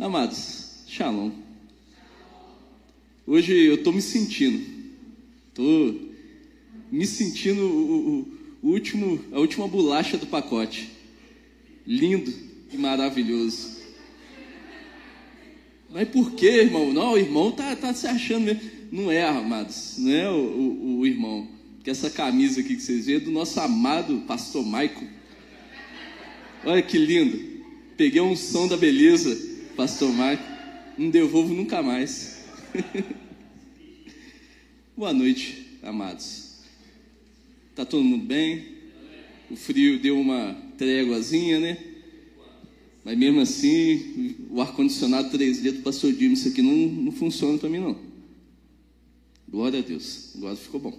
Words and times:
Amados, 0.00 0.84
shalom. 0.88 1.30
Hoje 3.26 3.52
eu 3.52 3.74
estou 3.74 3.92
me 3.92 4.00
sentindo, 4.00 4.66
estou 5.50 5.94
me 6.90 7.04
sentindo 7.04 7.60
o, 7.60 7.92
o, 8.62 8.68
o, 8.68 8.70
último, 8.70 9.22
a 9.30 9.38
última 9.38 9.68
bolacha 9.68 10.16
do 10.16 10.26
pacote. 10.26 10.90
Lindo 11.86 12.32
e 12.72 12.78
maravilhoso. 12.78 13.76
Mas 15.90 16.08
por 16.08 16.32
que, 16.32 16.48
irmão? 16.48 16.94
Não, 16.94 17.12
o 17.12 17.18
irmão 17.18 17.52
tá, 17.52 17.76
tá 17.76 17.92
se 17.92 18.06
achando 18.06 18.44
mesmo. 18.44 18.62
Não 18.90 19.12
é, 19.12 19.22
amados, 19.28 19.96
não 19.98 20.10
é 20.10 20.30
o, 20.30 20.34
o, 20.34 20.98
o 21.00 21.06
irmão. 21.06 21.46
Porque 21.76 21.90
essa 21.90 22.08
camisa 22.08 22.62
aqui 22.62 22.74
que 22.74 22.82
vocês 22.82 23.04
veem 23.04 23.18
é 23.18 23.20
do 23.20 23.30
nosso 23.30 23.60
amado 23.60 24.22
pastor 24.26 24.64
Maico. 24.64 25.04
Olha 26.64 26.80
que 26.80 26.96
lindo. 26.96 27.38
Peguei 27.98 28.22
um 28.22 28.34
som 28.34 28.66
da 28.66 28.78
beleza, 28.78 29.49
pastor 29.76 30.12
Maico. 30.12 30.42
Não 30.98 31.10
devolvo 31.10 31.54
nunca 31.54 31.82
mais. 31.82 32.44
Boa 34.96 35.12
noite, 35.12 35.78
amados. 35.82 36.60
Tá 37.74 37.84
todo 37.84 38.04
mundo 38.04 38.26
bem? 38.26 38.80
O 39.50 39.56
frio 39.56 39.98
deu 39.98 40.20
uma 40.20 40.54
tréguazinha, 40.76 41.58
né? 41.58 41.78
Mas 43.04 43.16
mesmo 43.16 43.40
assim, 43.40 44.36
o 44.50 44.60
ar-condicionado 44.60 45.36
3D 45.36 45.72
do 45.72 45.82
pastor 45.82 46.12
Dimo, 46.12 46.34
isso 46.34 46.48
aqui 46.48 46.60
não, 46.60 46.72
não 46.72 47.12
funciona 47.12 47.56
para 47.56 47.68
mim, 47.68 47.78
não. 47.78 47.98
Glória 49.48 49.78
a 49.78 49.82
Deus. 49.82 50.32
Agora 50.36 50.54
ficou 50.54 50.80
bom. 50.80 50.98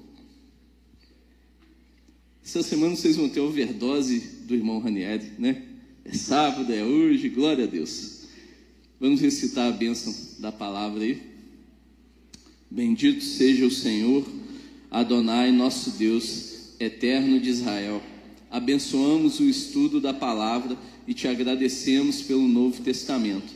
Essa 2.43 2.63
semana 2.63 2.95
vocês 2.95 3.15
vão 3.15 3.29
ter 3.29 3.39
overdose 3.39 4.19
do 4.47 4.55
irmão 4.55 4.79
Ranieri, 4.79 5.31
né? 5.37 5.63
É 6.03 6.13
sábado, 6.13 6.73
é 6.73 6.83
hoje, 6.83 7.29
glória 7.29 7.65
a 7.65 7.67
Deus. 7.67 8.20
Vamos 9.01 9.19
recitar 9.19 9.67
a 9.67 9.71
bênção 9.71 10.15
da 10.37 10.51
palavra 10.51 11.03
aí. 11.03 11.19
Bendito 12.69 13.23
seja 13.23 13.65
o 13.65 13.71
Senhor, 13.71 14.23
Adonai, 14.91 15.51
nosso 15.51 15.89
Deus, 15.97 16.75
eterno 16.79 17.39
de 17.39 17.49
Israel. 17.49 17.99
Abençoamos 18.51 19.39
o 19.39 19.49
estudo 19.49 19.99
da 19.99 20.13
palavra 20.13 20.77
e 21.07 21.15
te 21.15 21.27
agradecemos 21.27 22.21
pelo 22.21 22.47
Novo 22.47 22.83
Testamento, 22.83 23.51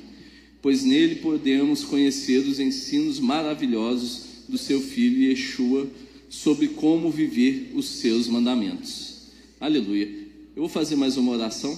pois 0.63 0.83
nele 0.83 1.17
podemos 1.17 1.83
conhecer 1.83 2.39
os 2.39 2.59
ensinos 2.59 3.19
maravilhosos 3.19 4.45
do 4.49 4.57
seu 4.57 4.81
filho 4.81 5.29
Yeshua 5.29 5.87
sobre 6.27 6.69
como 6.69 7.11
viver 7.11 7.71
os 7.75 7.85
seus 7.85 8.27
mandamentos. 8.27 9.27
Aleluia. 9.59 10.07
Eu 10.55 10.63
vou 10.63 10.69
fazer 10.69 10.95
mais 10.95 11.17
uma 11.17 11.33
oração, 11.33 11.77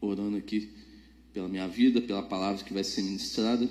orando 0.00 0.38
aqui 0.38 0.70
pela 1.34 1.48
minha 1.48 1.66
vida, 1.66 2.00
pela 2.00 2.22
palavra 2.22 2.62
que 2.62 2.72
vai 2.72 2.84
ser 2.84 3.02
ministrada. 3.02 3.68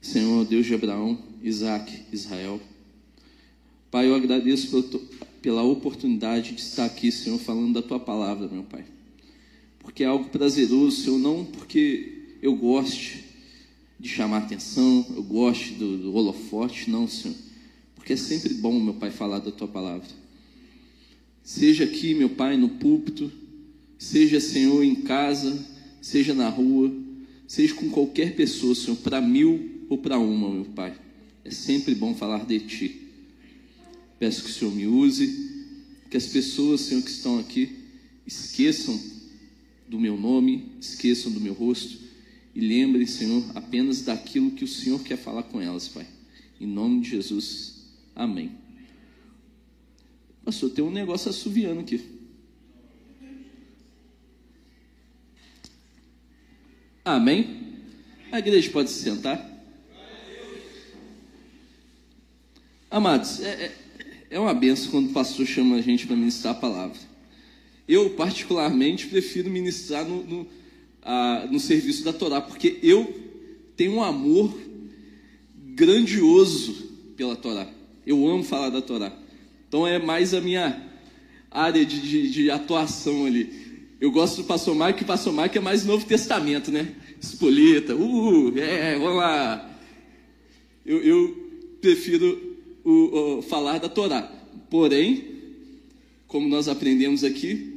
Senhor, 0.00 0.46
Deus 0.46 0.64
de 0.64 0.74
Abraão, 0.74 1.22
Isaac, 1.42 2.06
Israel. 2.10 2.58
Pai, 3.90 4.08
eu 4.08 4.14
agradeço 4.14 4.82
pela 5.42 5.62
oportunidade 5.62 6.52
de 6.52 6.62
estar 6.62 6.86
aqui, 6.86 7.12
Senhor, 7.12 7.38
falando 7.38 7.74
da 7.74 7.82
tua 7.82 8.00
palavra, 8.00 8.48
meu 8.48 8.62
Pai. 8.62 8.86
Porque 9.80 10.02
é 10.02 10.06
algo 10.06 10.30
prazeroso, 10.30 11.02
Senhor, 11.02 11.18
não 11.18 11.44
porque 11.44 12.38
eu 12.40 12.56
goste, 12.56 13.22
de 14.00 14.08
chamar 14.08 14.38
atenção, 14.38 15.06
eu 15.14 15.22
gosto 15.22 15.74
do, 15.74 15.98
do 15.98 16.14
holofote, 16.14 16.90
não, 16.90 17.06
Senhor. 17.06 17.36
Porque 17.94 18.14
é 18.14 18.16
sempre 18.16 18.54
bom, 18.54 18.80
meu 18.80 18.94
Pai, 18.94 19.10
falar 19.10 19.40
da 19.40 19.52
tua 19.52 19.68
palavra. 19.68 20.08
Seja 21.42 21.84
aqui, 21.84 22.14
meu 22.14 22.30
Pai, 22.30 22.56
no 22.56 22.70
púlpito, 22.70 23.30
seja, 23.98 24.40
Senhor, 24.40 24.82
em 24.82 24.94
casa, 24.94 25.64
seja 26.00 26.34
na 26.34 26.48
rua, 26.48 26.92
seja 27.46 27.74
com 27.74 27.90
qualquer 27.90 28.34
pessoa, 28.34 28.74
Senhor, 28.74 28.96
para 28.96 29.20
mil 29.20 29.86
ou 29.88 29.98
para 29.98 30.18
uma, 30.18 30.50
meu 30.50 30.64
Pai. 30.64 30.94
É 31.44 31.50
sempre 31.50 31.94
bom 31.94 32.14
falar 32.14 32.46
de 32.46 32.60
Ti. 32.60 33.00
Peço 34.18 34.44
que 34.44 34.50
o 34.50 34.52
Senhor 34.52 34.74
me 34.74 34.86
use, 34.86 35.52
que 36.10 36.16
as 36.16 36.26
pessoas, 36.26 36.82
Senhor, 36.82 37.02
que 37.02 37.10
estão 37.10 37.38
aqui, 37.38 37.70
esqueçam 38.26 38.98
do 39.88 40.00
meu 40.00 40.16
nome, 40.16 40.72
esqueçam 40.80 41.30
do 41.30 41.40
meu 41.40 41.52
rosto 41.52 41.98
e 42.54 42.60
lembre, 42.60 43.06
Senhor, 43.06 43.44
apenas 43.54 44.02
daquilo 44.02 44.52
que 44.52 44.64
o 44.64 44.68
Senhor 44.68 45.02
quer 45.02 45.16
falar 45.16 45.42
com 45.42 45.60
elas, 45.60 45.88
Pai. 45.88 46.06
Em 46.60 46.66
nome 46.66 47.00
de 47.00 47.10
Jesus. 47.10 47.74
Amém. 48.14 48.52
Pastor, 50.44 50.70
tem 50.70 50.84
um 50.84 50.90
negócio 50.90 51.30
assoviando 51.30 51.80
aqui. 51.80 52.00
Amém? 57.04 57.62
A 58.32 58.38
igreja 58.38 58.70
pode 58.70 58.90
se 58.90 59.02
sentar. 59.02 59.52
Amados, 62.90 63.40
é, 63.40 63.48
é, 63.48 63.76
é 64.30 64.38
uma 64.40 64.54
benção 64.54 64.90
quando 64.90 65.10
o 65.10 65.12
pastor 65.12 65.46
chama 65.46 65.76
a 65.76 65.80
gente 65.82 66.06
para 66.06 66.16
ministrar 66.16 66.54
a 66.54 66.58
palavra. 66.58 66.98
Eu, 67.86 68.10
particularmente, 68.10 69.06
prefiro 69.06 69.50
ministrar 69.50 70.04
no, 70.04 70.24
no 70.24 70.46
ah, 71.04 71.46
no 71.50 71.60
serviço 71.60 72.02
da 72.02 72.12
Torá, 72.12 72.40
porque 72.40 72.78
eu 72.82 73.14
tenho 73.76 73.92
um 73.92 74.02
amor 74.02 74.58
grandioso 75.54 76.72
pela 77.16 77.36
Torá. 77.36 77.68
Eu 78.06 78.26
amo 78.26 78.42
falar 78.42 78.70
da 78.70 78.80
Torá. 78.80 79.12
Então 79.68 79.86
é 79.86 79.98
mais 79.98 80.32
a 80.32 80.40
minha 80.40 80.82
área 81.50 81.84
de, 81.84 82.00
de, 82.00 82.30
de 82.30 82.50
atuação 82.50 83.26
ali. 83.26 83.63
Eu 84.04 84.10
gosto 84.10 84.42
do 84.42 84.44
pastor 84.44 84.74
Marco, 84.74 84.98
que 84.98 85.02
o 85.02 85.06
pastor 85.06 85.32
Marco 85.32 85.56
é 85.56 85.60
mais 85.62 85.86
Novo 85.86 86.04
Testamento, 86.04 86.70
né? 86.70 86.94
Espolita, 87.18 87.96
uh, 87.96 88.58
é, 88.58 88.98
vamos 88.98 89.16
lá. 89.16 89.80
Eu, 90.84 91.02
eu 91.02 91.50
prefiro 91.80 92.58
o, 92.84 93.38
o, 93.38 93.42
falar 93.42 93.78
da 93.78 93.88
Torá. 93.88 94.30
Porém, 94.68 95.24
como 96.26 96.46
nós 96.46 96.68
aprendemos 96.68 97.24
aqui, 97.24 97.72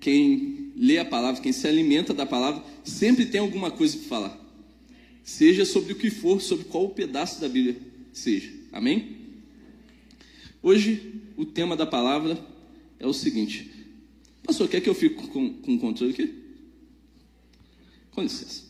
quem 0.00 0.72
lê 0.76 0.98
a 0.98 1.04
palavra, 1.04 1.40
quem 1.40 1.52
se 1.52 1.68
alimenta 1.68 2.12
da 2.12 2.26
palavra, 2.26 2.60
sempre 2.82 3.24
tem 3.24 3.40
alguma 3.40 3.70
coisa 3.70 3.96
para 3.98 4.08
falar. 4.08 4.60
Seja 5.22 5.64
sobre 5.64 5.92
o 5.92 5.96
que 5.96 6.10
for, 6.10 6.42
sobre 6.42 6.64
qual 6.64 6.88
pedaço 6.88 7.40
da 7.40 7.48
Bíblia 7.48 7.76
seja. 8.12 8.50
Amém? 8.72 9.18
Hoje, 10.60 11.12
o 11.36 11.44
tema 11.44 11.76
da 11.76 11.86
palavra 11.86 12.44
é 12.98 13.06
o 13.06 13.12
seguinte. 13.12 13.73
Pastor, 14.44 14.68
quer 14.68 14.80
que 14.80 14.88
eu 14.88 14.94
fique 14.94 15.26
com, 15.28 15.54
com 15.54 15.74
o 15.74 15.78
controle 15.78 16.12
aqui? 16.12 16.34
Com 18.10 18.22
licença. 18.22 18.62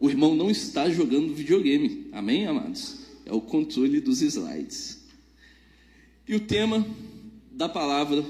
O 0.00 0.08
irmão 0.08 0.34
não 0.34 0.50
está 0.50 0.90
jogando 0.90 1.34
videogame. 1.34 2.08
Amém, 2.12 2.46
amados? 2.46 3.06
É 3.24 3.32
o 3.32 3.40
controle 3.40 4.00
dos 4.00 4.22
slides. 4.22 5.04
E 6.26 6.34
o 6.34 6.40
tema 6.40 6.86
da 7.52 7.68
palavra 7.68 8.24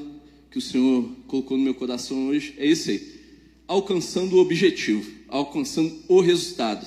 que 0.50 0.59
o 0.59 0.61
Senhor 0.61 1.09
colocou 1.27 1.56
no 1.56 1.65
meu 1.65 1.75
coração 1.75 2.28
hoje 2.28 2.55
é 2.56 2.67
esse 2.67 2.91
aí: 2.91 3.21
alcançando 3.67 4.37
o 4.37 4.41
objetivo, 4.41 5.11
alcançando 5.28 5.94
o 6.09 6.21
resultado. 6.21 6.87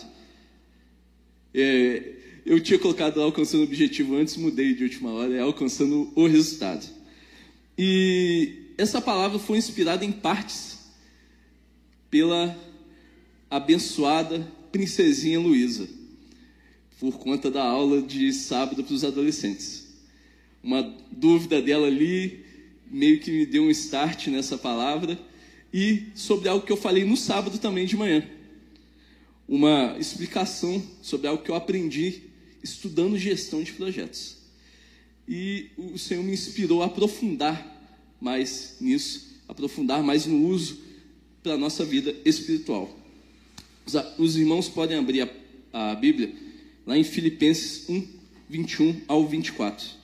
É, 1.54 2.19
eu 2.46 2.60
tinha 2.60 2.80
colocado 2.80 3.22
alcançando 3.22 3.62
o 3.62 3.64
objetivo 3.64 4.16
antes, 4.16 4.38
mudei 4.38 4.74
de 4.74 4.84
última 4.84 5.12
hora, 5.12 5.36
é 5.36 5.42
alcançando 5.42 6.12
o 6.16 6.28
resultado. 6.28 6.86
E 7.78 8.74
essa 8.78 9.02
palavra 9.02 9.40
foi 9.40 9.58
inspirada 9.58 10.04
em 10.04 10.12
partes 10.12 10.80
pela 12.10 12.58
abençoada 13.50 14.48
princesinha 14.72 15.40
Luísa, 15.40 15.88
por 17.00 17.18
conta 17.18 17.50
da 17.50 17.64
aula 17.64 18.02
de 18.02 18.32
sábado 18.34 18.84
para 18.84 18.94
os 18.94 19.04
adolescentes 19.04 19.90
uma 20.64 20.84
dúvida 21.12 21.62
dela 21.62 21.88
ali, 21.88 22.46
meio 22.90 23.20
que 23.20 23.32
me 23.32 23.46
deu 23.46 23.64
um 23.64 23.70
start 23.70 24.28
nessa 24.28 24.58
palavra, 24.58 25.18
e 25.74 26.04
sobre 26.16 26.50
algo 26.50 26.66
que 26.66 26.72
eu 26.72 26.78
falei 26.78 27.06
no 27.06 27.16
sábado 27.16 27.58
também 27.60 27.86
de 27.86 27.96
manhã. 27.96 28.24
Uma 29.48 29.96
explicação 29.98 30.82
sobre 31.02 31.28
algo 31.28 31.44
que 31.44 31.50
eu 31.50 31.56
aprendi 31.56 32.24
estudando 32.64 33.18
gestão 33.18 33.64
de 33.64 33.74
projetos. 33.74 34.38
E 35.28 35.68
o 35.78 35.98
Senhor 35.98 36.24
me 36.24 36.34
inspirou 36.34 36.82
a 36.82 36.88
aprofundar 36.88 37.78
mais 38.20 38.78
nisso, 38.80 39.40
aprofundar 39.48 40.04
mais 40.04 40.26
no 40.26 40.48
uso 40.48 40.80
para 41.44 41.54
a 41.54 41.58
nossa 41.58 41.86
vida 41.86 42.16
espiritual. 42.26 42.98
Os, 43.86 43.94
os 44.18 44.36
irmãos 44.36 44.68
podem 44.68 44.98
abrir 44.98 45.22
a, 45.72 45.92
a 45.92 45.96
Bíblia 45.96 46.34
lá 46.86 46.98
em 46.98 47.04
Filipenses 47.04 47.88
1, 47.88 48.08
21 48.50 49.02
ao 49.08 49.28
24. 49.28 49.99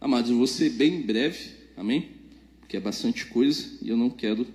Amados, 0.00 0.30
eu 0.30 0.36
vou 0.36 0.46
ser 0.46 0.70
bem 0.70 1.02
breve, 1.02 1.50
amém? 1.76 2.18
porque 2.68 2.76
é 2.76 2.80
bastante 2.80 3.24
coisa 3.24 3.66
e 3.80 3.88
eu 3.88 3.96
não 3.96 4.10
quero 4.10 4.46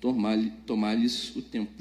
tomar-lhes 0.00 0.52
tomar 0.64 0.96
o 0.96 1.42
tempo. 1.42 1.72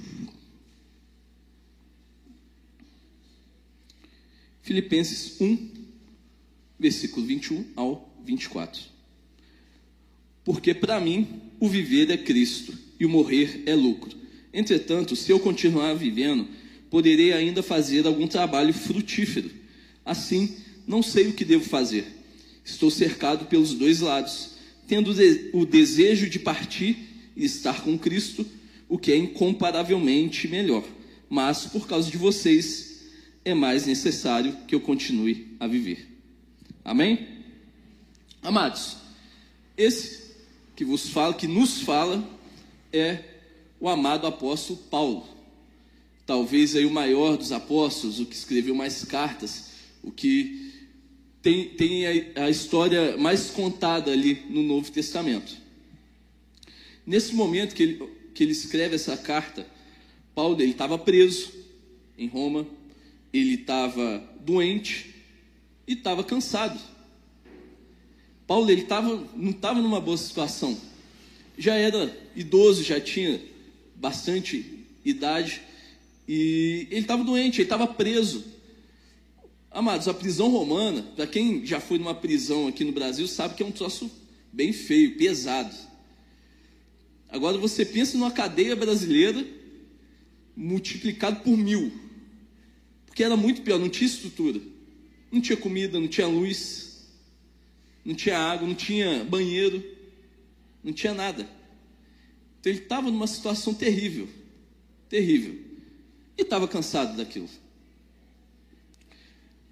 Filipenses 4.63 5.39
1, 5.39 5.69
versículo 6.79 7.23
21 7.27 7.63
ao 7.75 8.11
24. 8.25 8.81
Porque 10.43 10.73
para 10.73 10.99
mim 10.99 11.27
o 11.59 11.69
viver 11.69 12.09
é 12.09 12.17
Cristo 12.17 12.75
e 12.99 13.05
o 13.05 13.09
morrer 13.09 13.61
é 13.67 13.75
lucro. 13.75 14.17
Entretanto, 14.51 15.15
se 15.15 15.31
eu 15.31 15.39
continuar 15.39 15.93
vivendo, 15.93 16.47
poderei 16.89 17.33
ainda 17.33 17.61
fazer 17.61 18.07
algum 18.07 18.27
trabalho 18.27 18.73
frutífero. 18.73 19.51
Assim, 20.03 20.57
não 20.87 21.03
sei 21.03 21.27
o 21.27 21.33
que 21.33 21.45
devo 21.45 21.65
fazer. 21.65 22.07
Estou 22.65 22.89
cercado 22.89 23.45
pelos 23.45 23.75
dois 23.75 23.99
lados, 23.99 24.55
tendo 24.87 25.11
o 25.53 25.65
desejo 25.65 26.27
de 26.27 26.39
partir 26.39 26.97
e 27.35 27.45
estar 27.45 27.83
com 27.83 27.97
Cristo, 27.97 28.45
o 28.89 28.97
que 28.97 29.11
é 29.11 29.15
incomparavelmente 29.15 30.47
melhor. 30.47 30.83
Mas, 31.29 31.67
por 31.67 31.87
causa 31.87 32.09
de 32.09 32.17
vocês, 32.17 33.03
é 33.45 33.53
mais 33.53 33.85
necessário 33.85 34.57
que 34.67 34.73
eu 34.73 34.81
continue 34.81 35.55
a 35.59 35.67
viver. 35.67 36.07
Amém? 36.83 37.27
Amados, 38.41 38.97
esse 39.77 40.25
que 40.75 40.83
vos 40.83 41.09
fala, 41.09 41.33
que 41.33 41.47
nos 41.47 41.81
fala, 41.81 42.27
é 42.91 43.23
o 43.79 43.87
amado 43.87 44.25
apóstolo 44.25 44.79
Paulo. 44.89 45.27
Talvez 46.25 46.75
aí 46.75 46.85
o 46.85 46.91
maior 46.91 47.37
dos 47.37 47.51
apóstolos, 47.51 48.19
o 48.19 48.25
que 48.25 48.35
escreveu 48.35 48.73
mais 48.73 49.03
cartas, 49.03 49.71
o 50.03 50.11
que 50.11 50.73
tem, 51.45 51.69
tem 51.69 52.07
a, 52.07 52.45
a 52.45 52.49
história 52.49 53.15
mais 53.17 53.51
contada 53.51 54.11
ali 54.11 54.47
no 54.49 54.63
Novo 54.63 54.91
Testamento. 54.91 55.55
Nesse 57.05 57.35
momento 57.35 57.75
que 57.75 57.83
ele, 57.83 58.09
que 58.33 58.43
ele 58.43 58.51
escreve 58.51 58.95
essa 58.95 59.15
carta, 59.15 59.63
Paulo 60.33 60.59
estava 60.59 60.97
preso 60.97 61.53
em 62.17 62.27
Roma, 62.27 62.65
ele 63.31 63.53
estava 63.53 64.27
doente 64.39 65.13
e 65.87 65.93
estava 65.93 66.23
cansado. 66.23 66.79
Paulo 68.47 68.71
ele 68.71 68.85
tava, 68.85 69.23
não 69.35 69.51
estava 69.51 69.79
numa 69.79 70.01
boa 70.01 70.17
situação. 70.17 70.75
Já 71.55 71.75
era 71.75 72.11
idoso, 72.35 72.83
já 72.83 72.99
tinha 72.99 73.39
bastante 73.95 74.83
idade 75.05 75.61
e 76.27 76.87
ele 76.89 77.01
estava 77.01 77.23
doente, 77.23 77.57
ele 77.57 77.65
estava 77.65 77.85
preso. 77.85 78.54
Amados, 79.75 80.07
a 80.07 80.13
prisão 80.13 80.47
romana, 80.47 81.03
para 81.17 81.27
quem 81.27 81.65
já 81.65 81.81
foi 81.81 81.97
numa 81.97 82.15
prisão 82.15 82.65
aqui 82.65 82.85
no 82.85 82.93
Brasil, 82.93 83.27
sabe 83.27 83.55
que 83.55 83.61
é 83.61 83.65
um 83.65 83.73
troço 83.73 84.09
bem 84.49 84.71
feio, 84.71 85.17
pesado. 85.17 85.75
Agora 87.27 87.57
você 87.57 87.85
pensa 87.85 88.17
numa 88.17 88.31
cadeia 88.31 88.73
brasileira 88.73 89.45
multiplicado 90.55 91.41
por 91.41 91.57
mil, 91.57 91.91
porque 93.05 93.21
era 93.21 93.35
muito 93.35 93.63
pior, 93.63 93.77
não 93.77 93.89
tinha 93.89 94.07
estrutura, 94.07 94.61
não 95.29 95.41
tinha 95.41 95.57
comida, 95.57 95.99
não 95.99 96.07
tinha 96.07 96.25
luz, 96.25 97.09
não 98.05 98.15
tinha 98.15 98.39
água, 98.39 98.65
não 98.65 98.75
tinha 98.75 99.25
banheiro, 99.25 99.83
não 100.81 100.93
tinha 100.93 101.13
nada. 101.13 101.49
Então 102.61 102.71
ele 102.71 102.79
estava 102.79 103.11
numa 103.11 103.27
situação 103.27 103.73
terrível, 103.73 104.29
terrível, 105.09 105.59
e 106.37 106.43
estava 106.43 106.65
cansado 106.65 107.17
daquilo. 107.17 107.49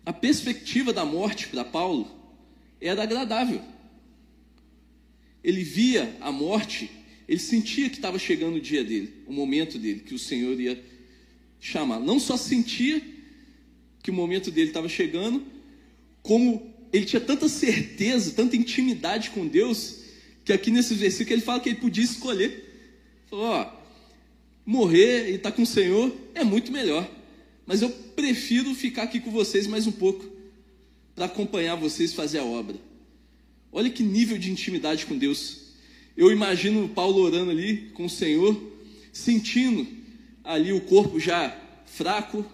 A 0.05 0.11
perspectiva 0.11 0.91
da 0.91 1.05
morte 1.05 1.47
para 1.47 1.63
Paulo 1.63 2.09
era 2.81 3.03
agradável. 3.03 3.61
Ele 5.43 5.63
via 5.63 6.15
a 6.19 6.31
morte 6.31 6.89
ele 7.27 7.39
sentia 7.39 7.89
que 7.89 7.95
estava 7.95 8.19
chegando 8.19 8.57
o 8.57 8.61
dia 8.61 8.83
dele, 8.83 9.13
o 9.25 9.33
momento 9.33 9.77
dele, 9.77 10.01
que 10.01 10.13
o 10.13 10.19
Senhor 10.19 10.59
ia 10.59 10.81
chamar. 11.59 11.99
Não 11.99 12.19
só 12.19 12.35
sentia 12.35 13.01
que 14.01 14.11
o 14.11 14.13
momento 14.13 14.51
dele 14.51 14.67
estava 14.67 14.89
chegando, 14.89 15.43
como 16.21 16.73
ele 16.91 17.05
tinha 17.05 17.21
tanta 17.21 17.47
certeza, 17.47 18.33
tanta 18.33 18.55
intimidade 18.55 19.29
com 19.29 19.47
Deus, 19.47 20.01
que 20.43 20.51
aqui 20.51 20.69
nesse 20.69 20.93
versículo 20.93 21.35
ele 21.35 21.41
fala 21.41 21.59
que 21.59 21.69
ele 21.69 21.79
podia 21.79 22.03
escolher. 22.03 23.21
Falou, 23.29 23.45
ó, 23.45 23.73
morrer 24.65 25.31
e 25.31 25.35
estar 25.35 25.51
tá 25.51 25.55
com 25.55 25.63
o 25.63 25.65
Senhor 25.67 26.15
é 26.35 26.43
muito 26.43 26.71
melhor. 26.71 27.09
Mas 27.65 27.81
eu 27.81 27.89
prefiro 27.89 28.73
ficar 28.75 29.03
aqui 29.03 29.19
com 29.19 29.31
vocês 29.31 29.67
mais 29.67 29.87
um 29.87 29.91
pouco, 29.91 30.25
para 31.15 31.25
acompanhar 31.25 31.75
vocês 31.75 32.13
fazer 32.13 32.39
a 32.39 32.43
obra. 32.43 32.75
Olha 33.71 33.89
que 33.89 34.03
nível 34.03 34.37
de 34.37 34.51
intimidade 34.51 35.05
com 35.05 35.17
Deus. 35.17 35.61
Eu 36.15 36.31
imagino 36.31 36.89
Paulo 36.89 37.21
orando 37.21 37.51
ali 37.51 37.89
com 37.93 38.05
o 38.05 38.09
Senhor, 38.09 38.59
sentindo 39.11 39.87
ali 40.43 40.73
o 40.73 40.81
corpo 40.81 41.19
já 41.19 41.59
fraco, 41.85 42.45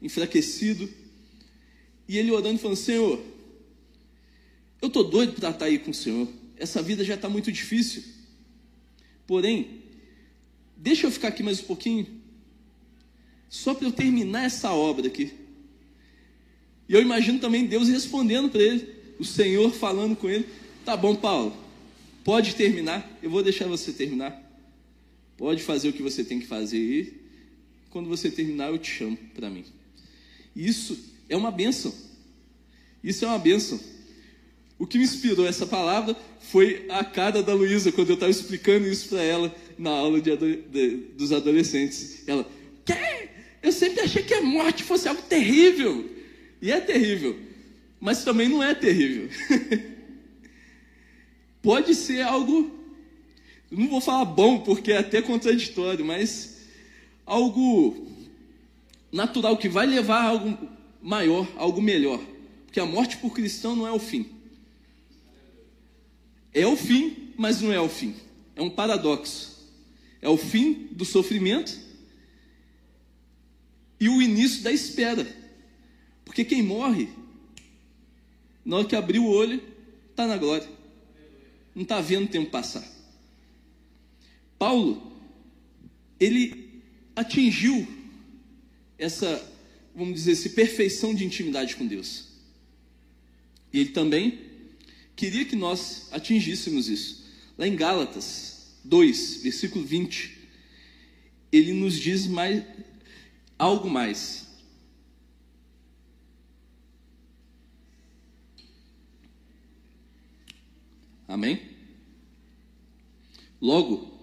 enfraquecido, 0.00 0.88
e 2.08 2.16
ele 2.16 2.30
orando 2.30 2.58
falando: 2.58 2.76
Senhor, 2.76 3.22
eu 4.80 4.88
estou 4.88 5.04
doido 5.04 5.32
para 5.32 5.50
estar 5.50 5.64
aí 5.66 5.78
com 5.78 5.90
o 5.90 5.94
Senhor, 5.94 6.28
essa 6.56 6.82
vida 6.82 7.04
já 7.04 7.14
está 7.14 7.28
muito 7.28 7.50
difícil, 7.50 8.02
porém, 9.26 9.82
deixa 10.76 11.06
eu 11.06 11.10
ficar 11.10 11.28
aqui 11.28 11.42
mais 11.42 11.60
um 11.60 11.64
pouquinho, 11.64 12.06
só 13.48 13.74
para 13.74 13.86
eu 13.86 13.92
terminar 13.92 14.44
essa 14.44 14.72
obra 14.72 15.06
aqui. 15.06 15.32
E 16.88 16.94
eu 16.94 17.02
imagino 17.02 17.38
também 17.38 17.66
Deus 17.66 17.88
respondendo 17.88 18.48
para 18.48 18.62
ele, 18.62 18.88
o 19.18 19.24
Senhor 19.24 19.72
falando 19.72 20.14
com 20.16 20.28
ele: 20.28 20.46
Tá 20.84 20.96
bom, 20.96 21.16
Paulo, 21.16 21.66
Pode 22.26 22.56
terminar, 22.56 23.08
eu 23.22 23.30
vou 23.30 23.40
deixar 23.40 23.68
você 23.68 23.92
terminar. 23.92 24.36
Pode 25.36 25.62
fazer 25.62 25.90
o 25.90 25.92
que 25.92 26.02
você 26.02 26.24
tem 26.24 26.40
que 26.40 26.46
fazer 26.46 26.76
e 26.76 27.14
quando 27.88 28.08
você 28.08 28.28
terminar 28.28 28.66
eu 28.72 28.78
te 28.78 28.90
chamo 28.90 29.16
para 29.32 29.48
mim. 29.48 29.64
Isso 30.56 30.98
é 31.28 31.36
uma 31.36 31.52
benção. 31.52 31.94
Isso 33.00 33.24
é 33.24 33.28
uma 33.28 33.38
benção. 33.38 33.78
O 34.76 34.88
que 34.88 34.98
me 34.98 35.04
inspirou 35.04 35.46
essa 35.46 35.66
palavra 35.66 36.16
foi 36.40 36.86
a 36.88 37.04
cara 37.04 37.44
da 37.44 37.54
Luísa 37.54 37.92
quando 37.92 38.08
eu 38.08 38.14
estava 38.14 38.32
explicando 38.32 38.88
isso 38.88 39.10
para 39.10 39.22
ela 39.22 39.54
na 39.78 39.90
aula 39.90 40.20
de, 40.20 40.36
de, 40.36 40.96
dos 41.16 41.30
adolescentes. 41.30 42.26
Ela, 42.26 42.44
que? 42.84 42.92
Eu 43.66 43.72
sempre 43.72 44.00
achei 44.00 44.22
que 44.22 44.32
a 44.32 44.40
morte 44.40 44.84
fosse 44.84 45.08
algo 45.08 45.22
terrível. 45.22 46.08
E 46.62 46.70
é 46.70 46.80
terrível, 46.80 47.36
mas 47.98 48.22
também 48.22 48.48
não 48.48 48.62
é 48.62 48.72
terrível. 48.72 49.28
pode 51.60 51.92
ser 51.96 52.20
algo, 52.20 52.70
não 53.68 53.88
vou 53.88 54.00
falar 54.00 54.24
bom, 54.24 54.60
porque 54.60 54.92
é 54.92 54.98
até 54.98 55.20
contraditório, 55.20 56.04
mas 56.04 56.58
algo 57.26 58.06
natural 59.10 59.56
que 59.56 59.68
vai 59.68 59.84
levar 59.84 60.20
a 60.20 60.28
algo 60.28 60.56
maior, 61.02 61.48
algo 61.56 61.82
melhor. 61.82 62.20
Porque 62.66 62.78
a 62.78 62.86
morte 62.86 63.16
por 63.16 63.34
cristão 63.34 63.74
não 63.74 63.84
é 63.84 63.90
o 63.90 63.98
fim. 63.98 64.30
É 66.54 66.64
o 66.64 66.76
fim, 66.76 67.32
mas 67.36 67.60
não 67.60 67.72
é 67.72 67.80
o 67.80 67.88
fim. 67.88 68.14
É 68.54 68.62
um 68.62 68.70
paradoxo. 68.70 69.56
É 70.22 70.28
o 70.28 70.36
fim 70.36 70.86
do 70.92 71.04
sofrimento 71.04 71.85
e 73.98 74.08
o 74.08 74.20
início 74.20 74.62
da 74.62 74.72
espera. 74.72 75.26
Porque 76.24 76.44
quem 76.44 76.62
morre, 76.62 77.08
na 78.64 78.76
hora 78.76 78.86
que 78.86 78.96
abrir 78.96 79.18
o 79.18 79.26
olho, 79.26 79.62
está 80.10 80.26
na 80.26 80.36
glória 80.36 80.76
não 81.76 81.82
está 81.82 82.00
vendo 82.00 82.24
o 82.24 82.28
tempo 82.28 82.50
passar. 82.50 82.82
Paulo, 84.58 85.12
ele 86.18 86.80
atingiu 87.14 87.86
essa, 88.98 89.46
vamos 89.94 90.14
dizer 90.14 90.32
assim, 90.32 90.48
perfeição 90.48 91.14
de 91.14 91.26
intimidade 91.26 91.76
com 91.76 91.86
Deus. 91.86 92.28
E 93.70 93.78
ele 93.78 93.90
também 93.90 94.40
queria 95.14 95.44
que 95.44 95.54
nós 95.54 96.08
atingíssemos 96.12 96.88
isso. 96.88 97.26
Lá 97.58 97.68
em 97.68 97.76
Gálatas 97.76 98.78
2, 98.82 99.42
versículo 99.42 99.84
20, 99.84 100.34
ele 101.52 101.74
nos 101.74 102.00
diz 102.00 102.26
mais 102.26 102.64
algo 103.58 103.88
mais. 103.88 104.46
Amém? 111.28 111.60
Logo, 113.60 114.20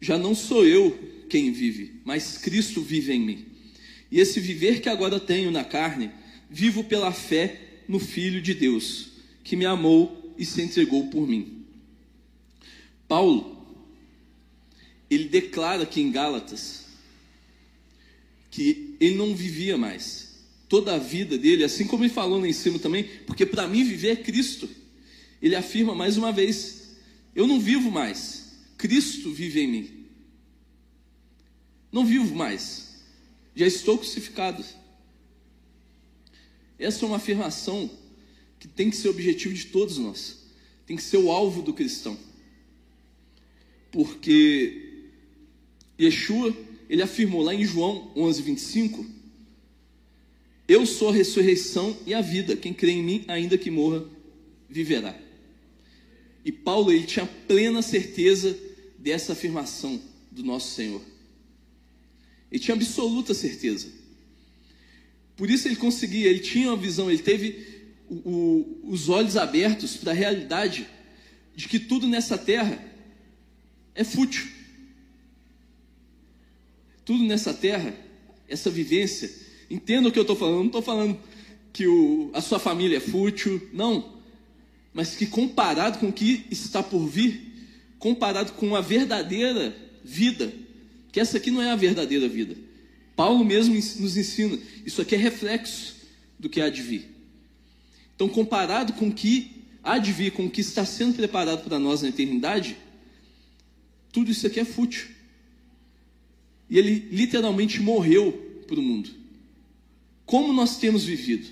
já 0.00 0.18
não 0.18 0.34
sou 0.34 0.66
eu 0.66 0.96
quem 1.30 1.50
vive, 1.50 2.00
mas 2.04 2.38
Cristo 2.38 2.82
vive 2.82 3.12
em 3.12 3.20
mim. 3.20 3.46
E 4.10 4.20
esse 4.20 4.38
viver 4.38 4.80
que 4.80 4.88
agora 4.88 5.18
tenho 5.18 5.50
na 5.50 5.64
carne, 5.64 6.10
vivo 6.50 6.84
pela 6.84 7.12
fé 7.12 7.82
no 7.88 7.98
Filho 7.98 8.40
de 8.40 8.54
Deus, 8.54 9.08
que 9.42 9.56
me 9.56 9.64
amou 9.64 10.34
e 10.36 10.44
se 10.44 10.60
entregou 10.62 11.08
por 11.08 11.26
mim. 11.26 11.64
Paulo, 13.08 13.66
ele 15.08 15.28
declara 15.28 15.84
aqui 15.84 16.00
em 16.00 16.10
Gálatas 16.10 16.85
que 18.56 18.96
ele 18.98 19.16
não 19.16 19.36
vivia 19.36 19.76
mais. 19.76 20.34
Toda 20.66 20.94
a 20.94 20.98
vida 20.98 21.36
dele, 21.36 21.62
assim 21.62 21.86
como 21.86 22.04
ele 22.04 22.12
falou 22.12 22.40
lá 22.40 22.48
em 22.48 22.54
cima 22.54 22.78
também, 22.78 23.04
porque 23.26 23.44
para 23.44 23.68
mim 23.68 23.84
viver 23.84 24.08
é 24.08 24.16
Cristo 24.16 24.66
ele 25.42 25.54
afirma 25.54 25.94
mais 25.94 26.16
uma 26.16 26.32
vez 26.32 26.96
Eu 27.34 27.46
não 27.46 27.60
vivo 27.60 27.90
mais, 27.90 28.56
Cristo 28.78 29.30
vive 29.30 29.60
em 29.60 29.68
mim. 29.68 30.06
Não 31.92 32.06
vivo 32.06 32.34
mais, 32.34 33.02
já 33.54 33.66
estou 33.66 33.98
crucificado. 33.98 34.64
Essa 36.78 37.04
é 37.04 37.08
uma 37.08 37.18
afirmação 37.18 37.90
que 38.58 38.66
tem 38.66 38.88
que 38.88 38.96
ser 38.96 39.10
objetivo 39.10 39.52
de 39.52 39.66
todos 39.66 39.98
nós, 39.98 40.46
tem 40.86 40.96
que 40.96 41.02
ser 41.02 41.18
o 41.18 41.30
alvo 41.30 41.60
do 41.60 41.74
cristão. 41.74 42.16
Porque 43.92 45.02
Yeshua, 46.00 46.56
ele 46.88 47.02
afirmou 47.02 47.42
lá 47.42 47.54
em 47.54 47.64
João 47.64 48.10
11, 48.16 48.42
25: 48.42 49.06
Eu 50.68 50.86
sou 50.86 51.08
a 51.08 51.12
ressurreição 51.12 51.96
e 52.06 52.14
a 52.14 52.20
vida, 52.20 52.56
quem 52.56 52.72
crê 52.72 52.92
em 52.92 53.02
mim, 53.02 53.24
ainda 53.28 53.58
que 53.58 53.70
morra, 53.70 54.04
viverá. 54.68 55.18
E 56.44 56.52
Paulo, 56.52 56.92
ele 56.92 57.06
tinha 57.06 57.26
plena 57.48 57.82
certeza 57.82 58.56
dessa 58.98 59.32
afirmação 59.32 60.00
do 60.30 60.44
nosso 60.44 60.74
Senhor. 60.74 61.02
Ele 62.50 62.60
tinha 62.60 62.74
absoluta 62.74 63.34
certeza. 63.34 63.88
Por 65.36 65.50
isso 65.50 65.68
ele 65.68 65.76
conseguia, 65.76 66.28
ele 66.28 66.38
tinha 66.40 66.68
uma 66.68 66.76
visão, 66.76 67.10
ele 67.10 67.22
teve 67.22 67.66
o, 68.08 68.14
o, 68.14 68.80
os 68.84 69.08
olhos 69.08 69.36
abertos 69.36 69.96
para 69.96 70.12
a 70.12 70.14
realidade 70.14 70.86
de 71.54 71.68
que 71.68 71.78
tudo 71.78 72.06
nessa 72.06 72.38
terra 72.38 72.82
é 73.94 74.04
fútil. 74.04 74.55
Tudo 77.06 77.22
nessa 77.22 77.54
terra, 77.54 77.94
essa 78.48 78.68
vivência, 78.68 79.30
entenda 79.70 80.08
o 80.08 80.12
que 80.12 80.18
eu 80.18 80.22
estou 80.22 80.36
falando, 80.36 80.58
não 80.58 80.66
estou 80.66 80.82
falando 80.82 81.16
que 81.72 81.86
o, 81.86 82.30
a 82.34 82.40
sua 82.40 82.58
família 82.58 82.96
é 82.96 83.00
fútil, 83.00 83.70
não, 83.72 84.16
mas 84.92 85.14
que 85.14 85.24
comparado 85.24 85.98
com 85.98 86.08
o 86.08 86.12
que 86.12 86.44
está 86.50 86.82
por 86.82 87.06
vir, 87.06 87.54
comparado 87.98 88.52
com 88.54 88.74
a 88.74 88.80
verdadeira 88.80 89.74
vida, 90.04 90.52
que 91.12 91.20
essa 91.20 91.36
aqui 91.36 91.50
não 91.50 91.62
é 91.62 91.70
a 91.70 91.76
verdadeira 91.76 92.28
vida. 92.28 92.56
Paulo 93.14 93.44
mesmo 93.44 93.74
nos 93.74 94.16
ensina, 94.16 94.58
isso 94.84 95.00
aqui 95.00 95.14
é 95.14 95.18
reflexo 95.18 95.94
do 96.38 96.48
que 96.48 96.60
há 96.60 96.68
de 96.68 96.82
vir. 96.82 97.08
Então, 98.16 98.28
comparado 98.28 98.94
com 98.94 99.08
o 99.08 99.12
que 99.12 99.64
há 99.80 99.96
de 99.96 100.12
vir, 100.12 100.32
com 100.32 100.46
o 100.46 100.50
que 100.50 100.60
está 100.60 100.84
sendo 100.84 101.14
preparado 101.14 101.62
para 101.62 101.78
nós 101.78 102.02
na 102.02 102.08
eternidade, 102.08 102.76
tudo 104.12 104.30
isso 104.32 104.44
aqui 104.44 104.58
é 104.58 104.64
fútil. 104.64 105.15
E 106.68 106.78
ele 106.78 107.08
literalmente 107.10 107.80
morreu 107.80 108.32
para 108.66 108.78
o 108.78 108.82
mundo. 108.82 109.10
Como 110.24 110.52
nós 110.52 110.78
temos 110.78 111.04
vivido? 111.04 111.48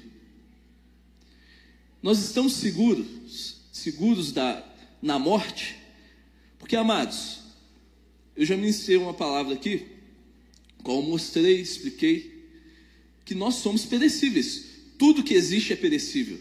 Nós 2.03 2.19
estamos 2.19 2.55
seguros, 2.55 3.61
seguros 3.73 4.33
da, 4.33 4.65
na 5.01 5.19
morte? 5.19 5.77
Porque, 6.59 6.77
amados, 6.77 7.41
eu 8.37 8.45
já 8.45 8.57
ministrei 8.57 8.97
uma 8.97 9.15
palavra 9.15 9.55
aqui 9.55 9.95
qual 10.85 11.01
mostrei, 11.01 11.61
expliquei, 11.61 12.45
que 13.25 13.35
nós 13.35 13.55
somos 13.57 13.87
perecíveis. 13.87 14.67
Tudo 14.99 15.25
que 15.25 15.33
existe 15.33 15.73
é 15.73 15.77
perecível. 15.77 16.39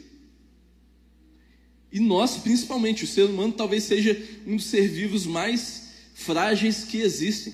E 1.91 1.99
nós, 1.99 2.37
principalmente, 2.37 3.05
o 3.05 3.07
ser 3.07 3.23
humano 3.23 3.53
talvez 3.53 3.83
seja 3.83 4.21
um 4.45 4.57
dos 4.57 4.65
seres 4.65 4.91
vivos 4.91 5.25
mais 5.25 5.89
frágeis 6.13 6.83
que 6.83 6.97
existem. 6.97 7.53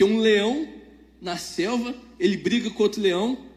Porque 0.00 0.14
um 0.14 0.18
leão 0.18 0.66
na 1.20 1.36
selva, 1.36 1.94
ele 2.18 2.38
briga 2.38 2.70
com 2.70 2.82
outro 2.82 3.02
leão, 3.02 3.50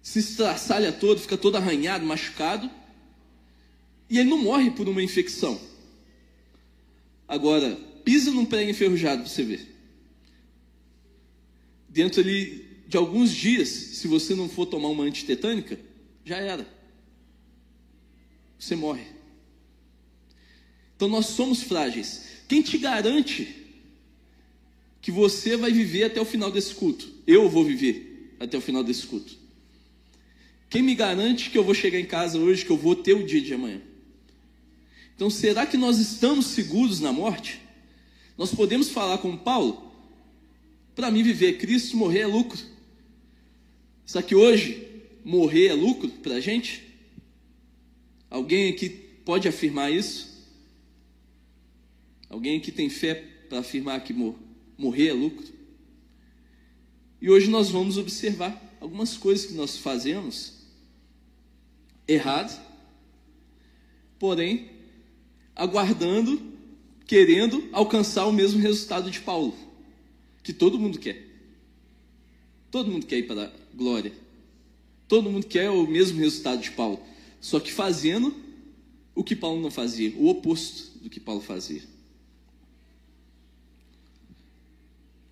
se 0.00 0.20
estraçalha 0.20 0.92
todo, 0.92 1.20
fica 1.20 1.36
todo 1.36 1.56
arranhado, 1.56 2.06
machucado, 2.06 2.70
e 4.08 4.20
ele 4.20 4.30
não 4.30 4.38
morre 4.38 4.70
por 4.70 4.88
uma 4.88 5.02
infecção. 5.02 5.60
Agora, 7.26 7.74
pisa 8.04 8.30
num 8.30 8.46
prego 8.46 8.70
enferrujado 8.70 9.28
você 9.28 9.42
ver 9.42 9.68
dentro 11.88 12.20
ali 12.20 12.84
de 12.86 12.96
alguns 12.96 13.32
dias, 13.32 13.68
se 13.68 14.06
você 14.06 14.36
não 14.36 14.48
for 14.48 14.66
tomar 14.66 14.86
uma 14.86 15.02
antitetânica, 15.02 15.80
já 16.24 16.36
era. 16.36 16.64
Você 18.56 18.76
morre. 18.76 19.06
Então 20.94 21.08
nós 21.08 21.26
somos 21.26 21.60
frágeis. 21.60 22.44
Quem 22.46 22.62
te 22.62 22.78
garante 22.78 23.59
que 25.00 25.10
você 25.10 25.56
vai 25.56 25.72
viver 25.72 26.04
até 26.04 26.20
o 26.20 26.24
final 26.24 26.50
desse 26.50 26.74
culto? 26.74 27.08
Eu 27.26 27.48
vou 27.48 27.64
viver 27.64 28.34
até 28.38 28.58
o 28.58 28.60
final 28.60 28.84
desse 28.84 29.06
culto. 29.06 29.38
Quem 30.68 30.82
me 30.82 30.94
garante 30.94 31.50
que 31.50 31.58
eu 31.58 31.64
vou 31.64 31.74
chegar 31.74 31.98
em 31.98 32.04
casa 32.04 32.38
hoje, 32.38 32.64
que 32.64 32.70
eu 32.70 32.76
vou 32.76 32.94
ter 32.94 33.14
o 33.14 33.24
dia 33.26 33.40
de 33.40 33.54
amanhã? 33.54 33.80
Então, 35.16 35.28
será 35.28 35.66
que 35.66 35.76
nós 35.76 35.98
estamos 35.98 36.46
seguros 36.46 37.00
na 37.00 37.12
morte? 37.12 37.60
Nós 38.38 38.54
podemos 38.54 38.88
falar 38.90 39.18
com 39.18 39.36
Paulo? 39.36 39.90
Para 40.94 41.10
mim, 41.10 41.22
viver 41.22 41.58
Cristo, 41.58 41.96
morrer 41.96 42.20
é 42.20 42.26
lucro. 42.26 42.58
Só 44.06 44.22
que 44.22 44.34
hoje, 44.34 44.86
morrer 45.24 45.68
é 45.68 45.74
lucro 45.74 46.08
para 46.08 46.36
a 46.36 46.40
gente? 46.40 46.82
Alguém 48.28 48.70
aqui 48.70 48.88
pode 49.24 49.48
afirmar 49.48 49.92
isso? 49.92 50.46
Alguém 52.28 52.58
aqui 52.58 52.70
tem 52.70 52.88
fé 52.88 53.14
para 53.48 53.58
afirmar 53.58 54.02
que 54.04 54.12
morrer 54.12 54.49
é 54.96 55.12
lucro? 55.12 55.46
E 57.20 57.28
hoje 57.28 57.48
nós 57.50 57.68
vamos 57.70 57.98
observar 57.98 58.78
algumas 58.80 59.16
coisas 59.16 59.46
que 59.46 59.54
nós 59.54 59.76
fazemos 59.76 60.54
errado, 62.08 62.58
porém, 64.18 64.70
aguardando, 65.54 66.40
querendo 67.06 67.68
alcançar 67.72 68.26
o 68.26 68.32
mesmo 68.32 68.60
resultado 68.60 69.10
de 69.10 69.20
Paulo 69.20 69.54
que 70.42 70.52
todo 70.52 70.78
mundo 70.78 70.98
quer. 70.98 71.28
Todo 72.70 72.90
mundo 72.90 73.06
quer 73.06 73.18
ir 73.18 73.26
para 73.26 73.46
a 73.46 73.76
glória. 73.76 74.12
Todo 75.06 75.30
mundo 75.30 75.46
quer 75.46 75.70
o 75.70 75.86
mesmo 75.86 76.18
resultado 76.20 76.60
de 76.60 76.70
Paulo, 76.70 77.00
só 77.40 77.58
que 77.58 77.72
fazendo 77.72 78.34
o 79.14 79.24
que 79.24 79.34
Paulo 79.34 79.60
não 79.60 79.70
fazia, 79.70 80.14
o 80.16 80.28
oposto 80.28 80.98
do 81.00 81.10
que 81.10 81.18
Paulo 81.18 81.40
fazia. 81.40 81.82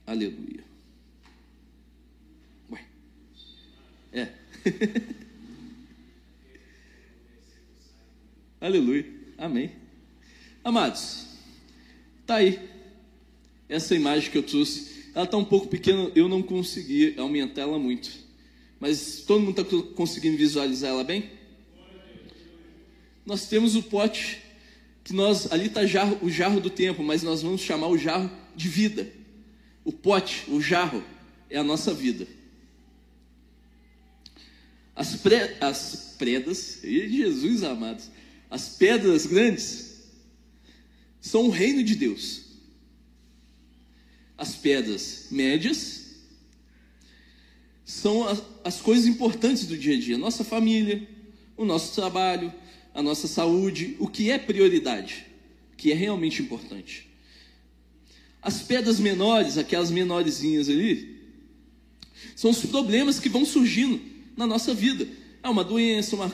Aleluia. 0.08 0.64
Ué. 2.70 2.80
É. 4.10 4.32
Aleluia. 8.58 9.04
Amém. 9.36 9.70
Amados, 10.64 11.26
tá 12.26 12.36
aí. 12.36 12.58
Essa 13.68 13.94
imagem 13.94 14.30
que 14.30 14.38
eu 14.38 14.42
trouxe 14.42 15.10
ela 15.14 15.26
está 15.26 15.36
um 15.36 15.44
pouco 15.44 15.68
pequena, 15.68 16.10
eu 16.14 16.26
não 16.26 16.40
consegui 16.40 17.14
aumentar 17.18 17.62
ela 17.62 17.78
muito. 17.78 18.10
Mas 18.80 19.24
todo 19.26 19.40
mundo 19.40 19.60
está 19.60 19.92
conseguindo 19.94 20.38
visualizar 20.38 20.88
ela 20.88 21.04
bem? 21.04 21.30
Nós 23.26 23.46
temos 23.46 23.76
o 23.76 23.82
pote, 23.82 24.40
que 25.04 25.12
nós, 25.12 25.52
ali 25.52 25.66
está 25.66 25.82
o 26.22 26.30
jarro 26.30 26.60
do 26.60 26.70
tempo, 26.70 27.02
mas 27.02 27.22
nós 27.22 27.42
vamos 27.42 27.60
chamar 27.60 27.88
o 27.88 27.98
jarro 27.98 28.30
de 28.56 28.70
vida. 28.70 29.17
O 29.88 29.92
pote, 29.92 30.45
o 30.50 30.61
jarro, 30.61 31.02
é 31.49 31.57
a 31.57 31.64
nossa 31.64 31.95
vida. 31.95 32.26
As, 34.95 35.16
pre, 35.16 35.57
as 35.61 36.14
predas, 36.18 36.80
Jesus 36.83 37.62
amados, 37.62 38.11
as 38.50 38.76
pedras 38.76 39.25
grandes 39.25 40.02
são 41.21 41.47
o 41.47 41.50
reino 41.50 41.83
de 41.83 41.95
Deus 41.95 42.49
as 44.38 44.54
pedras 44.54 45.26
médias 45.33 46.07
são 47.85 48.23
as, 48.28 48.40
as 48.62 48.80
coisas 48.80 49.07
importantes 49.07 49.66
do 49.66 49.76
dia 49.76 49.97
a 49.97 49.99
dia, 50.00 50.16
nossa 50.16 50.45
família, 50.45 51.09
o 51.57 51.64
nosso 51.64 51.92
trabalho, 51.95 52.52
a 52.95 53.02
nossa 53.02 53.26
saúde, 53.26 53.97
o 53.99 54.07
que 54.07 54.30
é 54.30 54.38
prioridade, 54.38 55.26
o 55.73 55.76
que 55.76 55.90
é 55.90 55.95
realmente 55.95 56.40
importante. 56.40 57.07
As 58.40 58.62
pedras 58.62 59.00
menores, 59.00 59.59
aquelas 59.59 59.90
menorzinhas 59.90 60.68
ali, 60.68 61.18
são 62.35 62.50
os 62.50 62.64
problemas 62.64 63.18
que 63.18 63.28
vão 63.28 63.45
surgindo 63.45 64.00
na 64.37 64.47
nossa 64.47 64.73
vida. 64.73 65.07
É 65.42 65.49
uma 65.49 65.64
doença, 65.64 66.16
uma, 66.16 66.33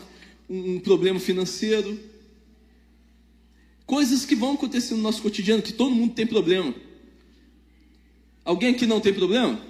um 0.49 0.79
problema 0.81 1.19
financeiro, 1.19 1.99
coisas 3.87 4.25
que 4.25 4.35
vão 4.35 4.55
acontecer 4.55 4.95
no 4.95 5.03
nosso 5.03 5.23
cotidiano, 5.23 5.63
que 5.63 5.73
todo 5.73 5.95
mundo 5.95 6.15
tem 6.15 6.27
problema. 6.27 6.75
Alguém 8.45 8.75
aqui 8.75 8.87
não 8.87 9.01
tem 9.01 9.15
problema? 9.15 9.61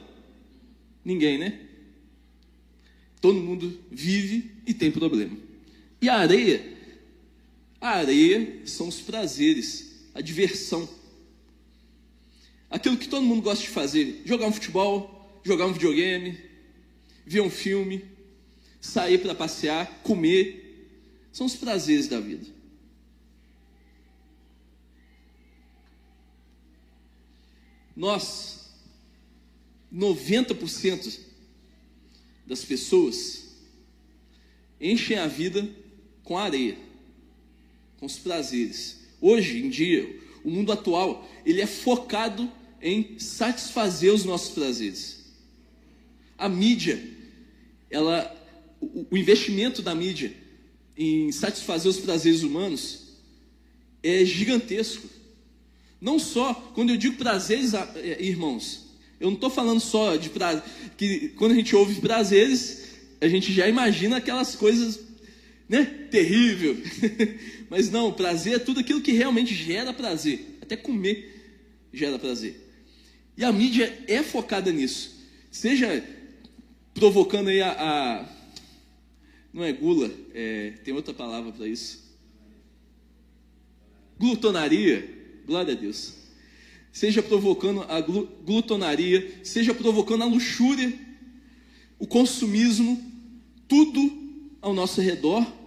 Ninguém, 1.05 1.39
né? 1.39 1.61
Todo 3.21 3.41
mundo 3.41 3.79
vive 3.91 4.51
e 4.67 4.75
tem 4.75 4.91
problema. 4.91 5.37
E 6.01 6.09
a 6.09 6.17
areia? 6.17 6.75
A 7.81 7.91
areia 7.91 8.63
são 8.65 8.89
os 8.89 9.01
prazeres, 9.01 10.09
a 10.15 10.21
diversão 10.21 10.89
aquilo 12.71 12.97
que 12.97 13.09
todo 13.09 13.23
mundo 13.23 13.43
gosta 13.43 13.63
de 13.63 13.71
fazer: 13.71 14.23
jogar 14.25 14.47
um 14.47 14.53
futebol, 14.53 15.41
jogar 15.45 15.67
um 15.67 15.73
videogame, 15.73 16.39
ver 17.27 17.41
um 17.41 17.51
filme, 17.51 18.05
sair 18.81 19.19
para 19.19 19.35
passear, 19.35 20.01
comer. 20.03 20.63
São 21.33 21.47
os 21.47 21.57
prazeres 21.57 22.07
da 22.07 22.21
vida. 22.21 22.47
Nós, 27.97 28.71
90% 29.93 31.21
das 32.47 32.65
pessoas 32.65 33.45
enchem 34.81 35.19
a 35.19 35.27
vida 35.27 35.69
com 36.23 36.37
areia, 36.37 36.77
com 37.99 38.07
os 38.07 38.19
prazeres. 38.19 39.01
Hoje 39.21 39.65
em 39.65 39.71
dia, 39.71 40.21
o 40.45 40.51
mundo 40.51 40.71
atual, 40.71 41.29
ele 41.45 41.61
é 41.61 41.67
focado 41.67 42.51
em 42.81 43.19
satisfazer 43.19 44.13
os 44.13 44.25
nossos 44.25 44.51
prazeres. 44.51 45.25
A 46.37 46.49
mídia, 46.49 47.03
ela, 47.91 48.31
o, 48.81 49.07
o 49.11 49.17
investimento 49.17 49.81
da 49.81 49.95
mídia 49.95 50.35
em 50.97 51.33
satisfazer 51.33 51.91
os 51.91 51.99
prazeres 51.99 52.43
humanos 52.43 53.05
é 54.03 54.25
gigantesco. 54.25 55.09
Não 56.01 56.19
só, 56.19 56.53
quando 56.75 56.91
eu 56.91 56.97
digo 56.97 57.17
prazeres, 57.17 57.73
é, 57.73 58.23
irmãos, 58.23 58.85
eu 59.19 59.29
não 59.29 59.35
estou 59.37 59.49
falando 59.49 59.81
só 59.81 60.17
de 60.17 60.29
prazer, 60.29 60.63
que 60.99 61.31
quando 61.31 61.53
a 61.53 61.55
gente 61.55 61.75
ouve 61.75 62.01
prazeres, 62.01 62.85
a 63.21 63.29
gente 63.29 63.53
já 63.53 63.67
imagina 63.67 64.19
aquelas 64.19 64.55
coisas, 64.55 65.01
né, 65.67 65.85
terrível. 66.11 66.77
Mas 67.77 67.91
não, 67.91 68.13
prazer 68.13 68.55
é 68.55 68.59
tudo 68.61 68.79
aquilo 68.79 69.01
que 69.01 69.11
realmente 69.11 69.53
gera 69.53 69.93
prazer. 69.93 70.59
Até 70.63 70.77
comer 70.77 71.59
gera 71.93 72.21
prazer. 72.21 72.55
E 73.37 73.45
a 73.45 73.51
mídia 73.51 74.05
é 74.07 74.23
focada 74.23 74.71
nisso. 74.71 75.27
Seja 75.51 76.05
provocando 76.95 77.49
aí 77.49 77.61
a, 77.61 77.73
a 77.73 78.29
não 79.53 79.65
é 79.65 79.73
gula, 79.73 80.09
é, 80.33 80.75
tem 80.85 80.95
outra 80.95 81.13
palavra 81.13 81.51
para 81.51 81.67
isso. 81.67 82.15
Glutonaria, 84.21 85.43
glória 85.45 85.73
a 85.73 85.77
Deus. 85.77 86.15
Seja 86.93 87.25
provocando 87.25 87.83
a 87.89 88.01
glutonaria, 88.01 89.41
seja 89.43 89.75
provocando 89.75 90.23
a 90.23 90.27
luxúria, 90.27 90.97
o 91.99 92.07
consumismo, 92.07 93.03
tudo 93.67 94.47
ao 94.63 94.73
nosso 94.73 95.01
redor 95.01 95.64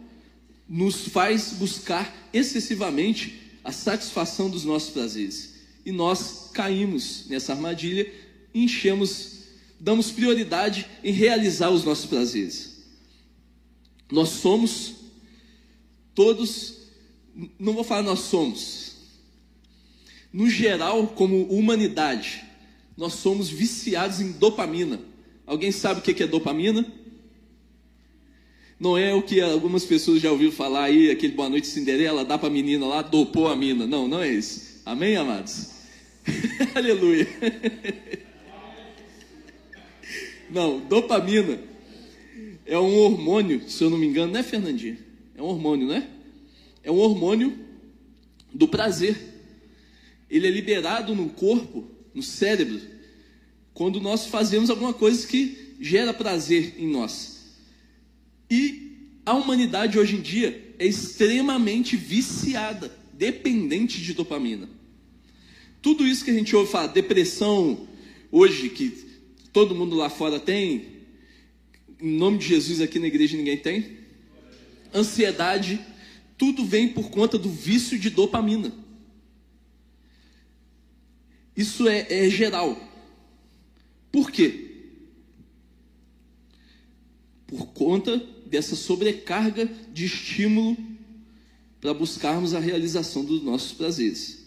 nos 0.67 1.07
faz 1.07 1.53
buscar 1.53 2.13
excessivamente 2.33 3.57
a 3.63 3.71
satisfação 3.71 4.49
dos 4.49 4.63
nossos 4.63 4.89
prazeres. 4.89 5.55
E 5.85 5.91
nós 5.91 6.49
caímos 6.53 7.25
nessa 7.27 7.53
armadilha 7.53 8.11
enchemos, 8.53 9.43
damos 9.79 10.11
prioridade 10.11 10.87
em 11.03 11.11
realizar 11.11 11.69
os 11.69 11.83
nossos 11.83 12.05
prazeres. 12.05 12.83
Nós 14.11 14.29
somos 14.29 14.95
todos, 16.15 16.77
não 17.59 17.73
vou 17.73 17.83
falar 17.83 18.01
nós 18.01 18.19
somos, 18.19 18.95
no 20.31 20.49
geral, 20.49 21.07
como 21.07 21.43
humanidade, 21.45 22.43
nós 22.95 23.13
somos 23.13 23.49
viciados 23.49 24.19
em 24.19 24.31
dopamina. 24.31 24.99
Alguém 25.45 25.71
sabe 25.71 25.99
o 25.99 26.03
que 26.03 26.23
é 26.23 26.27
dopamina? 26.27 26.85
Não 28.79 28.97
é 28.97 29.13
o 29.13 29.21
que 29.21 29.41
algumas 29.41 29.85
pessoas 29.85 30.21
já 30.21 30.31
ouviram 30.31 30.51
falar 30.51 30.83
aí, 30.83 31.09
aquele 31.09 31.33
Boa 31.33 31.49
Noite 31.49 31.67
Cinderela, 31.67 32.23
dá 32.23 32.37
para 32.37 32.47
a 32.47 32.51
menina 32.51 32.85
lá, 32.85 33.01
dopou 33.01 33.47
a 33.47 33.55
mina. 33.55 33.87
Não, 33.87 34.07
não 34.07 34.21
é 34.21 34.29
isso. 34.29 34.81
Amém, 34.85 35.15
amados? 35.15 35.71
Aleluia. 36.75 37.27
não, 40.51 40.79
dopamina 40.79 41.59
é 42.67 42.77
um 42.77 42.97
hormônio, 42.97 43.67
se 43.67 43.81
eu 43.81 43.89
não 43.89 43.97
me 43.97 44.05
engano, 44.05 44.33
não 44.33 44.39
é 44.41 44.43
Fernandinha? 44.43 44.99
É 45.35 45.41
um 45.41 45.45
hormônio, 45.45 45.87
não 45.87 45.95
é? 45.95 46.07
É 46.83 46.91
um 46.91 46.97
hormônio 46.97 47.57
do 48.53 48.67
prazer. 48.67 49.17
Ele 50.29 50.47
é 50.47 50.51
liberado 50.51 51.15
no 51.15 51.29
corpo, 51.29 51.89
no 52.13 52.21
cérebro, 52.21 52.81
quando 53.73 54.01
nós 54.01 54.27
fazemos 54.27 54.69
alguma 54.69 54.93
coisa 54.93 55.25
que 55.25 55.75
gera 55.79 56.13
prazer 56.13 56.75
em 56.77 56.87
nós. 56.87 57.36
E 58.49 59.11
a 59.25 59.33
humanidade 59.33 59.99
hoje 59.99 60.15
em 60.15 60.21
dia 60.21 60.73
é 60.79 60.85
extremamente 60.85 61.95
viciada, 61.95 62.95
dependente 63.13 64.01
de 64.01 64.13
dopamina. 64.13 64.69
Tudo 65.81 66.05
isso 66.07 66.23
que 66.23 66.31
a 66.31 66.33
gente 66.33 66.55
ouve 66.55 66.71
falar, 66.71 66.87
depressão, 66.87 67.87
hoje, 68.31 68.69
que 68.69 68.89
todo 69.51 69.75
mundo 69.75 69.95
lá 69.95 70.09
fora 70.09 70.39
tem, 70.39 70.97
em 71.99 72.17
nome 72.17 72.37
de 72.37 72.47
Jesus 72.47 72.79
aqui 72.79 72.99
na 72.99 73.07
igreja 73.07 73.35
ninguém 73.35 73.57
tem. 73.57 73.97
Ansiedade, 74.93 75.79
tudo 76.37 76.63
vem 76.63 76.89
por 76.89 77.09
conta 77.09 77.37
do 77.37 77.49
vício 77.49 77.97
de 77.97 78.09
dopamina. 78.09 78.71
Isso 81.55 81.87
é, 81.87 82.05
é 82.09 82.29
geral. 82.29 82.79
Por 84.11 84.31
quê? 84.31 84.65
Por 87.47 87.67
conta 87.67 88.23
dessa 88.49 88.75
sobrecarga 88.75 89.65
de 89.93 90.05
estímulo 90.05 90.77
para 91.79 91.93
buscarmos 91.93 92.53
a 92.53 92.59
realização 92.59 93.23
dos 93.23 93.43
nossos 93.43 93.73
prazeres. 93.73 94.45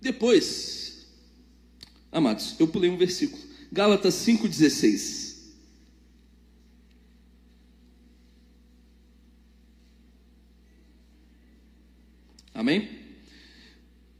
Depois, 0.00 0.84
Amados, 2.14 2.54
eu 2.60 2.68
pulei 2.68 2.88
um 2.88 2.96
versículo. 2.96 3.42
Gálatas 3.72 4.14
5,16. 4.14 5.34
Amém? 12.54 12.88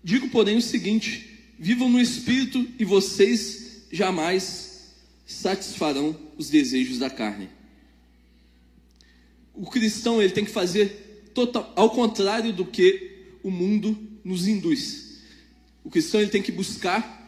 Digo, 0.03 0.29
porém, 0.31 0.57
o 0.57 0.61
seguinte: 0.61 1.55
vivam 1.57 1.89
no 1.89 2.01
espírito 2.01 2.69
e 2.81 2.85
vocês 2.85 3.64
jamais 3.95 4.93
satisfarão 5.27 6.17
os 6.37 6.51
desejos 6.51 6.99
da 6.99 7.09
carne. 7.09 7.49
O 9.55 9.71
cristão 9.71 10.21
ele 10.21 10.33
tem 10.33 10.45
que 10.45 10.51
fazer 10.51 11.31
total, 11.33 11.73
ao 11.77 11.91
contrário 11.91 12.53
do 12.53 12.65
que 12.65 13.39
o 13.43 13.51
mundo 13.51 13.97
nos 14.25 14.47
induz. 14.47 15.21
O 15.85 15.91
cristão 15.91 16.21
ele 16.21 16.31
tem 16.31 16.43
que 16.43 16.53
buscar 16.53 17.25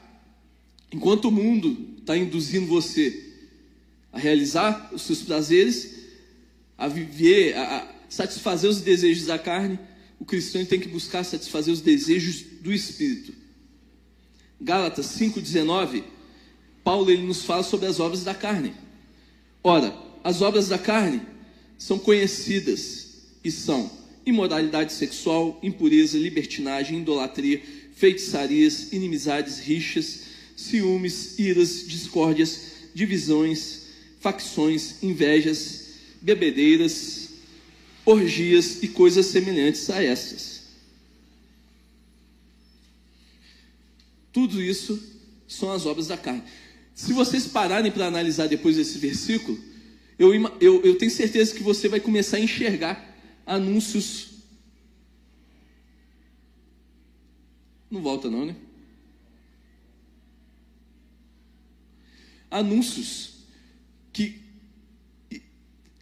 Enquanto 0.92 1.26
o 1.26 1.32
mundo 1.32 1.96
está 1.98 2.16
induzindo 2.16 2.66
você 2.66 3.34
a 4.12 4.18
realizar 4.18 4.90
os 4.94 5.02
seus 5.02 5.22
prazeres, 5.22 5.94
a 6.78 6.88
viver, 6.88 7.54
a, 7.56 7.78
a 7.78 7.88
satisfazer 8.08 8.70
os 8.70 8.80
desejos 8.80 9.26
da 9.26 9.38
carne, 9.38 9.78
o 10.18 10.24
cristão 10.24 10.64
tem 10.64 10.80
que 10.80 10.88
buscar 10.88 11.24
satisfazer 11.24 11.72
os 11.72 11.80
desejos 11.80 12.42
do 12.62 12.72
Espírito. 12.72 13.34
Gálatas 14.60 15.06
5,19, 15.18 16.04
Paulo 16.86 17.10
ele 17.10 17.22
nos 17.22 17.42
fala 17.42 17.64
sobre 17.64 17.86
as 17.86 17.98
obras 17.98 18.22
da 18.22 18.32
carne. 18.32 18.72
Ora, 19.60 19.92
as 20.22 20.40
obras 20.40 20.68
da 20.68 20.78
carne 20.78 21.20
são 21.76 21.98
conhecidas 21.98 23.08
e 23.42 23.50
são 23.50 23.90
imoralidade 24.24 24.92
sexual, 24.92 25.58
impureza, 25.64 26.16
libertinagem, 26.16 27.00
idolatria, 27.00 27.60
feitiçarias, 27.92 28.92
inimizades, 28.92 29.58
rixas, 29.58 30.26
ciúmes, 30.56 31.36
iras, 31.40 31.88
discórdias, 31.88 32.60
divisões, 32.94 33.86
facções, 34.20 35.02
invejas, 35.02 35.88
bebedeiras, 36.22 37.30
orgias 38.04 38.80
e 38.80 38.86
coisas 38.86 39.26
semelhantes 39.26 39.90
a 39.90 40.04
essas. 40.04 40.60
Tudo 44.32 44.62
isso 44.62 45.02
são 45.48 45.72
as 45.72 45.84
obras 45.84 46.06
da 46.06 46.16
carne. 46.16 46.44
Se 46.96 47.12
vocês 47.12 47.46
pararem 47.46 47.92
para 47.92 48.06
analisar 48.06 48.48
depois 48.48 48.74
desse 48.74 48.98
versículo, 48.98 49.56
eu, 50.18 50.34
eu, 50.60 50.82
eu 50.82 50.98
tenho 50.98 51.10
certeza 51.12 51.54
que 51.54 51.62
você 51.62 51.88
vai 51.88 52.00
começar 52.00 52.38
a 52.38 52.40
enxergar 52.40 53.16
anúncios. 53.46 54.30
Não 57.88 58.02
volta, 58.02 58.28
não, 58.28 58.46
né? 58.46 58.56
anúncios 62.50 63.34
que 64.12 64.40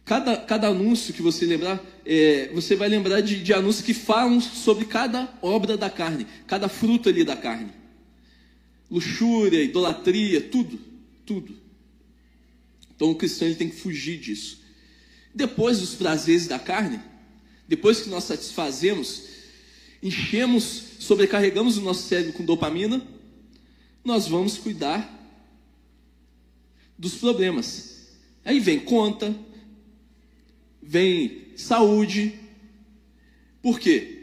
cada, 0.03 0.37
cada 0.37 0.67
anúncio 0.67 1.13
que 1.13 1.21
você 1.21 1.45
lembrar, 1.45 1.83
é, 2.05 2.49
você 2.53 2.75
vai 2.75 2.87
lembrar 2.87 3.21
de, 3.21 3.43
de 3.43 3.53
anúncios 3.53 3.85
que 3.85 3.93
falam 3.93 4.39
sobre 4.39 4.85
cada 4.85 5.27
obra 5.41 5.75
da 5.75 5.89
carne, 5.89 6.27
cada 6.47 6.69
fruto 6.69 7.09
ali 7.09 7.23
da 7.23 7.35
carne. 7.35 7.71
Luxúria, 8.89 9.63
idolatria, 9.63 10.41
tudo, 10.41 10.79
tudo. 11.25 11.55
Então 12.95 13.11
o 13.11 13.15
cristão 13.15 13.53
tem 13.53 13.69
que 13.69 13.75
fugir 13.75 14.19
disso. 14.19 14.61
Depois 15.33 15.79
dos 15.79 15.95
prazeres 15.95 16.47
da 16.47 16.57
carne, 16.57 17.01
depois 17.67 18.01
que 18.01 18.09
nós 18.09 18.23
satisfazemos, 18.23 19.23
enchemos, 20.01 20.83
sobrecarregamos 20.99 21.77
o 21.77 21.81
nosso 21.81 22.07
cérebro 22.07 22.33
com 22.33 22.45
dopamina, 22.45 23.05
nós 24.03 24.27
vamos 24.27 24.57
cuidar 24.57 25.11
dos 26.97 27.15
problemas. 27.15 28.07
Aí 28.45 28.59
vem 28.59 28.79
conta, 28.79 29.35
vem 30.81 31.47
saúde. 31.57 32.39
Por 33.61 33.79
quê? 33.79 34.19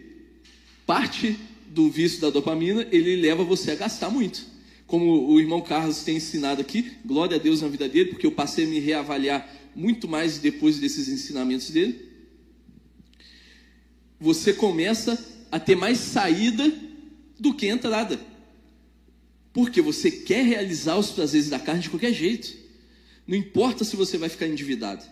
Parte 0.86 1.36
do 1.66 1.90
vício 1.90 2.20
da 2.20 2.30
dopamina, 2.30 2.86
ele 2.92 3.16
leva 3.16 3.42
você 3.42 3.72
a 3.72 3.76
gastar 3.76 4.08
muito. 4.08 4.51
Como 4.92 5.26
o 5.26 5.40
irmão 5.40 5.62
Carlos 5.62 6.02
tem 6.02 6.18
ensinado 6.18 6.60
aqui, 6.60 6.98
glória 7.02 7.38
a 7.38 7.40
Deus 7.40 7.62
na 7.62 7.68
vida 7.68 7.88
dele, 7.88 8.10
porque 8.10 8.26
eu 8.26 8.32
passei 8.32 8.66
a 8.66 8.68
me 8.68 8.78
reavaliar 8.78 9.50
muito 9.74 10.06
mais 10.06 10.36
depois 10.36 10.78
desses 10.78 11.08
ensinamentos 11.08 11.70
dele. 11.70 12.10
Você 14.20 14.52
começa 14.52 15.18
a 15.50 15.58
ter 15.58 15.76
mais 15.76 15.96
saída 15.96 16.70
do 17.40 17.54
que 17.54 17.68
entrada. 17.68 18.20
Porque 19.50 19.80
você 19.80 20.10
quer 20.10 20.44
realizar 20.44 20.98
os 20.98 21.10
prazeres 21.10 21.48
da 21.48 21.58
carne 21.58 21.80
de 21.80 21.88
qualquer 21.88 22.12
jeito. 22.12 22.54
Não 23.26 23.34
importa 23.34 23.84
se 23.84 23.96
você 23.96 24.18
vai 24.18 24.28
ficar 24.28 24.46
endividado. 24.46 25.02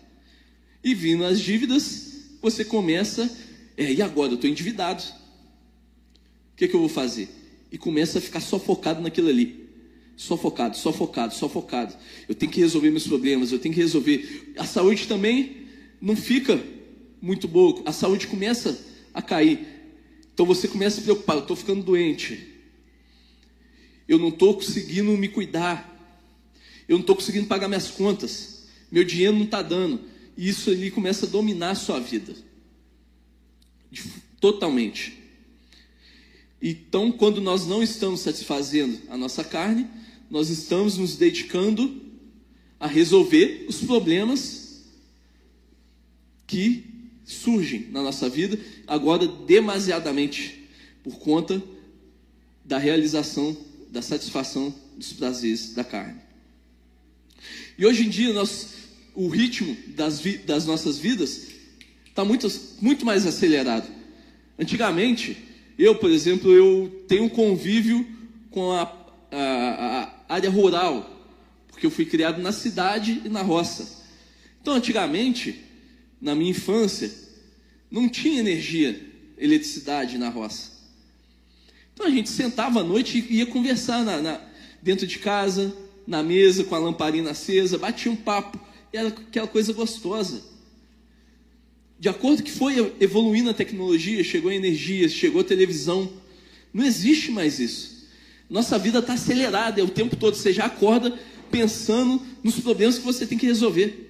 E 0.85 0.95
vindo 0.95 1.25
as 1.25 1.40
dívidas, 1.40 2.37
você 2.43 2.66
começa, 2.66 3.35
é, 3.79 3.90
e 3.90 4.03
agora? 4.03 4.33
Eu 4.33 4.35
estou 4.35 4.51
endividado. 4.51 5.03
O 6.53 6.57
que, 6.57 6.69
que 6.69 6.77
eu 6.77 6.81
vou 6.81 6.88
fazer? 6.90 7.31
E 7.73 7.79
começa 7.79 8.19
a 8.19 8.21
ficar 8.21 8.40
só 8.40 8.59
focado 8.59 9.01
naquilo 9.01 9.31
ali. 9.31 9.60
Só 10.21 10.37
focado, 10.37 10.77
só 10.77 10.93
focado, 10.93 11.35
só 11.35 11.49
focado. 11.49 11.97
Eu 12.29 12.35
tenho 12.35 12.53
que 12.53 12.61
resolver 12.61 12.91
meus 12.91 13.07
problemas, 13.07 13.53
eu 13.53 13.59
tenho 13.59 13.75
que 13.75 13.81
resolver. 13.81 14.53
A 14.59 14.67
saúde 14.67 15.09
também 15.09 15.67
não 15.99 16.15
fica 16.15 16.63
muito 17.23 17.49
boa. 17.49 17.81
A 17.87 17.91
saúde 17.91 18.27
começa 18.27 18.79
a 19.15 19.23
cair. 19.23 19.67
Então 20.35 20.45
você 20.45 20.69
começa 20.69 20.97
a 20.97 20.99
se 20.99 21.05
preocupar, 21.05 21.37
eu 21.37 21.41
estou 21.41 21.57
ficando 21.57 21.83
doente. 21.83 22.49
Eu 24.07 24.19
não 24.19 24.29
estou 24.29 24.53
conseguindo 24.53 25.11
me 25.13 25.27
cuidar. 25.27 25.89
Eu 26.87 26.99
não 26.99 27.01
estou 27.01 27.17
conseguindo 27.17 27.47
pagar 27.47 27.67
minhas 27.67 27.89
contas. 27.89 28.69
Meu 28.93 29.05
dinheiro 29.05 29.35
não 29.35 29.45
está 29.45 29.63
dando. 29.63 30.03
E 30.37 30.51
isso 30.51 30.69
ali 30.69 30.91
começa 30.91 31.25
a 31.25 31.31
dominar 31.31 31.71
a 31.71 31.75
sua 31.75 31.99
vida. 31.99 32.35
Totalmente. 34.39 35.19
Então, 36.61 37.11
quando 37.11 37.41
nós 37.41 37.67
não 37.67 37.83
estamos 37.83 38.21
satisfazendo 38.21 39.01
a 39.09 39.17
nossa 39.17 39.43
carne, 39.43 39.89
nós 40.31 40.49
estamos 40.49 40.97
nos 40.97 41.16
dedicando 41.16 42.01
a 42.79 42.87
resolver 42.87 43.66
os 43.69 43.79
problemas 43.79 44.85
que 46.47 46.85
surgem 47.25 47.88
na 47.90 48.03
nossa 48.03 48.29
vida, 48.29 48.59
agora 48.87 49.27
demasiadamente, 49.27 50.69
por 51.03 51.19
conta 51.19 51.62
da 52.64 52.79
realização, 52.79 53.57
da 53.90 54.01
satisfação 54.01 54.75
dos 54.97 55.12
prazeres 55.12 55.75
da 55.75 55.85
carne. 55.85 56.21
E 57.79 57.87
hoje 57.87 58.05
em 58.05 58.09
dia, 58.09 58.33
nós, 58.33 58.75
o 59.14 59.29
ritmo 59.29 59.77
das, 59.88 60.21
vi, 60.21 60.38
das 60.38 60.66
nossas 60.66 60.99
vidas 60.99 61.49
está 62.07 62.25
muito, 62.25 62.47
muito 62.81 63.07
mais 63.07 63.27
acelerado. 63.27 63.88
Antigamente, 64.59 65.37
eu, 65.79 65.95
por 65.95 66.11
exemplo, 66.11 66.53
eu 66.53 67.05
tenho 67.09 67.25
um 67.25 67.29
convívio 67.29 68.07
com 68.51 68.73
a, 68.73 68.83
a, 69.31 70.03
a 70.03 70.20
área 70.35 70.49
rural, 70.49 71.29
porque 71.69 71.85
eu 71.85 71.90
fui 71.90 72.05
criado 72.05 72.40
na 72.40 72.53
cidade 72.53 73.23
e 73.25 73.29
na 73.29 73.43
roça. 73.43 74.05
Então, 74.62 74.75
antigamente, 74.75 75.64
na 76.21 76.35
minha 76.35 76.51
infância, 76.51 77.11
não 77.90 78.09
tinha 78.09 78.40
energia, 78.40 79.01
eletricidade 79.37 80.19
na 80.19 80.29
roça. 80.29 80.71
Então 81.93 82.07
a 82.07 82.11
gente 82.11 82.31
sentava 82.31 82.81
à 82.81 82.85
noite 82.85 83.27
e 83.29 83.38
ia 83.38 83.47
conversar 83.47 84.05
na, 84.05 84.23
na, 84.23 84.40
dentro 84.83 85.07
de 85.07 85.19
casa, 85.19 85.75
na 86.07 86.23
mesa, 86.23 86.64
com 86.64 86.75
a 86.75 86.79
lamparina 86.79 87.33
acesa, 87.33 87.77
batia 87.77 88.11
um 88.11 88.16
papo, 88.16 88.59
e 88.93 88.97
era 88.97 89.09
aquela 89.09 89.47
coisa 89.47 89.73
gostosa. 89.73 90.43
De 91.99 92.09
acordo 92.09 92.43
que 92.43 92.51
foi 92.51 92.95
evoluindo 93.01 93.51
a 93.51 93.55
tecnologia, 93.55 94.25
chegou 94.25 94.51
a 94.51 94.55
energia, 94.55 95.09
chegou 95.09 95.43
a 95.43 95.45
televisão, 95.45 96.11
não 96.73 96.85
existe 96.85 97.31
mais 97.31 97.59
isso. 97.59 98.00
Nossa 98.51 98.77
vida 98.77 98.99
está 98.99 99.13
acelerada, 99.13 99.81
é 99.81 99.85
o 99.85 99.89
tempo 99.89 100.17
todo. 100.17 100.35
Você 100.35 100.53
já 100.53 100.67
acorda 100.67 101.17
pensando 101.53 102.21
nos 102.43 102.59
problemas 102.59 102.99
que 102.99 103.05
você 103.05 103.25
tem 103.25 103.39
que 103.39 103.47
resolver. 103.47 104.09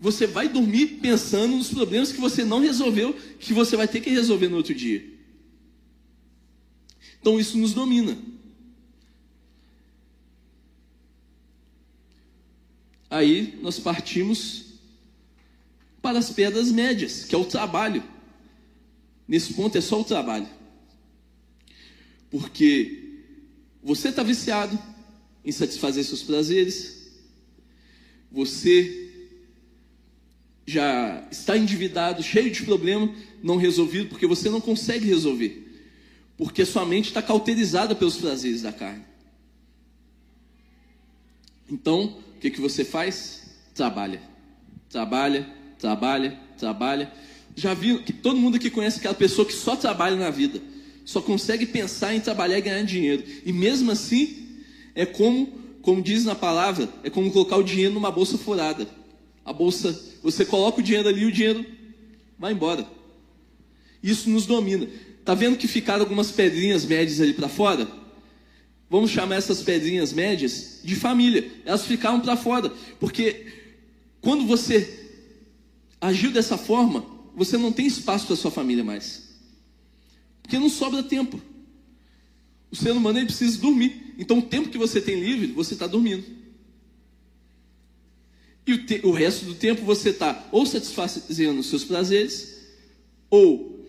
Você 0.00 0.26
vai 0.26 0.48
dormir 0.48 0.98
pensando 1.00 1.56
nos 1.56 1.70
problemas 1.70 2.10
que 2.10 2.20
você 2.20 2.44
não 2.44 2.58
resolveu, 2.58 3.16
que 3.38 3.52
você 3.52 3.76
vai 3.76 3.86
ter 3.86 4.00
que 4.00 4.10
resolver 4.10 4.48
no 4.48 4.56
outro 4.56 4.74
dia. 4.74 5.08
Então 7.20 7.38
isso 7.38 7.56
nos 7.56 7.72
domina. 7.72 8.18
Aí 13.08 13.56
nós 13.62 13.78
partimos 13.78 14.64
para 16.02 16.18
as 16.18 16.28
pedras 16.30 16.72
médias, 16.72 17.24
que 17.24 17.34
é 17.34 17.38
o 17.38 17.44
trabalho. 17.44 18.02
Nesse 19.26 19.54
ponto 19.54 19.78
é 19.78 19.80
só 19.80 20.00
o 20.00 20.04
trabalho. 20.04 20.48
Porque 22.30 23.03
você 23.84 24.08
está 24.08 24.22
viciado 24.22 24.78
em 25.44 25.52
satisfazer 25.52 26.02
seus 26.04 26.22
prazeres, 26.22 27.12
você 28.32 29.02
já 30.66 31.28
está 31.30 31.56
endividado, 31.58 32.22
cheio 32.22 32.50
de 32.50 32.62
problema, 32.62 33.14
não 33.42 33.56
resolvido, 33.56 34.08
porque 34.08 34.26
você 34.26 34.48
não 34.48 34.60
consegue 34.60 35.06
resolver. 35.06 35.60
Porque 36.38 36.64
sua 36.64 36.86
mente 36.86 37.08
está 37.08 37.20
cauterizada 37.20 37.94
pelos 37.94 38.16
prazeres 38.16 38.62
da 38.62 38.72
carne. 38.72 39.04
Então, 41.70 42.16
o 42.36 42.40
que, 42.40 42.50
que 42.50 42.60
você 42.60 42.84
faz? 42.84 43.42
Trabalha. 43.74 44.22
Trabalha, 44.88 45.46
trabalha, 45.78 46.40
trabalha. 46.58 47.12
Já 47.54 47.74
viu 47.74 48.02
que 48.02 48.12
todo 48.12 48.40
mundo 48.40 48.56
aqui 48.56 48.70
conhece 48.70 48.98
aquela 48.98 49.14
pessoa 49.14 49.46
que 49.46 49.52
só 49.52 49.76
trabalha 49.76 50.16
na 50.16 50.30
vida, 50.30 50.60
só 51.04 51.20
consegue 51.20 51.66
pensar 51.66 52.14
em 52.14 52.20
trabalhar 52.20 52.58
e 52.58 52.62
ganhar 52.62 52.82
dinheiro. 52.82 53.22
E 53.44 53.52
mesmo 53.52 53.90
assim, 53.90 54.44
é 54.94 55.04
como, 55.04 55.46
como 55.82 56.02
diz 56.02 56.24
na 56.24 56.34
palavra, 56.34 56.88
é 57.02 57.10
como 57.10 57.30
colocar 57.30 57.56
o 57.56 57.62
dinheiro 57.62 57.92
numa 57.92 58.10
bolsa 58.10 58.38
furada. 58.38 58.88
A 59.44 59.52
bolsa, 59.52 59.98
você 60.22 60.44
coloca 60.44 60.80
o 60.80 60.82
dinheiro 60.82 61.08
ali 61.08 61.22
e 61.22 61.26
o 61.26 61.32
dinheiro 61.32 61.64
vai 62.38 62.52
embora. 62.52 62.86
Isso 64.02 64.30
nos 64.30 64.46
domina. 64.46 64.88
Tá 65.24 65.34
vendo 65.34 65.56
que 65.56 65.68
ficaram 65.68 66.00
algumas 66.00 66.30
pedrinhas 66.30 66.84
médias 66.84 67.20
ali 67.20 67.32
para 67.32 67.48
fora? 67.48 67.88
Vamos 68.88 69.10
chamar 69.10 69.36
essas 69.36 69.62
pedrinhas 69.62 70.12
médias 70.12 70.80
de 70.84 70.94
família. 70.94 71.50
Elas 71.64 71.84
ficaram 71.86 72.20
para 72.20 72.36
fora, 72.36 72.70
porque 73.00 73.46
quando 74.20 74.46
você 74.46 75.10
agiu 76.00 76.30
dessa 76.30 76.56
forma, 76.56 77.04
você 77.34 77.56
não 77.56 77.72
tem 77.72 77.86
espaço 77.86 78.26
para 78.26 78.36
sua 78.36 78.50
família 78.50 78.84
mais. 78.84 79.23
Porque 80.44 80.58
não 80.58 80.68
sobra 80.68 81.02
tempo. 81.02 81.40
O 82.70 82.76
ser 82.76 82.92
humano 82.92 83.18
ele 83.18 83.26
precisa 83.26 83.58
dormir. 83.58 84.14
Então, 84.18 84.38
o 84.38 84.42
tempo 84.42 84.68
que 84.68 84.76
você 84.76 85.00
tem 85.00 85.18
livre, 85.18 85.46
você 85.48 85.72
está 85.72 85.86
dormindo. 85.86 86.22
E 88.66 88.74
o, 88.74 89.08
o 89.08 89.12
resto 89.12 89.46
do 89.46 89.54
tempo 89.54 89.84
você 89.84 90.10
está 90.10 90.46
ou 90.52 90.66
satisfazendo 90.66 91.60
os 91.60 91.66
seus 91.66 91.82
prazeres, 91.82 92.62
ou 93.30 93.84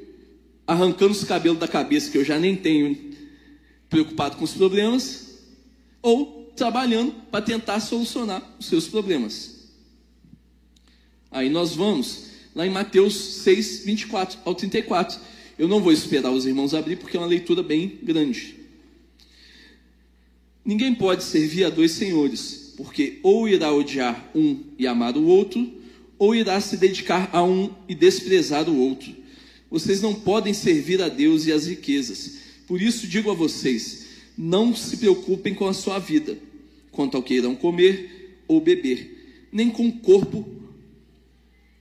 arrancando 0.65 1.11
os 1.11 1.23
cabelos 1.25 1.59
da 1.59 1.67
cabeça, 1.67 2.09
que 2.09 2.17
eu 2.17 2.23
já 2.23 2.39
nem 2.39 2.55
tenho, 2.55 3.13
preocupado 3.89 4.37
com 4.37 4.45
os 4.45 4.53
problemas, 4.53 5.39
ou 6.01 6.53
trabalhando 6.55 7.11
para 7.29 7.43
tentar 7.43 7.81
solucionar 7.81 8.55
os 8.57 8.67
seus 8.67 8.87
problemas. 8.87 9.73
Aí 11.29 11.49
nós 11.49 11.75
vamos 11.75 12.27
lá 12.55 12.65
em 12.65 12.69
Mateus 12.69 13.13
6, 13.43 13.83
24 13.83 14.39
ao 14.45 14.55
34. 14.55 15.19
Eu 15.57 15.67
não 15.67 15.81
vou 15.81 15.91
esperar 15.91 16.31
os 16.31 16.45
irmãos 16.45 16.73
abrir, 16.73 16.97
porque 16.97 17.17
é 17.17 17.19
uma 17.19 17.27
leitura 17.27 17.63
bem 17.63 17.99
grande. 18.03 18.55
Ninguém 20.63 20.93
pode 20.93 21.23
servir 21.23 21.63
a 21.63 21.69
dois 21.69 21.91
senhores 21.91 22.65
porque 22.75 23.19
ou 23.23 23.47
irá 23.47 23.73
odiar 23.73 24.31
um 24.35 24.59
e 24.77 24.85
amar 24.85 25.17
o 25.17 25.25
outro, 25.25 25.71
ou 26.17 26.35
irá 26.35 26.59
se 26.59 26.77
dedicar 26.77 27.29
a 27.33 27.43
um 27.43 27.73
e 27.87 27.95
desprezar 27.95 28.69
o 28.69 28.77
outro. 28.77 29.13
Vocês 29.69 30.01
não 30.01 30.13
podem 30.13 30.53
servir 30.53 31.01
a 31.01 31.09
Deus 31.09 31.45
e 31.45 31.51
as 31.51 31.67
riquezas. 31.67 32.37
Por 32.67 32.81
isso 32.81 33.07
digo 33.07 33.31
a 33.31 33.33
vocês: 33.33 34.05
não 34.37 34.75
se 34.75 34.97
preocupem 34.97 35.53
com 35.53 35.67
a 35.67 35.73
sua 35.73 35.99
vida, 35.99 36.37
quanto 36.91 37.17
ao 37.17 37.23
que 37.23 37.35
irão 37.35 37.55
comer 37.55 38.39
ou 38.47 38.61
beber, 38.61 39.47
nem 39.51 39.69
com 39.69 39.87
o 39.87 39.93
corpo, 39.99 40.47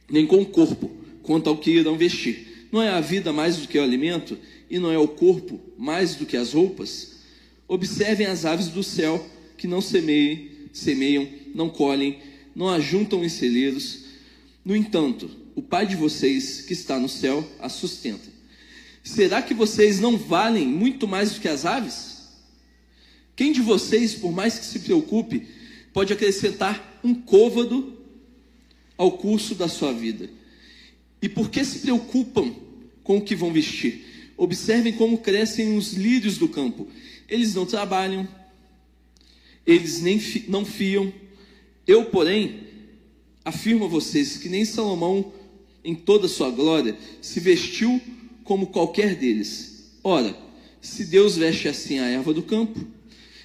nem 0.09 0.27
com 0.27 0.41
o 0.41 0.47
corpo, 0.47 0.91
quanto 1.23 1.49
ao 1.49 1.59
que 1.59 1.71
irão 1.71 1.97
vestir. 1.97 2.54
Não 2.75 2.83
é 2.83 2.89
a 2.89 3.01
vida 3.01 3.33
mais 3.33 3.57
do 3.57 3.69
que 3.69 3.79
o 3.79 3.83
alimento, 3.85 4.37
e 4.69 4.81
não 4.81 4.91
é 4.91 4.99
o 4.99 5.07
corpo 5.07 5.61
mais 5.79 6.17
do 6.17 6.27
que 6.27 6.37
as 6.37 6.55
roupas? 6.55 7.21
Observem 7.69 8.27
as 8.27 8.45
aves 8.45 8.67
do 8.67 8.83
céu, 8.83 9.25
que 9.57 9.69
não 9.69 9.81
semeiam, 9.81 10.49
semeiam, 10.73 11.29
não 11.55 11.71
colhem, 11.71 12.19
não 12.53 12.69
ajuntam 12.69 13.25
em 13.25 13.29
celeiros. 13.29 14.07
No 14.65 14.75
entanto, 14.75 15.31
o 15.55 15.63
Pai 15.63 15.87
de 15.87 15.95
vocês 15.95 16.63
que 16.63 16.73
está 16.73 16.99
no 16.99 17.09
céu 17.09 17.49
as 17.61 17.75
sustenta. 17.75 18.29
Será 19.05 19.41
que 19.41 19.55
vocês 19.55 20.01
não 20.01 20.19
valem 20.19 20.67
muito 20.67 21.07
mais 21.07 21.31
do 21.31 21.41
que 21.41 21.47
as 21.47 21.65
aves? 21.65 22.27
Quem 23.37 23.53
de 23.53 23.61
vocês, 23.61 24.15
por 24.15 24.33
mais 24.33 24.59
que 24.59 24.67
se 24.67 24.81
preocupe, 24.81 25.47
pode 25.93 26.13
acrescentar 26.13 26.99
um 27.05 27.15
côvado 27.15 27.97
ao 28.99 29.13
curso 29.13 29.55
da 29.55 29.69
sua 29.69 29.93
vida? 29.93 30.29
E 31.23 31.29
por 31.29 31.49
que 31.49 31.65
se 31.65 31.79
preocupam 31.79 32.64
com 33.05 33.19
o 33.19 33.21
que 33.21 33.37
vão 33.37 33.53
vestir? 33.53 34.33
Observem 34.37 34.93
como 34.95 35.19
crescem 35.19 35.77
os 35.77 35.93
lírios 35.93 36.37
do 36.39 36.49
campo. 36.49 36.89
Eles 37.29 37.55
não 37.55 37.65
trabalham, 37.65 38.27
eles 39.65 40.03
nem 40.03 40.19
fi, 40.19 40.45
não 40.49 40.65
fiam. 40.65 41.13
Eu, 41.87 42.07
porém, 42.07 42.61
afirmo 43.45 43.85
a 43.85 43.89
vocês 43.89 44.37
que 44.39 44.49
nem 44.49 44.65
Salomão, 44.65 45.33
em 45.85 45.95
toda 45.95 46.27
a 46.27 46.29
sua 46.29 46.51
glória, 46.51 46.97
se 47.21 47.39
vestiu 47.39 48.01
como 48.43 48.67
qualquer 48.67 49.15
deles. 49.15 49.93
Ora, 50.03 50.37
se 50.81 51.05
Deus 51.05 51.37
veste 51.37 51.69
assim 51.69 51.99
a 51.99 52.09
erva 52.09 52.33
do 52.35 52.43
campo, 52.43 52.85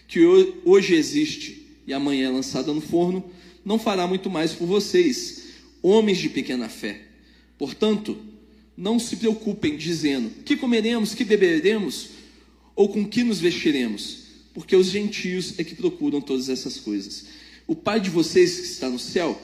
que 0.08 0.26
hoje 0.66 0.96
existe 0.96 1.68
e 1.86 1.94
amanhã 1.94 2.28
é 2.28 2.32
lançada 2.32 2.74
no 2.74 2.82
forno, 2.82 3.24
não 3.64 3.78
fará 3.78 4.08
muito 4.08 4.30
mais 4.30 4.54
por 4.54 4.66
vocês, 4.66 5.44
homens 5.82 6.18
de 6.18 6.30
pequena 6.30 6.68
fé. 6.68 7.02
Portanto, 7.58 8.18
não 8.80 8.98
se 8.98 9.18
preocupem 9.18 9.76
dizendo: 9.76 10.32
que 10.44 10.56
comeremos, 10.56 11.14
que 11.14 11.26
beberemos, 11.26 12.12
ou 12.76 12.88
com 12.88 13.06
que 13.06 13.24
nos 13.24 13.40
vestiremos, 13.40 14.20
porque 14.54 14.76
os 14.76 14.88
gentios 14.88 15.60
é 15.60 15.64
que 15.66 15.76
procuram 15.76 16.22
todas 16.22 16.48
essas 16.48 16.78
coisas. 16.78 17.26
O 17.68 17.76
Pai 17.76 18.00
de 18.00 18.10
vocês 18.10 18.56
que 18.56 18.66
está 18.66 18.90
no 18.90 18.98
céu 18.98 19.40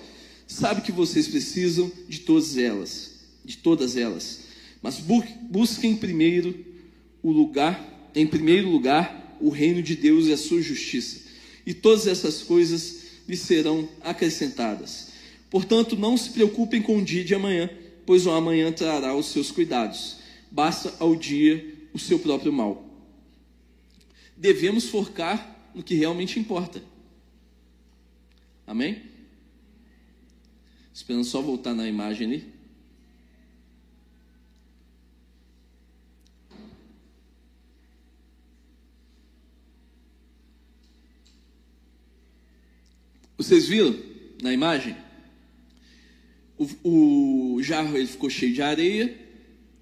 sabe 0.47 0.81
que 0.81 0.91
vocês 0.91 1.27
precisam 1.27 1.91
de 2.07 2.19
todas 2.19 2.57
elas, 2.57 3.11
de 3.43 3.57
todas 3.57 3.97
elas. 3.97 4.45
Mas 4.81 4.99
busquem 5.49 5.95
primeiro 5.95 6.57
o 7.21 7.31
lugar, 7.31 8.09
em 8.15 8.25
primeiro 8.25 8.69
lugar, 8.69 9.37
o 9.41 9.49
reino 9.49 9.83
de 9.83 9.95
Deus 9.95 10.27
e 10.27 10.33
a 10.33 10.37
sua 10.37 10.61
justiça. 10.61 11.19
E 11.65 11.73
todas 11.73 12.07
essas 12.07 12.41
coisas 12.41 12.99
lhes 13.27 13.41
serão 13.41 13.89
acrescentadas. 14.01 15.07
Portanto, 15.49 15.97
não 15.97 16.15
se 16.15 16.29
preocupem 16.29 16.81
com 16.81 16.97
o 16.97 17.03
dia 17.03 17.23
de 17.23 17.33
amanhã, 17.35 17.69
pois 18.05 18.25
o 18.25 18.31
amanhã 18.31 18.71
trará 18.71 19.15
os 19.15 19.27
seus 19.27 19.51
cuidados. 19.51 20.17
Basta 20.51 20.93
ao 20.99 21.15
dia 21.15 21.87
o 21.93 21.99
seu 21.99 22.19
próprio 22.19 22.53
mal. 22.53 22.83
Devemos 24.37 24.89
focar 24.89 25.69
no 25.73 25.83
que 25.83 25.95
realmente 25.95 26.39
importa. 26.39 26.81
Amém? 28.67 29.03
Esperando 30.93 31.23
só 31.23 31.41
voltar 31.41 31.73
na 31.73 31.87
imagem 31.87 32.27
ali. 32.27 32.55
Vocês 43.37 43.67
viram 43.67 43.93
na 44.41 44.53
imagem? 44.53 45.04
O, 46.57 47.55
o 47.55 47.63
jarro 47.63 47.97
ele 47.97 48.07
ficou 48.07 48.29
cheio 48.29 48.53
de 48.53 48.61
areia, 48.61 49.15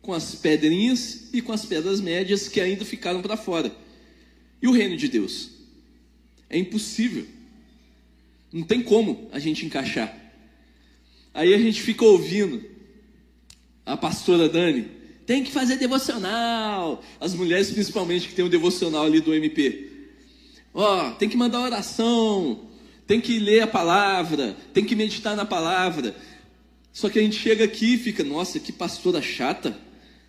com 0.02 0.14
as 0.14 0.36
pedrinhas 0.36 1.30
e 1.32 1.42
com 1.42 1.52
as 1.52 1.66
pedras 1.66 2.02
médias 2.02 2.48
que 2.48 2.60
ainda 2.60 2.84
ficaram 2.84 3.22
para 3.22 3.38
fora. 3.38 3.74
E 4.62 4.68
o 4.68 4.72
reino 4.72 4.98
de 4.98 5.08
Deus? 5.08 5.52
É 6.50 6.58
impossível. 6.58 7.26
Não 8.52 8.64
tem 8.64 8.82
como 8.84 9.30
a 9.32 9.40
gente 9.40 9.66
encaixar. 9.66 10.16
Aí 11.34 11.54
a 11.54 11.58
gente 11.58 11.82
fica 11.82 12.06
ouvindo 12.06 12.64
a 13.86 13.98
pastora 13.98 14.48
Dani, 14.48 14.88
tem 15.26 15.44
que 15.44 15.52
fazer 15.52 15.78
devocional. 15.78 17.04
As 17.20 17.34
mulheres, 17.34 17.72
principalmente, 17.72 18.28
que 18.28 18.36
tem 18.36 18.46
um 18.46 18.50
devocional 18.50 19.06
ali 19.06 19.20
do 19.20 19.34
MP. 19.34 19.90
Ó, 20.74 21.08
oh, 21.08 21.12
tem 21.14 21.30
que 21.30 21.38
mandar 21.38 21.62
oração, 21.62 22.68
tem 23.08 23.22
que 23.22 23.40
ler 23.40 23.62
a 23.62 23.68
palavra, 23.68 24.56
tem 24.74 24.84
que 24.84 24.96
meditar 24.96 25.36
na 25.36 25.46
palavra. 25.46 26.16
Só 26.94 27.10
que 27.10 27.18
a 27.18 27.22
gente 27.24 27.36
chega 27.36 27.66
aqui 27.66 27.96
e 27.96 27.98
fica, 27.98 28.24
nossa, 28.24 28.60
que 28.60 28.72
pastora 28.72 29.20
chata. 29.20 29.76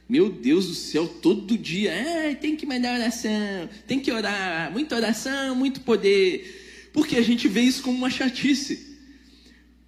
Meu 0.09 0.31
Deus 0.31 0.67
do 0.67 0.75
céu, 0.75 1.07
todo 1.07 1.57
dia, 1.57 1.91
é, 1.93 2.35
tem 2.35 2.57
que 2.57 2.67
mandar 2.67 2.95
oração, 2.95 3.69
tem 3.87 4.01
que 4.01 4.11
orar, 4.11 4.71
muita 4.73 4.97
oração, 4.97 5.55
muito 5.55 5.81
poder. 5.81 6.91
Porque 6.93 7.17
a 7.17 7.23
gente 7.23 7.49
vê 7.49 7.61
isso 7.61 7.83
como 7.83 7.97
uma 7.97 8.11
chatice. 8.11 8.97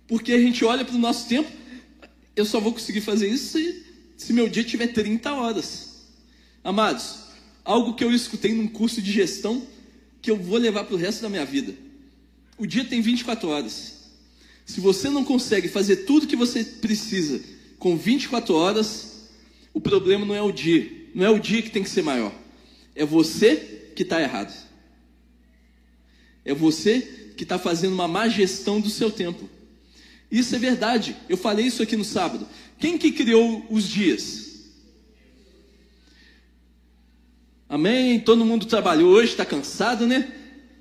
Porque 0.06 0.32
a 0.32 0.38
gente 0.38 0.64
olha 0.64 0.84
para 0.84 0.94
o 0.94 0.98
nosso 0.98 1.28
tempo, 1.28 1.50
eu 2.34 2.44
só 2.44 2.60
vou 2.60 2.72
conseguir 2.72 3.00
fazer 3.00 3.28
isso 3.28 3.58
se, 3.58 3.86
se 4.16 4.32
meu 4.32 4.48
dia 4.48 4.64
tiver 4.64 4.88
30 4.88 5.32
horas. 5.32 6.06
Amados, 6.62 7.20
algo 7.64 7.94
que 7.94 8.04
eu 8.04 8.12
escutei 8.12 8.54
num 8.54 8.68
curso 8.68 9.02
de 9.02 9.12
gestão 9.12 9.66
que 10.22 10.30
eu 10.30 10.36
vou 10.36 10.58
levar 10.58 10.84
para 10.84 10.94
o 10.94 10.98
resto 10.98 11.22
da 11.22 11.28
minha 11.28 11.44
vida. 11.44 11.74
O 12.58 12.66
dia 12.66 12.84
tem 12.84 13.00
24 13.00 13.48
horas. 13.48 13.95
Se 14.66 14.80
você 14.80 15.08
não 15.08 15.24
consegue 15.24 15.68
fazer 15.68 15.98
tudo 15.98 16.26
que 16.26 16.34
você 16.34 16.64
precisa 16.64 17.40
com 17.78 17.96
24 17.96 18.52
horas, 18.52 19.30
o 19.72 19.80
problema 19.80 20.26
não 20.26 20.34
é 20.34 20.42
o 20.42 20.50
dia. 20.50 20.90
Não 21.14 21.24
é 21.24 21.30
o 21.30 21.38
dia 21.38 21.62
que 21.62 21.70
tem 21.70 21.84
que 21.84 21.88
ser 21.88 22.02
maior. 22.02 22.34
É 22.94 23.04
você 23.04 23.56
que 23.94 24.02
está 24.02 24.20
errado. 24.20 24.52
É 26.44 26.52
você 26.52 27.00
que 27.36 27.44
está 27.44 27.58
fazendo 27.58 27.92
uma 27.92 28.08
má 28.08 28.28
gestão 28.28 28.80
do 28.80 28.90
seu 28.90 29.10
tempo. 29.10 29.48
Isso 30.30 30.56
é 30.56 30.58
verdade. 30.58 31.16
Eu 31.28 31.36
falei 31.36 31.66
isso 31.66 31.82
aqui 31.82 31.96
no 31.96 32.04
sábado. 32.04 32.48
Quem 32.78 32.98
que 32.98 33.12
criou 33.12 33.64
os 33.70 33.88
dias? 33.88 34.46
Amém? 37.68 38.18
Todo 38.18 38.44
mundo 38.44 38.66
trabalhou 38.66 39.10
hoje, 39.10 39.30
está 39.30 39.44
cansado, 39.44 40.06
né? 40.06 40.32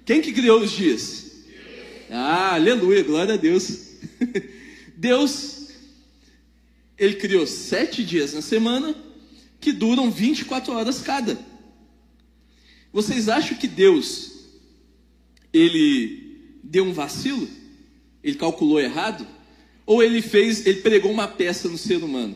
Quem 0.06 0.22
que 0.22 0.34
criou 0.34 0.62
os 0.62 0.72
dias? 0.72 1.25
Ah, 2.18 2.54
aleluia, 2.54 3.04
glória 3.04 3.34
a 3.34 3.38
Deus. 3.38 3.90
Deus, 4.96 5.68
Ele 6.98 7.16
criou 7.16 7.46
sete 7.46 8.06
dias 8.06 8.34
na 8.34 8.42
semana 8.42 8.96
que 9.60 9.74
duram 9.74 10.10
24 10.10 10.72
horas 10.74 11.02
cada. 11.02 11.38
Vocês 12.94 13.28
acham 13.28 13.58
que 13.58 13.68
Deus, 13.68 14.32
Ele 15.52 16.40
deu 16.64 16.86
um 16.86 16.94
vacilo? 16.94 17.50
Ele 18.24 18.38
calculou 18.38 18.80
errado? 18.80 19.28
Ou 19.86 20.02
ele 20.02 20.22
fez, 20.22 20.66
ele 20.66 20.80
pregou 20.80 21.12
uma 21.12 21.28
peça 21.28 21.68
no 21.68 21.78
ser 21.78 22.02
humano? 22.02 22.36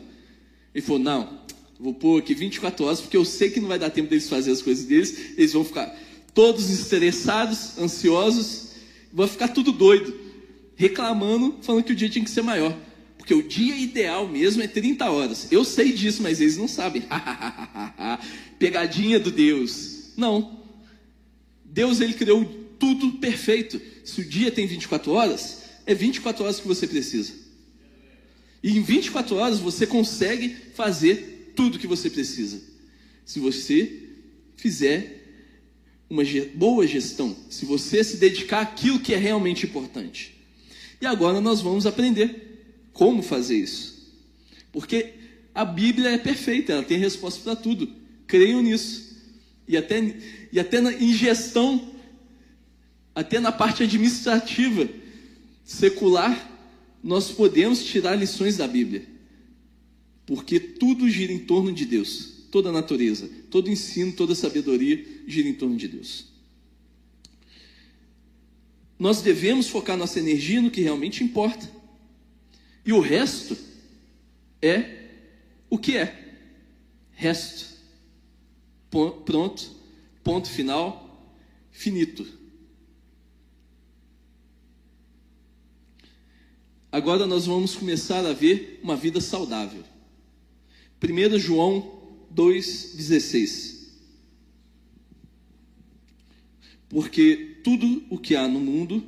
Ele 0.74 0.84
falou: 0.84 1.00
não, 1.00 1.40
vou 1.80 1.94
pôr 1.94 2.20
aqui 2.20 2.34
24 2.34 2.84
horas, 2.84 3.00
porque 3.00 3.16
eu 3.16 3.24
sei 3.24 3.50
que 3.50 3.60
não 3.60 3.68
vai 3.68 3.78
dar 3.78 3.88
tempo 3.88 4.10
deles 4.10 4.28
fazer 4.28 4.52
as 4.52 4.60
coisas 4.60 4.84
deles, 4.84 5.38
eles 5.38 5.54
vão 5.54 5.64
ficar 5.64 5.98
todos 6.34 6.68
estressados, 6.70 7.78
ansiosos, 7.78 8.69
vai 9.12 9.28
ficar 9.28 9.48
tudo 9.48 9.72
doido, 9.72 10.14
reclamando, 10.76 11.58
falando 11.62 11.84
que 11.84 11.92
o 11.92 11.96
dia 11.96 12.08
tinha 12.08 12.24
que 12.24 12.30
ser 12.30 12.42
maior. 12.42 12.76
Porque 13.18 13.34
o 13.34 13.42
dia 13.42 13.76
ideal 13.76 14.26
mesmo 14.26 14.62
é 14.62 14.66
30 14.66 15.10
horas. 15.10 15.48
Eu 15.50 15.64
sei 15.64 15.92
disso, 15.92 16.22
mas 16.22 16.40
eles 16.40 16.56
não 16.56 16.66
sabem. 16.66 17.04
Pegadinha 18.58 19.20
do 19.20 19.30
Deus. 19.30 20.12
Não. 20.16 20.64
Deus 21.64 22.00
ele 22.00 22.14
criou 22.14 22.44
tudo 22.78 23.12
perfeito. 23.18 23.80
Se 24.04 24.22
o 24.22 24.24
dia 24.24 24.50
tem 24.50 24.66
24 24.66 25.12
horas, 25.12 25.62
é 25.86 25.94
24 25.94 26.44
horas 26.44 26.60
que 26.60 26.66
você 26.66 26.86
precisa. 26.86 27.34
E 28.62 28.76
em 28.76 28.82
24 28.82 29.36
horas 29.36 29.58
você 29.58 29.86
consegue 29.86 30.56
fazer 30.74 31.52
tudo 31.54 31.78
que 31.78 31.86
você 31.86 32.08
precisa. 32.08 32.60
Se 33.24 33.38
você 33.38 34.08
fizer 34.56 35.19
uma 36.10 36.24
boa 36.54 36.84
gestão, 36.88 37.36
se 37.48 37.64
você 37.64 38.02
se 38.02 38.16
dedicar 38.16 38.62
àquilo 38.62 38.98
que 38.98 39.14
é 39.14 39.16
realmente 39.16 39.64
importante. 39.64 40.34
E 41.00 41.06
agora 41.06 41.40
nós 41.40 41.60
vamos 41.60 41.86
aprender 41.86 42.88
como 42.92 43.22
fazer 43.22 43.56
isso. 43.56 44.12
Porque 44.72 45.14
a 45.54 45.64
Bíblia 45.64 46.10
é 46.10 46.18
perfeita, 46.18 46.72
ela 46.72 46.82
tem 46.82 46.98
resposta 46.98 47.40
para 47.42 47.54
tudo. 47.54 47.88
Creiam 48.26 48.60
nisso. 48.60 49.16
E 49.68 49.76
até, 49.76 50.16
e 50.52 50.58
até 50.58 50.80
na, 50.80 50.92
em 50.92 51.14
gestão, 51.14 51.94
até 53.14 53.38
na 53.38 53.52
parte 53.52 53.84
administrativa, 53.84 54.88
secular, 55.64 56.50
nós 57.02 57.30
podemos 57.30 57.84
tirar 57.84 58.16
lições 58.16 58.56
da 58.56 58.66
Bíblia. 58.66 59.06
Porque 60.26 60.58
tudo 60.58 61.08
gira 61.08 61.32
em 61.32 61.38
torno 61.38 61.72
de 61.72 61.84
Deus 61.84 62.39
toda 62.50 62.68
a 62.68 62.72
natureza, 62.72 63.30
todo 63.50 63.70
ensino, 63.70 64.12
toda 64.12 64.34
sabedoria 64.34 65.04
gira 65.26 65.48
em 65.48 65.54
torno 65.54 65.76
de 65.76 65.88
Deus. 65.88 66.26
Nós 68.98 69.22
devemos 69.22 69.68
focar 69.68 69.96
nossa 69.96 70.18
energia 70.18 70.60
no 70.60 70.70
que 70.70 70.82
realmente 70.82 71.24
importa. 71.24 71.70
E 72.84 72.92
o 72.92 73.00
resto 73.00 73.56
é 74.60 75.08
o 75.70 75.78
que 75.78 75.96
é. 75.96 76.36
Resto. 77.12 77.78
Pronto. 79.24 79.70
Ponto 80.22 80.50
final. 80.50 81.34
Finito. 81.70 82.26
Agora 86.92 87.26
nós 87.26 87.46
vamos 87.46 87.74
começar 87.74 88.26
a 88.26 88.32
ver 88.32 88.80
uma 88.82 88.96
vida 88.96 89.20
saudável. 89.20 89.84
1 91.02 91.38
João 91.38 91.99
2,16. 92.34 93.80
Porque 96.88 97.58
tudo 97.62 98.04
o 98.10 98.18
que 98.18 98.34
há 98.34 98.48
no 98.48 98.60
mundo, 98.60 99.04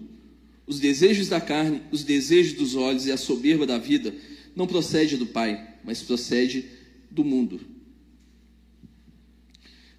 os 0.67 0.79
desejos 0.79 1.29
da 1.29 1.41
carne, 1.41 1.83
os 1.91 2.05
desejos 2.05 2.55
dos 2.55 2.75
olhos 2.75 3.07
e 3.07 3.13
a 3.13 3.17
soberba 3.17 3.67
da 3.67 3.79
vida, 3.79 4.15
não 4.55 4.67
procede 4.67 5.17
do 5.17 5.27
Pai, 5.27 5.77
mas 5.85 6.03
procede 6.03 6.65
do 7.11 7.25
mundo. 7.25 7.61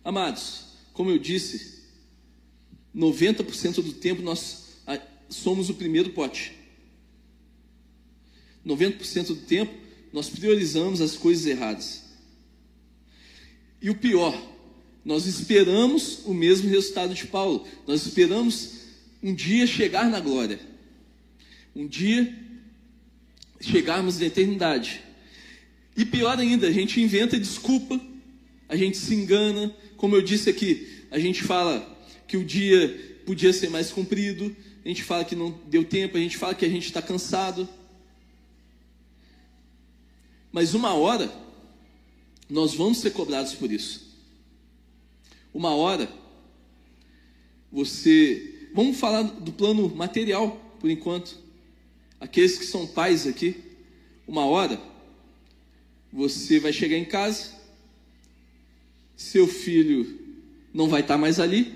Amados, 0.03 0.65
como 0.93 1.09
eu 1.09 1.17
disse, 1.17 1.81
90% 2.95 3.81
do 3.81 3.93
tempo 3.93 4.21
nós 4.21 4.79
ah, 4.85 4.99
somos 5.29 5.69
o 5.69 5.73
primeiro 5.73 6.11
pote. 6.11 6.53
90% 8.65 9.27
do 9.27 9.35
tempo 9.35 9.73
nós 10.11 10.29
priorizamos 10.29 11.01
as 11.01 11.17
coisas 11.17 11.45
erradas. 11.45 12.02
E 13.83 13.89
o 13.89 13.95
pior, 13.95 14.33
nós 15.03 15.25
esperamos 15.25 16.21
o 16.25 16.33
mesmo 16.33 16.69
resultado 16.69 17.13
de 17.13 17.27
Paulo. 17.27 17.67
Nós 17.85 18.05
esperamos 18.05 18.75
um 19.21 19.35
dia 19.35 19.67
chegar 19.67 20.09
na 20.09 20.21
glória. 20.21 20.57
Um 21.75 21.85
dia 21.85 22.33
chegarmos 23.59 24.19
na 24.19 24.27
eternidade. 24.27 25.01
E 25.97 26.05
pior 26.05 26.39
ainda, 26.39 26.67
a 26.67 26.71
gente 26.71 27.01
inventa 27.01 27.37
desculpa, 27.37 27.99
a 28.69 28.77
gente 28.77 28.95
se 28.95 29.13
engana. 29.13 29.75
Como 29.97 30.15
eu 30.15 30.21
disse 30.21 30.49
aqui, 30.49 31.05
a 31.11 31.19
gente 31.19 31.43
fala 31.43 31.85
que 32.25 32.37
o 32.37 32.45
dia 32.45 33.19
podia 33.25 33.51
ser 33.51 33.69
mais 33.69 33.91
comprido, 33.91 34.55
a 34.85 34.87
gente 34.87 35.03
fala 35.03 35.25
que 35.25 35.35
não 35.35 35.59
deu 35.67 35.83
tempo, 35.83 36.15
a 36.15 36.21
gente 36.21 36.37
fala 36.37 36.55
que 36.55 36.65
a 36.65 36.69
gente 36.69 36.85
está 36.85 37.01
cansado. 37.01 37.67
Mas 40.53 40.73
uma 40.73 40.93
hora, 40.93 41.29
nós 42.53 42.75
vamos 42.75 42.99
ser 42.99 43.09
cobrados 43.09 43.55
por 43.55 43.71
isso. 43.71 44.15
Uma 45.51 45.73
hora, 45.75 46.07
você. 47.71 48.69
Vamos 48.75 48.99
falar 48.99 49.23
do 49.23 49.51
plano 49.51 49.89
material, 49.89 50.51
por 50.79 50.87
enquanto. 50.87 51.39
Aqueles 52.19 52.55
que 52.55 52.65
são 52.65 52.85
pais 52.85 53.25
aqui, 53.25 53.55
uma 54.27 54.45
hora, 54.45 54.79
você 56.11 56.59
vai 56.59 56.71
chegar 56.71 56.95
em 56.95 57.05
casa, 57.05 57.51
seu 59.17 59.47
filho 59.47 60.19
não 60.71 60.87
vai 60.87 61.01
estar 61.01 61.17
mais 61.17 61.39
ali, 61.39 61.73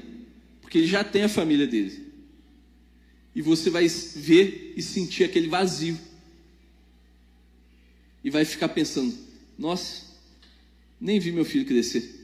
porque 0.62 0.78
ele 0.78 0.88
já 0.88 1.04
tem 1.04 1.24
a 1.24 1.30
família 1.30 1.66
dele. 1.66 2.06
E 3.34 3.42
você 3.42 3.72
vai 3.72 3.88
ver 3.88 4.76
e 4.78 4.82
sentir 4.84 5.24
aquele 5.24 5.48
vazio. 5.48 5.98
E 8.24 8.30
vai 8.30 8.46
ficar 8.46 8.70
pensando: 8.70 9.18
nossa, 9.58 10.07
nem 11.00 11.20
vi 11.20 11.32
meu 11.32 11.46
filho 11.46 11.66
crescer. 11.66 12.18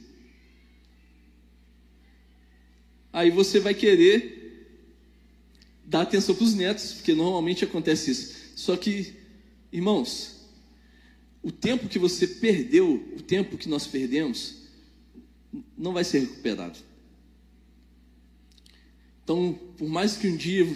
aí 3.14 3.30
você 3.30 3.60
vai 3.60 3.72
querer 3.72 4.66
dar 5.86 6.02
atenção 6.02 6.34
para 6.34 6.44
os 6.44 6.54
netos, 6.56 6.94
porque 6.94 7.14
normalmente 7.14 7.64
acontece 7.64 8.10
isso. 8.10 8.34
Só 8.56 8.76
que, 8.76 9.14
irmãos, 9.72 10.40
o 11.40 11.52
tempo 11.52 11.88
que 11.88 11.98
você 11.98 12.26
perdeu, 12.26 12.94
o 13.16 13.22
tempo 13.22 13.56
que 13.56 13.68
nós 13.68 13.86
perdemos, 13.86 14.64
não 15.78 15.92
vai 15.92 16.02
ser 16.02 16.20
recuperado. 16.20 16.76
Então, 19.22 19.56
por 19.78 19.88
mais 19.88 20.16
que 20.16 20.26
um 20.26 20.36
dia 20.36 20.66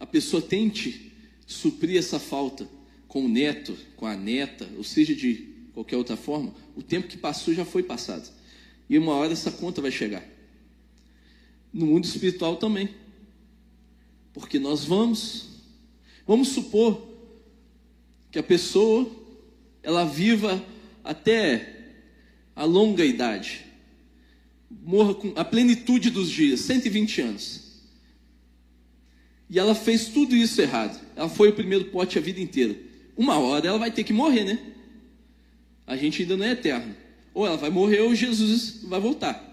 a 0.00 0.06
pessoa 0.06 0.40
tente 0.40 1.12
suprir 1.46 1.98
essa 1.98 2.18
falta 2.18 2.66
com 3.06 3.26
o 3.26 3.28
neto, 3.28 3.76
com 3.96 4.06
a 4.06 4.16
neta, 4.16 4.66
ou 4.78 4.82
seja, 4.82 5.14
de 5.14 5.51
qualquer 5.74 5.96
outra 5.96 6.16
forma, 6.16 6.54
o 6.76 6.82
tempo 6.82 7.08
que 7.08 7.16
passou 7.16 7.54
já 7.54 7.64
foi 7.64 7.82
passado. 7.82 8.30
E 8.88 8.98
uma 8.98 9.14
hora 9.14 9.32
essa 9.32 9.50
conta 9.50 9.80
vai 9.80 9.90
chegar 9.90 10.32
no 11.72 11.86
mundo 11.86 12.04
espiritual 12.04 12.56
também. 12.56 12.90
Porque 14.32 14.58
nós 14.58 14.84
vamos, 14.84 15.48
vamos 16.26 16.48
supor 16.48 17.08
que 18.30 18.38
a 18.38 18.42
pessoa 18.42 19.10
ela 19.82 20.04
viva 20.04 20.62
até 21.02 21.94
a 22.54 22.64
longa 22.64 23.04
idade, 23.04 23.64
morra 24.70 25.14
com 25.14 25.32
a 25.36 25.44
plenitude 25.44 26.10
dos 26.10 26.30
dias, 26.30 26.60
120 26.60 27.20
anos. 27.20 27.72
E 29.50 29.58
ela 29.58 29.74
fez 29.74 30.08
tudo 30.08 30.34
isso 30.34 30.60
errado. 30.62 30.98
Ela 31.14 31.28
foi 31.28 31.48
o 31.50 31.54
primeiro 31.54 31.86
pote 31.86 32.16
a 32.16 32.22
vida 32.22 32.40
inteira. 32.40 32.74
Uma 33.14 33.38
hora 33.38 33.68
ela 33.68 33.78
vai 33.78 33.90
ter 33.90 34.02
que 34.02 34.12
morrer, 34.12 34.44
né? 34.44 34.71
A 35.86 35.96
gente 35.96 36.22
ainda 36.22 36.36
não 36.36 36.46
é 36.46 36.52
eterno. 36.52 36.94
Ou 37.34 37.46
ela 37.46 37.56
vai 37.56 37.70
morrer 37.70 38.00
ou 38.00 38.14
Jesus 38.14 38.80
vai 38.84 39.00
voltar. 39.00 39.48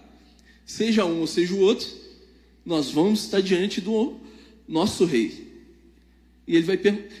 Seja 0.64 1.04
um 1.04 1.20
ou 1.20 1.26
seja 1.26 1.54
o 1.54 1.60
outro, 1.60 1.88
nós 2.64 2.90
vamos 2.90 3.24
estar 3.24 3.40
diante 3.40 3.80
do 3.80 4.18
nosso 4.68 5.04
rei. 5.04 5.48
E 6.46 6.56
ele 6.56 6.64
vai 6.64 6.78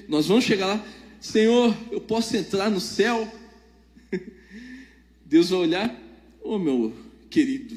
nós 0.08 0.26
vamos 0.26 0.44
chegar 0.44 0.66
lá, 0.66 0.86
Senhor, 1.20 1.76
eu 1.90 2.00
posso 2.00 2.36
entrar 2.36 2.70
no 2.70 2.80
céu? 2.80 3.30
Deus 5.24 5.50
vai 5.50 5.60
olhar, 5.60 6.02
ô 6.42 6.54
oh, 6.54 6.58
meu 6.58 6.94
querido, 7.28 7.76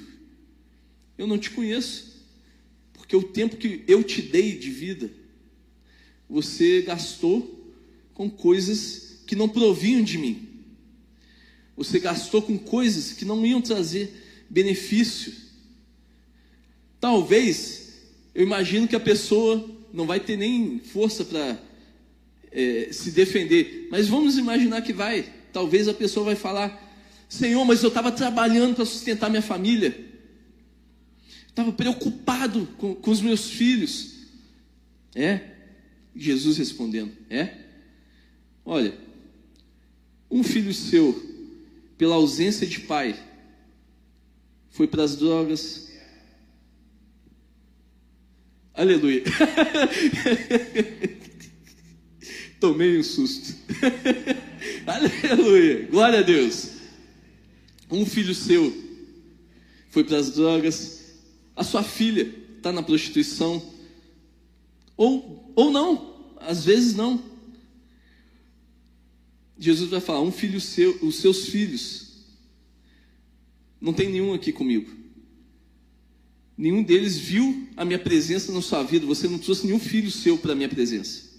eu 1.17 1.28
não 1.28 1.38
te 1.38 1.52
conheço, 1.52 2.24
porque 2.93 3.15
o 3.15 3.24
tempo 3.24 3.58
que 3.58 3.84
eu 3.88 4.04
te 4.04 4.22
dei 4.22 4.58
de 4.58 4.69
vida, 4.69 5.12
você 6.30 6.82
gastou 6.82 7.74
com 8.13 8.30
coisas 8.30 9.22
que 9.28 9.36
não 9.36 9.48
provinham 9.48 10.04
de 10.04 10.17
mim. 10.17 10.53
Você 11.76 12.00
gastou 12.00 12.42
com 12.42 12.58
coisas 12.58 13.14
que 13.14 13.26
não 13.26 13.46
iam 13.46 13.62
trazer 13.62 14.12
benefício. 14.50 15.34
Talvez, 17.00 17.94
eu 18.34 18.44
imagino 18.44 18.88
que 18.88 18.96
a 18.96 19.00
pessoa 19.00 19.70
não 19.92 20.06
vai 20.06 20.20
ter 20.20 20.38
nem 20.38 20.80
força 20.80 21.26
para 21.26 21.60
é, 22.52 22.90
se 22.92 23.12
defender, 23.12 23.88
mas 23.90 24.08
vamos 24.08 24.38
imaginar 24.38 24.82
que 24.82 24.94
vai. 24.94 25.26
Talvez 25.52 25.88
a 25.88 25.94
pessoa 25.94 26.26
vai 26.26 26.36
falar: 26.36 26.82
Senhor, 27.28 27.66
mas 27.66 27.82
eu 27.82 27.90
estava 27.90 28.12
trabalhando 28.12 28.76
para 28.76 28.86
sustentar 28.86 29.30
minha 29.30 29.42
família, 29.42 29.96
estava 31.48 31.72
preocupado 31.72 32.68
com, 32.78 32.96
com 32.96 33.12
os 33.12 33.22
meus 33.22 33.50
filhos. 33.50 34.14
É? 35.16 35.42
Jesus 36.16 36.58
respondendo: 36.58 37.12
É? 37.30 37.58
Olha, 38.66 38.98
um 40.30 40.44
filho 40.44 40.74
seu, 40.74 41.33
pela 41.97 42.15
ausência 42.15 42.65
de 42.67 42.79
pai, 42.82 43.15
foi 44.69 44.88
para 44.88 45.03
as 45.03 45.15
drogas, 45.15 45.84
Aleluia. 48.73 49.21
Tomei 52.60 52.97
um 52.97 53.03
susto. 53.03 53.56
Aleluia. 54.88 55.88
Glória 55.91 56.19
a 56.19 56.23
Deus. 56.23 56.69
Um 57.91 58.03
filho 58.03 58.34
seu 58.34 58.73
foi 59.89 60.03
para 60.03 60.17
as 60.17 60.32
drogas. 60.32 61.03
A 61.56 61.63
sua 61.63 61.84
filha 61.84 62.34
está 62.58 62.71
na 62.71 62.82
prostituição. 62.82 63.62
Ou, 64.97 65.53
ou 65.56 65.69
não. 65.71 66.34
Às 66.38 66.65
vezes 66.65 66.95
não. 66.95 67.23
Jesus 69.63 69.89
vai 69.89 70.02
falar: 70.02 70.21
um 70.21 70.32
filho 70.32 70.60
seu, 70.60 70.97
os 71.02 71.15
seus 71.15 71.47
filhos. 71.47 72.12
Não 73.80 73.93
tem 73.93 74.10
nenhum 74.10 74.34
aqui 74.34 74.52
comigo. 74.52 74.91
Nenhum 76.58 76.84
deles 76.84 77.17
viu 77.17 77.67
a 77.76 77.86
minha 77.86 77.97
presença 77.97 78.52
na 78.52 78.62
sua 78.62 78.84
vida. 78.84 79.06
Você 79.06 79.28
não 79.28 79.39
trouxe 79.39 79.65
nenhum 79.65 79.80
filho 79.80 80.12
seu 80.12 80.38
para 80.38 80.52
a 80.52 80.56
minha 80.56 80.67
presença. 80.67 81.32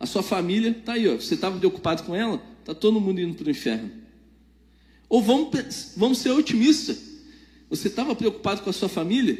A 0.00 0.06
sua 0.06 0.22
família 0.22 0.70
está 0.70 0.94
aí, 0.94 1.06
ó. 1.06 1.14
Você 1.14 1.34
estava 1.34 1.58
preocupado 1.58 2.02
com 2.04 2.14
ela? 2.14 2.42
Está 2.60 2.74
todo 2.74 3.00
mundo 3.00 3.20
indo 3.20 3.34
para 3.34 3.46
o 3.46 3.50
inferno. 3.50 3.90
Ou 5.08 5.22
vamos, 5.22 5.92
vamos 5.96 6.18
ser 6.18 6.30
otimistas. 6.30 6.98
Você 7.68 7.88
estava 7.88 8.16
preocupado 8.16 8.62
com 8.62 8.70
a 8.70 8.72
sua 8.72 8.88
família? 8.88 9.38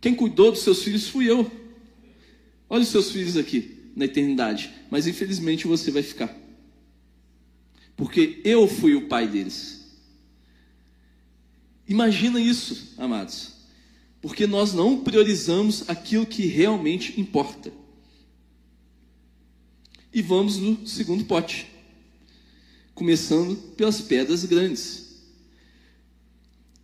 Quem 0.00 0.14
cuidou 0.14 0.52
dos 0.52 0.62
seus 0.62 0.82
filhos 0.82 1.08
fui 1.08 1.28
eu. 1.28 1.50
Olha 2.68 2.82
os 2.82 2.88
seus 2.88 3.10
filhos 3.10 3.36
aqui 3.36 3.79
na 3.94 4.04
eternidade. 4.04 4.72
Mas 4.90 5.06
infelizmente 5.06 5.66
você 5.66 5.90
vai 5.90 6.02
ficar. 6.02 6.34
Porque 7.96 8.40
eu 8.44 8.66
fui 8.66 8.94
o 8.94 9.08
pai 9.08 9.28
deles. 9.28 9.80
Imagina 11.86 12.40
isso, 12.40 12.94
amados. 12.96 13.52
Porque 14.22 14.46
nós 14.46 14.72
não 14.72 15.02
priorizamos 15.02 15.88
aquilo 15.88 16.24
que 16.24 16.46
realmente 16.46 17.20
importa. 17.20 17.72
E 20.12 20.22
vamos 20.22 20.56
no 20.56 20.86
segundo 20.86 21.24
pote. 21.24 21.66
Começando 22.94 23.56
pelas 23.76 24.00
pedras 24.00 24.44
grandes. 24.44 25.10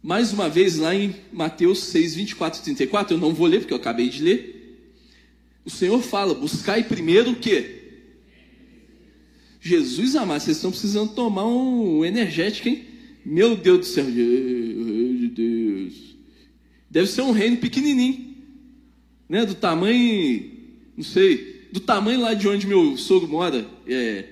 Mais 0.03 0.33
uma 0.33 0.49
vez, 0.49 0.77
lá 0.77 0.95
em 0.95 1.15
Mateus 1.33 1.85
6, 1.85 2.15
24 2.15 2.61
e 2.61 2.65
34, 2.65 3.15
eu 3.15 3.21
não 3.21 3.35
vou 3.35 3.47
ler 3.47 3.61
porque 3.61 3.73
eu 3.73 3.79
acabei 3.79 4.09
de 4.09 4.23
ler. 4.23 4.56
O 5.67 5.71
Senhor 5.71 6.01
fala: 6.01 6.33
buscai 6.33 6.85
primeiro 6.85 7.33
o 7.33 7.37
quê? 7.37 7.73
Jesus 9.61 10.15
amado, 10.15 10.41
vocês 10.41 10.57
estão 10.57 10.71
precisando 10.71 11.13
tomar 11.13 11.45
um 11.45 12.05
energético, 12.05 12.69
hein? 12.69 12.85
Meu 13.25 13.57
Deus 13.57 13.81
do 13.81 13.85
céu, 13.87 14.05
de 14.09 15.29
Deus. 15.35 16.17
Deve 16.89 17.09
ser 17.09 17.23
um 17.23 17.33
reino 17.33 17.57
pequenininho, 17.57 18.37
né? 19.29 19.45
Do 19.45 19.57
tamanho, 19.57 20.53
não 20.97 21.03
sei, 21.03 21.67
do 21.73 21.81
tamanho 21.81 22.21
lá 22.21 22.33
de 22.33 22.47
onde 22.47 22.65
meu 22.65 22.97
sogro 22.97 23.29
mora, 23.29 23.67
é 23.89 24.25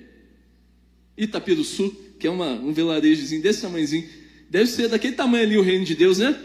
Itapiruçu, 1.18 1.90
que 2.16 2.28
é 2.28 2.30
uma, 2.30 2.52
um 2.52 2.72
vilarejozinho 2.72 3.42
desse 3.42 3.62
tamanhozinho. 3.62 4.08
Deve 4.48 4.70
ser 4.70 4.88
daquele 4.88 5.16
tamanho 5.16 5.42
ali 5.42 5.58
o 5.58 5.62
reino 5.62 5.84
de 5.84 5.96
Deus, 5.96 6.18
né? 6.18 6.40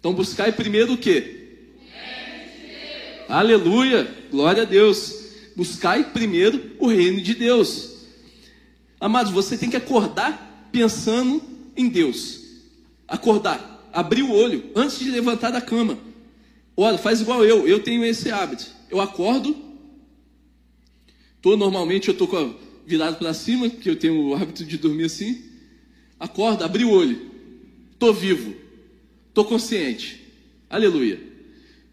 Então 0.00 0.12
buscai 0.12 0.50
primeiro 0.50 0.94
o 0.94 0.98
quê? 0.98 1.37
Aleluia, 3.28 4.10
glória 4.30 4.62
a 4.62 4.64
Deus. 4.64 5.14
Buscai 5.54 6.12
primeiro 6.12 6.72
o 6.78 6.86
reino 6.86 7.20
de 7.20 7.34
Deus. 7.34 8.06
Amados, 8.98 9.30
você 9.30 9.58
tem 9.58 9.68
que 9.68 9.76
acordar 9.76 10.70
pensando 10.72 11.42
em 11.76 11.90
Deus. 11.90 12.40
Acordar, 13.06 13.90
abrir 13.92 14.22
o 14.22 14.32
olho 14.32 14.70
antes 14.74 14.98
de 14.98 15.10
levantar 15.10 15.50
da 15.50 15.60
cama. 15.60 15.98
Olha, 16.74 16.96
faz 16.96 17.20
igual 17.20 17.44
eu, 17.44 17.68
eu 17.68 17.82
tenho 17.82 18.02
esse 18.02 18.30
hábito. 18.30 18.66
Eu 18.88 18.98
acordo, 18.98 19.54
tô 21.42 21.54
normalmente 21.54 22.08
eu 22.08 22.14
tô 22.14 22.26
virado 22.86 23.18
para 23.18 23.34
cima, 23.34 23.68
porque 23.68 23.90
eu 23.90 23.96
tenho 23.96 24.18
o 24.28 24.34
hábito 24.34 24.64
de 24.64 24.78
dormir 24.78 25.04
assim. 25.04 25.44
Acordo, 26.18 26.64
abri 26.64 26.84
o 26.84 26.90
olho. 26.90 27.30
Tô 27.98 28.10
vivo. 28.10 28.54
Tô 29.34 29.44
consciente. 29.44 30.24
Aleluia. 30.70 31.20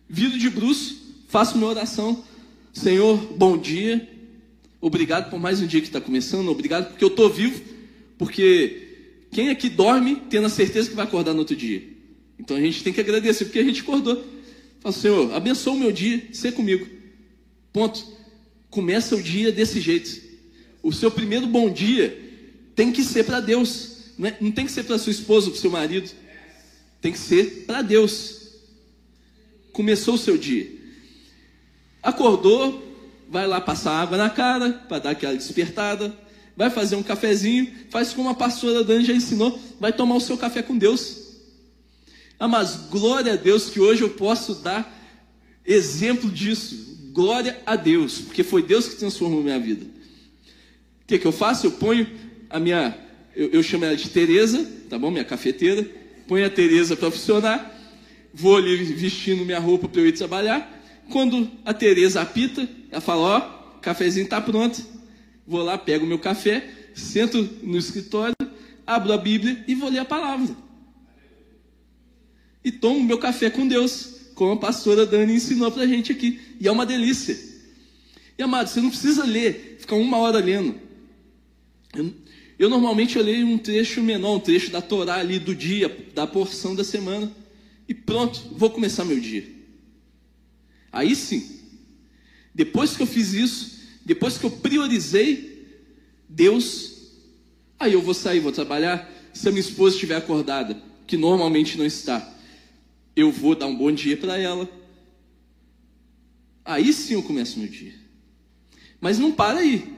Viro 0.07 0.37
de 0.37 0.49
bruxo, 0.49 1.04
faço 1.35 1.57
minha 1.57 1.69
oração. 1.69 2.23
Senhor, 2.71 3.17
bom 3.33 3.57
dia. 3.57 4.09
Obrigado 4.79 5.29
por 5.29 5.37
mais 5.37 5.59
um 5.59 5.67
dia 5.67 5.81
que 5.81 5.87
está 5.87 5.99
começando. 5.99 6.47
Obrigado 6.47 6.91
porque 6.91 7.03
eu 7.03 7.09
estou 7.09 7.29
vivo. 7.29 7.61
Porque 8.17 9.27
quem 9.31 9.49
aqui 9.49 9.67
dorme 9.67 10.15
tendo 10.29 10.47
a 10.47 10.49
certeza 10.49 10.89
que 10.89 10.95
vai 10.95 11.03
acordar 11.03 11.33
no 11.33 11.39
outro 11.39 11.53
dia. 11.53 11.83
Então 12.39 12.55
a 12.55 12.61
gente 12.61 12.81
tem 12.81 12.93
que 12.93 13.01
agradecer 13.01 13.43
porque 13.43 13.59
a 13.59 13.63
gente 13.65 13.81
acordou. 13.81 14.23
Fala, 14.79 14.95
Senhor, 14.95 15.33
abençoa 15.33 15.73
o 15.73 15.77
meu 15.77 15.91
dia, 15.91 16.25
ser 16.31 16.53
comigo. 16.53 16.87
Ponto. 17.73 18.01
Começa 18.69 19.13
o 19.13 19.21
dia 19.21 19.51
desse 19.51 19.81
jeito. 19.81 20.21
O 20.81 20.93
seu 20.93 21.11
primeiro 21.11 21.47
bom 21.47 21.69
dia 21.69 22.17
tem 22.77 22.93
que 22.93 23.03
ser 23.03 23.25
para 23.25 23.41
Deus. 23.41 24.13
Não, 24.17 24.29
é, 24.29 24.37
não 24.39 24.51
tem 24.53 24.65
que 24.65 24.71
ser 24.71 24.85
para 24.85 24.97
sua 24.97 25.11
esposa, 25.11 25.51
para 25.51 25.59
seu 25.59 25.69
marido. 25.69 26.09
Tem 27.01 27.11
que 27.11 27.19
ser 27.19 27.65
para 27.67 27.81
Deus. 27.81 28.53
Começou 29.73 30.13
o 30.13 30.17
seu 30.17 30.37
dia. 30.37 30.74
Acordou, 32.05 32.83
vai 33.27 33.47
lá 33.47 33.59
passar 33.59 33.99
água 33.99 34.15
na 34.15 34.29
cara 34.29 34.69
para 34.87 34.99
dar 34.99 35.09
aquela 35.09 35.35
despertada. 35.35 36.13
Vai 36.55 36.69
fazer 36.69 36.95
um 36.95 37.01
cafezinho, 37.01 37.67
faz 37.89 38.13
como 38.13 38.29
a 38.29 38.35
pastora 38.35 38.83
Dani 38.83 39.03
já 39.03 39.13
ensinou, 39.13 39.59
vai 39.79 39.91
tomar 39.91 40.15
o 40.15 40.21
seu 40.21 40.37
café 40.37 40.61
com 40.61 40.77
Deus. 40.77 41.25
Ah, 42.39 42.47
mas 42.47 42.75
glória 42.91 43.33
a 43.33 43.35
Deus 43.35 43.71
que 43.71 43.79
hoje 43.79 44.03
eu 44.03 44.11
posso 44.11 44.53
dar 44.55 44.89
exemplo 45.65 46.29
disso. 46.29 46.95
Glória 47.11 47.59
a 47.65 47.75
Deus, 47.75 48.19
porque 48.19 48.43
foi 48.43 48.61
Deus 48.61 48.87
que 48.87 48.97
transformou 48.97 49.41
minha 49.41 49.59
vida. 49.59 49.85
O 49.85 51.07
que, 51.07 51.17
que 51.17 51.25
eu 51.25 51.31
faço? 51.31 51.65
Eu 51.65 51.71
ponho 51.71 52.07
a 52.51 52.59
minha, 52.59 52.95
eu, 53.35 53.49
eu 53.49 53.63
chamo 53.63 53.83
ela 53.83 53.95
de 53.95 54.09
Tereza, 54.09 54.63
tá 54.89 54.99
bom? 54.99 55.09
Minha 55.09 55.25
cafeteira. 55.25 55.83
Ponho 56.27 56.45
a 56.45 56.49
Tereza 56.51 56.95
para 56.95 57.09
funcionar. 57.09 57.73
Vou 58.31 58.57
ali 58.57 58.75
vestindo 58.93 59.43
minha 59.43 59.59
roupa 59.59 59.87
para 59.87 60.01
eu 60.01 60.07
ir 60.07 60.11
trabalhar. 60.11 60.74
Quando 61.11 61.49
a 61.63 61.73
Tereza 61.73 62.21
apita, 62.21 62.67
ela 62.91 63.01
fala: 63.01 63.21
Ó, 63.21 63.77
o 63.77 63.79
cafezinho 63.79 64.25
está 64.25 64.41
pronto. 64.41 64.83
Vou 65.47 65.63
lá, 65.63 65.77
pego 65.77 66.05
meu 66.05 66.17
café, 66.17 66.67
sento 66.93 67.41
no 67.61 67.77
escritório, 67.77 68.35
abro 68.85 69.13
a 69.13 69.17
Bíblia 69.17 69.63
e 69.67 69.75
vou 69.75 69.89
ler 69.89 69.99
a 69.99 70.05
palavra 70.05 70.65
e 72.65 72.71
tomo 72.71 73.03
meu 73.03 73.19
café 73.19 73.51
com 73.51 73.67
Deus, 73.67 74.31
como 74.33 74.53
a 74.53 74.57
pastora 74.57 75.05
Dani 75.05 75.35
ensinou 75.35 75.71
para 75.71 75.83
a 75.83 75.87
gente 75.87 76.11
aqui. 76.11 76.41
E 76.59 76.67
é 76.67 76.71
uma 76.71 76.83
delícia. 76.83 77.37
E 78.35 78.41
amado, 78.41 78.67
você 78.67 78.81
não 78.81 78.89
precisa 78.89 79.23
ler, 79.23 79.77
ficar 79.79 79.95
uma 79.95 80.17
hora 80.17 80.39
lendo. 80.39 80.73
Eu, 81.93 82.11
eu 82.57 82.67
normalmente 82.67 83.17
eu 83.17 83.23
leio 83.23 83.45
um 83.45 83.59
trecho 83.59 84.01
menor, 84.01 84.37
um 84.37 84.39
trecho 84.39 84.71
da 84.71 84.81
Torá 84.81 85.17
ali 85.17 85.37
do 85.37 85.53
dia, 85.53 85.95
da 86.15 86.25
porção 86.25 86.73
da 86.73 86.83
semana. 86.83 87.31
E 87.87 87.93
pronto, 87.93 88.41
vou 88.53 88.71
começar 88.71 89.05
meu 89.05 89.19
dia. 89.19 89.47
Aí 90.95 91.13
sim, 91.13 91.59
depois 92.53 92.95
que 92.95 93.03
eu 93.03 93.05
fiz 93.05 93.33
isso, 93.33 93.81
depois 94.05 94.37
que 94.37 94.45
eu 94.45 94.49
priorizei 94.49 95.67
Deus, 96.29 97.11
aí 97.77 97.91
eu 97.91 98.01
vou 98.01 98.13
sair, 98.13 98.39
vou 98.39 98.53
trabalhar. 98.53 99.11
Se 99.33 99.49
a 99.49 99.51
minha 99.51 99.59
esposa 99.59 99.95
estiver 99.95 100.15
acordada, 100.15 100.81
que 101.05 101.17
normalmente 101.17 101.77
não 101.77 101.85
está, 101.85 102.33
eu 103.13 103.29
vou 103.29 103.55
dar 103.55 103.67
um 103.67 103.75
bom 103.75 103.91
dia 103.91 104.15
para 104.15 104.37
ela. 104.37 104.69
Aí 106.63 106.93
sim 106.93 107.15
eu 107.15 107.23
começo 107.23 107.59
meu 107.59 107.67
dia. 107.67 107.93
Mas 109.01 109.19
não 109.19 109.33
para 109.33 109.59
aí. 109.59 109.93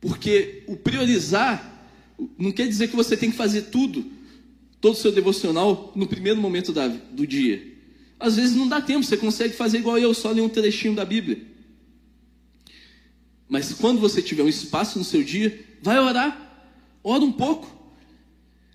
Porque 0.00 0.64
o 0.66 0.76
priorizar 0.76 1.88
não 2.36 2.50
quer 2.50 2.66
dizer 2.66 2.88
que 2.88 2.96
você 2.96 3.16
tem 3.16 3.30
que 3.30 3.36
fazer 3.36 3.62
tudo, 3.70 4.04
todo 4.80 4.94
o 4.94 4.98
seu 4.98 5.12
devocional 5.12 5.92
no 5.94 6.08
primeiro 6.08 6.40
momento 6.40 6.72
da, 6.72 6.88
do 6.88 7.24
dia. 7.24 7.75
Às 8.18 8.36
vezes 8.36 8.56
não 8.56 8.68
dá 8.68 8.80
tempo, 8.80 9.04
você 9.04 9.16
consegue 9.16 9.54
fazer 9.54 9.78
igual 9.78 9.98
eu, 9.98 10.14
só 10.14 10.30
ler 10.30 10.40
um 10.40 10.48
trechinho 10.48 10.94
da 10.94 11.04
Bíblia. 11.04 11.42
Mas 13.48 13.72
quando 13.72 14.00
você 14.00 14.22
tiver 14.22 14.42
um 14.42 14.48
espaço 14.48 14.98
no 14.98 15.04
seu 15.04 15.22
dia, 15.22 15.64
vai 15.82 15.98
orar. 15.98 16.66
Ora 17.04 17.22
um 17.22 17.32
pouco. 17.32 17.74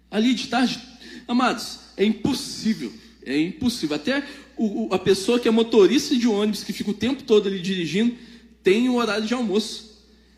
Ali 0.10 0.34
de 0.34 0.48
tarde. 0.48 0.80
Amados, 1.28 1.80
é 1.98 2.06
impossível 2.06 2.92
é 3.24 3.38
impossível. 3.40 3.96
Até 3.96 4.26
o, 4.58 4.94
a 4.94 5.00
pessoa 5.00 5.40
que 5.40 5.48
é 5.48 5.52
motorista 5.52 6.16
de 6.16 6.28
ônibus, 6.28 6.64
que 6.64 6.74
fica 6.74 6.92
o 6.92 6.94
tempo 6.94 7.24
todo 7.24 7.48
ali 7.48 7.60
dirigindo, 7.60 8.16
tem 8.64 8.90
o 8.90 8.96
horário 8.96 9.26
de 9.26 9.34
almoço. 9.34 9.92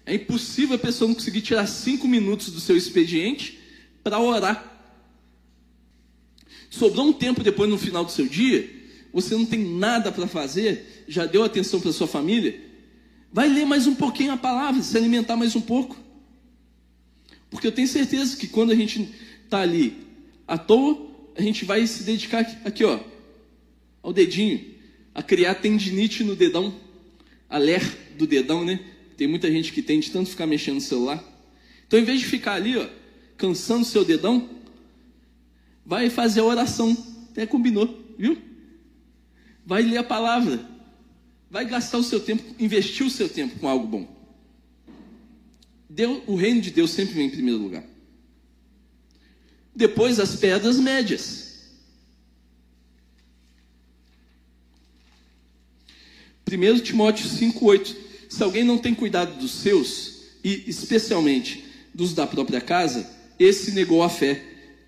É 0.06 0.14
impossível 0.14 0.76
a 0.76 0.80
pessoa 0.80 1.08
não 1.08 1.16
conseguir 1.16 1.42
tirar 1.42 1.66
cinco 1.68 2.08
minutos 2.08 2.50
do 2.50 2.60
seu 2.60 2.76
expediente 2.76 3.60
para 4.04 4.20
orar. 4.20 4.72
Sobrou 6.70 7.08
um 7.08 7.14
tempo 7.14 7.44
depois 7.44 7.70
no 7.70 7.78
final 7.78 8.04
do 8.04 8.12
seu 8.12 8.28
dia, 8.28 8.70
você 9.14 9.36
não 9.36 9.46
tem 9.46 9.64
nada 9.64 10.12
para 10.12 10.26
fazer, 10.26 11.06
já 11.08 11.26
deu 11.28 11.44
atenção 11.44 11.80
para 11.80 11.94
sua 11.94 12.08
família, 12.08 12.60
vai 13.32 13.48
ler 13.48 13.66
mais 13.66 13.86
um 13.86 13.94
pouquinho 13.94 14.32
a 14.32 14.38
palavra, 14.38 14.82
se 14.82 14.98
alimentar 14.98 15.38
mais 15.38 15.56
um 15.56 15.62
pouco. 15.62 15.96
Porque 17.52 17.68
eu 17.68 17.72
tenho 17.72 17.88
certeza 17.88 18.36
que 18.36 18.48
quando 18.48 18.72
a 18.72 18.76
gente 18.76 19.08
está 19.46 19.62
ali 19.62 19.96
à 20.48 20.58
toa, 20.58 21.12
a 21.38 21.42
gente 21.42 21.64
vai 21.64 21.86
se 21.86 22.04
dedicar 22.04 22.40
aqui, 22.66 22.84
ó, 22.84 23.00
ao 24.02 24.12
dedinho, 24.12 24.74
a 25.14 25.22
criar 25.22 25.56
tendinite 25.56 26.24
no 26.24 26.36
dedão, 26.36 26.74
a 27.48 27.60
ler 27.60 27.82
do 28.18 28.26
dedão, 28.26 28.66
né? 28.66 28.80
Tem 29.16 29.28
muita 29.28 29.52
gente 29.52 29.72
que 29.72 29.84
tem 29.84 30.00
de 30.00 30.10
tanto 30.10 30.32
ficar 30.32 30.48
mexendo 30.48 30.76
no 30.76 30.82
celular. 30.82 31.24
Então, 31.86 32.00
em 32.00 32.04
vez 32.04 32.20
de 32.20 32.26
ficar 32.26 32.56
ali, 32.56 32.76
ó, 32.76 32.88
cansando 33.38 33.86
seu 33.86 34.04
dedão, 34.04 34.50
vai 35.86 36.10
fazer 36.10 36.40
a 36.40 36.46
oração. 36.46 36.98
Até 37.32 37.46
combinou, 37.46 38.04
viu? 38.18 38.53
Vai 39.66 39.82
ler 39.84 39.98
a 39.98 40.04
palavra. 40.04 40.60
Vai 41.50 41.66
gastar 41.66 41.98
o 41.98 42.04
seu 42.04 42.20
tempo, 42.20 42.44
investir 42.60 43.06
o 43.06 43.10
seu 43.10 43.30
tempo 43.30 43.60
com 43.60 43.68
algo 43.68 43.88
bom. 43.88 44.24
Deus, 45.90 46.24
o 46.26 46.36
reino 46.36 46.62
de 46.62 46.72
Deus 46.72 46.92
sempre 46.92 47.14
vem 47.14 47.28
em 47.28 47.30
primeiro 47.30 47.60
lugar. 47.60 47.84
Depois 49.76 50.20
as 50.20 50.36
pedras 50.36 50.80
médias. 50.80 51.54
1 56.52 56.80
Timóteo 56.80 57.28
5,8. 57.28 57.96
Se 58.30 58.44
alguém 58.44 58.64
não 58.64 58.78
tem 58.78 58.94
cuidado 58.94 59.40
dos 59.40 59.52
seus, 59.52 60.14
e 60.44 60.64
especialmente 60.68 61.66
dos 61.94 62.14
da 62.14 62.28
própria 62.28 62.60
casa, 62.60 63.10
esse 63.40 63.72
negou 63.72 64.04
a 64.04 64.10
fé 64.10 64.44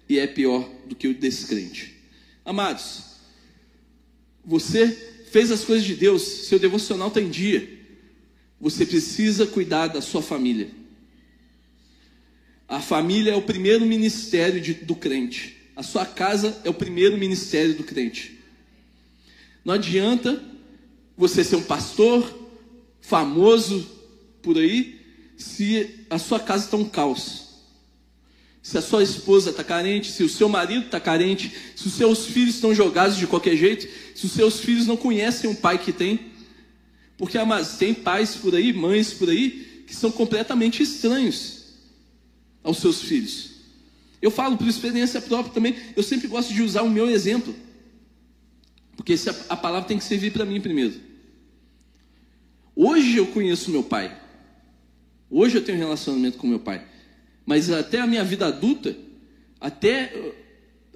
e 0.10 0.20
é 0.20 0.28
pior 0.28 0.68
do 0.86 0.96
que 0.96 1.08
o 1.08 1.14
descrente. 1.14 1.96
Amados, 2.44 3.15
você 4.46 4.92
fez 5.32 5.52
as 5.52 5.66
coisas 5.66 5.86
de 5.86 5.96
Deus, 5.96 6.22
seu 6.22 6.60
devocional 6.60 7.08
está 7.10 7.20
em 7.20 7.30
dia. 7.30 7.68
Você 8.60 8.86
precisa 8.86 9.46
cuidar 9.46 9.88
da 9.88 10.02
sua 10.02 10.22
família. 10.22 10.70
A 12.68 12.80
família 12.80 13.32
é 13.32 13.36
o 13.36 13.42
primeiro 13.42 13.86
ministério 13.86 14.62
de, 14.62 14.74
do 14.74 14.96
crente. 14.96 15.58
A 15.76 15.84
sua 15.84 16.06
casa 16.06 16.62
é 16.64 16.70
o 16.70 16.74
primeiro 16.74 17.18
ministério 17.18 17.76
do 17.76 17.84
crente. 17.84 18.40
Não 19.64 19.74
adianta 19.74 20.42
você 21.18 21.44
ser 21.44 21.58
um 21.58 21.64
pastor 21.64 22.48
famoso 23.02 23.88
por 24.42 24.58
aí 24.58 25.00
se 25.38 26.06
a 26.10 26.18
sua 26.18 26.40
casa 26.40 26.66
está 26.66 26.78
um 26.78 26.88
caos. 26.88 27.45
Se 28.66 28.80
a 28.80 28.82
sua 28.82 29.04
esposa 29.04 29.52
está 29.52 29.64
carente, 29.64 30.12
se 30.12 30.24
o 30.24 30.28
seu 30.28 30.50
marido 30.50 30.88
está 30.88 31.00
carente, 31.00 31.54
se 31.76 31.86
os 31.86 31.94
seus 31.94 32.26
filhos 32.26 32.56
estão 32.56 32.74
jogados 32.74 33.16
de 33.16 33.28
qualquer 33.28 33.56
jeito, 33.56 33.88
se 34.16 34.26
os 34.26 34.32
seus 34.32 34.60
filhos 34.60 34.88
não 34.88 34.98
conhecem 34.98 35.48
o 35.48 35.56
pai 35.56 35.78
que 35.78 35.92
tem. 35.94 36.32
Porque 37.16 37.38
mas, 37.44 37.78
tem 37.78 37.94
pais 37.94 38.34
por 38.34 38.56
aí, 38.56 38.74
mães 38.74 39.14
por 39.14 39.30
aí, 39.30 39.84
que 39.86 39.96
são 39.96 40.12
completamente 40.12 40.82
estranhos 40.82 41.76
aos 42.64 42.80
seus 42.80 43.04
filhos. 43.04 43.52
Eu 44.20 44.32
falo 44.32 44.58
por 44.58 44.68
experiência 44.68 45.22
própria 45.22 45.54
também, 45.54 45.76
eu 45.96 46.02
sempre 46.02 46.28
gosto 46.28 46.52
de 46.52 46.64
usar 46.64 46.82
o 46.82 46.90
meu 46.90 47.08
exemplo. 47.08 47.56
Porque 48.98 49.14
a 49.48 49.56
palavra 49.56 49.88
tem 49.88 50.00
que 50.00 50.04
servir 50.04 50.34
para 50.34 50.44
mim 50.44 50.60
primeiro. 50.60 50.96
Hoje 52.76 53.16
eu 53.16 53.28
conheço 53.28 53.70
meu 53.70 53.84
pai. 53.84 54.20
Hoje 55.30 55.56
eu 55.56 55.64
tenho 55.64 55.78
um 55.78 55.82
relacionamento 55.82 56.40
com 56.40 56.48
meu 56.48 56.60
pai. 56.60 56.95
Mas 57.46 57.70
até 57.70 58.00
a 58.00 58.08
minha 58.08 58.24
vida 58.24 58.48
adulta, 58.48 58.96
até 59.60 60.14
uh, 60.16 60.34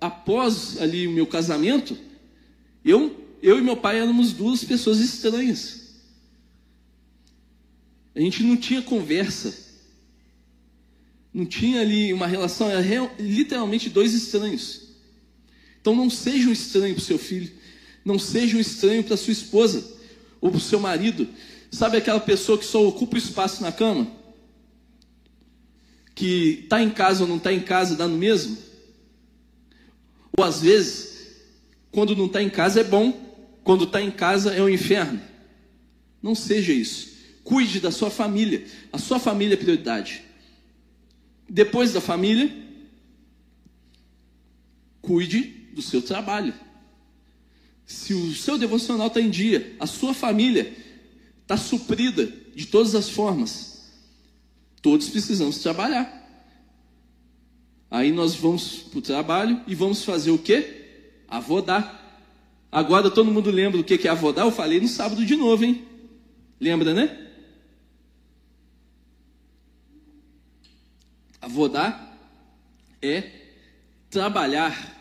após 0.02 0.82
ali 0.82 1.08
o 1.08 1.12
meu 1.12 1.28
casamento, 1.28 1.98
eu, 2.84 3.24
eu 3.42 3.60
e 3.60 3.62
meu 3.62 3.78
pai 3.78 4.00
éramos 4.00 4.34
duas 4.34 4.64
pessoas 4.64 5.00
estranhas. 5.00 5.90
A 8.16 8.20
gente 8.20 8.44
não 8.44 8.58
tinha 8.58 8.82
conversa. 8.82 9.70
Não 11.34 11.46
tinha 11.46 11.82
ali 11.82 12.12
uma 12.12 12.26
relação, 12.26 12.70
era 12.70 12.82
real, 12.82 13.12
literalmente 13.20 13.90
dois 13.90 14.14
estranhos. 14.14 14.90
Então 15.80 15.96
não 15.96 16.10
seja 16.10 16.50
um 16.50 16.52
estranho 16.52 16.96
para 16.96 17.02
o 17.02 17.06
seu 17.06 17.20
filho, 17.20 17.52
não 18.04 18.20
seja 18.20 18.58
um 18.58 18.60
estranho 18.60 19.04
para 19.04 19.16
sua 19.16 19.32
esposa 19.32 19.86
ou 20.42 20.50
para 20.50 20.58
o 20.58 20.62
seu 20.62 20.80
marido. 20.80 21.28
Sabe 21.72 21.98
aquela 21.98 22.20
pessoa 22.20 22.58
que 22.58 22.66
só 22.66 22.86
ocupa 22.86 23.18
espaço 23.18 23.62
na 23.62 23.72
cama? 23.72 24.19
Que 26.20 26.64
está 26.64 26.84
em 26.84 26.90
casa 26.90 27.24
ou 27.24 27.30
não 27.30 27.38
está 27.38 27.54
em 27.54 27.62
casa, 27.62 27.96
dá 27.96 28.06
no 28.06 28.18
mesmo? 28.18 28.58
Ou 30.38 30.44
às 30.44 30.62
vezes, 30.62 31.30
quando 31.92 32.14
não 32.14 32.26
está 32.26 32.44
em 32.44 32.50
casa 32.50 32.82
é 32.82 32.84
bom, 32.84 33.14
quando 33.64 33.86
está 33.86 34.02
em 34.02 34.12
casa 34.12 34.54
é 34.54 34.62
o 34.62 34.66
um 34.66 34.70
inferno. 34.70 35.22
Não 36.22 36.36
seja 36.36 36.74
isso. 36.74 37.08
Cuide 37.42 37.80
da 37.80 37.90
sua 37.90 38.12
família. 38.12 38.66
A 38.92 38.98
sua 38.98 39.18
família 39.18 39.54
é 39.54 39.58
prioridade. 39.58 40.22
Depois 41.48 41.94
da 41.94 42.02
família, 42.02 42.54
cuide 45.02 45.42
do 45.74 45.82
seu 45.82 46.02
trabalho. 46.02 46.54
Se 47.86 48.14
o 48.14 48.36
seu 48.36 48.58
devocional 48.58 49.08
está 49.08 49.22
em 49.22 49.30
dia, 49.30 49.74
a 49.80 49.88
sua 49.88 50.14
família 50.14 50.76
está 51.44 51.56
suprida 51.56 52.32
de 52.54 52.68
todas 52.68 52.94
as 52.94 53.10
formas, 53.10 53.79
todos 54.82 55.10
precisamos 55.10 55.60
trabalhar. 55.60 56.18
Aí 57.92 58.12
nós 58.12 58.36
vamos 58.36 58.84
para 58.84 59.00
o 59.00 59.02
trabalho 59.02 59.62
e 59.66 59.74
vamos 59.74 60.04
fazer 60.04 60.32
o 60.32 60.38
quê? 60.38 61.22
Avodar. 61.28 61.98
Agora 62.72 63.10
todo 63.10 63.32
mundo 63.32 63.50
lembra 63.50 63.82
o 63.82 63.84
que 63.84 64.08
é 64.08 64.12
avodar? 64.12 64.46
Eu 64.46 64.52
falei 64.52 64.80
no 64.80 64.88
sábado 64.88 65.26
de 65.26 65.36
novo, 65.36 65.66
hein? 65.66 65.86
Lembra, 66.60 66.94
né? 66.94 67.28
Avodar 71.42 72.18
é 73.02 73.24
trabalhar 74.10 74.98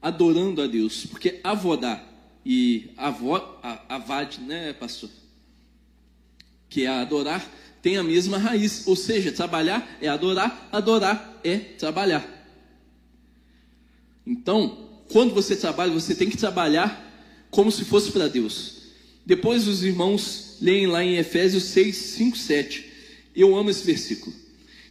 adorando 0.00 0.62
a 0.62 0.66
Deus, 0.66 1.06
porque 1.06 1.40
avodar 1.44 2.04
e 2.44 2.90
avod, 2.96 3.44
avad, 3.88 4.38
né, 4.38 4.72
pastor? 4.72 5.10
Que 6.68 6.86
é 6.86 6.88
adorar, 6.88 7.46
tem 7.82 7.96
a 7.96 8.02
mesma 8.02 8.38
raiz, 8.38 8.86
ou 8.86 8.94
seja, 8.94 9.32
trabalhar 9.32 9.98
é 10.00 10.08
adorar, 10.08 10.68
adorar 10.70 11.40
é 11.42 11.56
trabalhar. 11.56 12.26
Então, 14.26 14.88
quando 15.10 15.34
você 15.34 15.56
trabalha, 15.56 15.92
você 15.92 16.14
tem 16.14 16.28
que 16.28 16.36
trabalhar 16.36 17.08
como 17.50 17.72
se 17.72 17.84
fosse 17.84 18.12
para 18.12 18.28
Deus. 18.28 18.80
Depois 19.24 19.66
os 19.66 19.82
irmãos 19.82 20.56
leem 20.60 20.86
lá 20.86 21.02
em 21.02 21.16
Efésios 21.16 21.64
6, 21.64 21.96
5, 21.96 22.36
7. 22.36 22.92
Eu 23.34 23.56
amo 23.56 23.70
esse 23.70 23.84
versículo. 23.84 24.34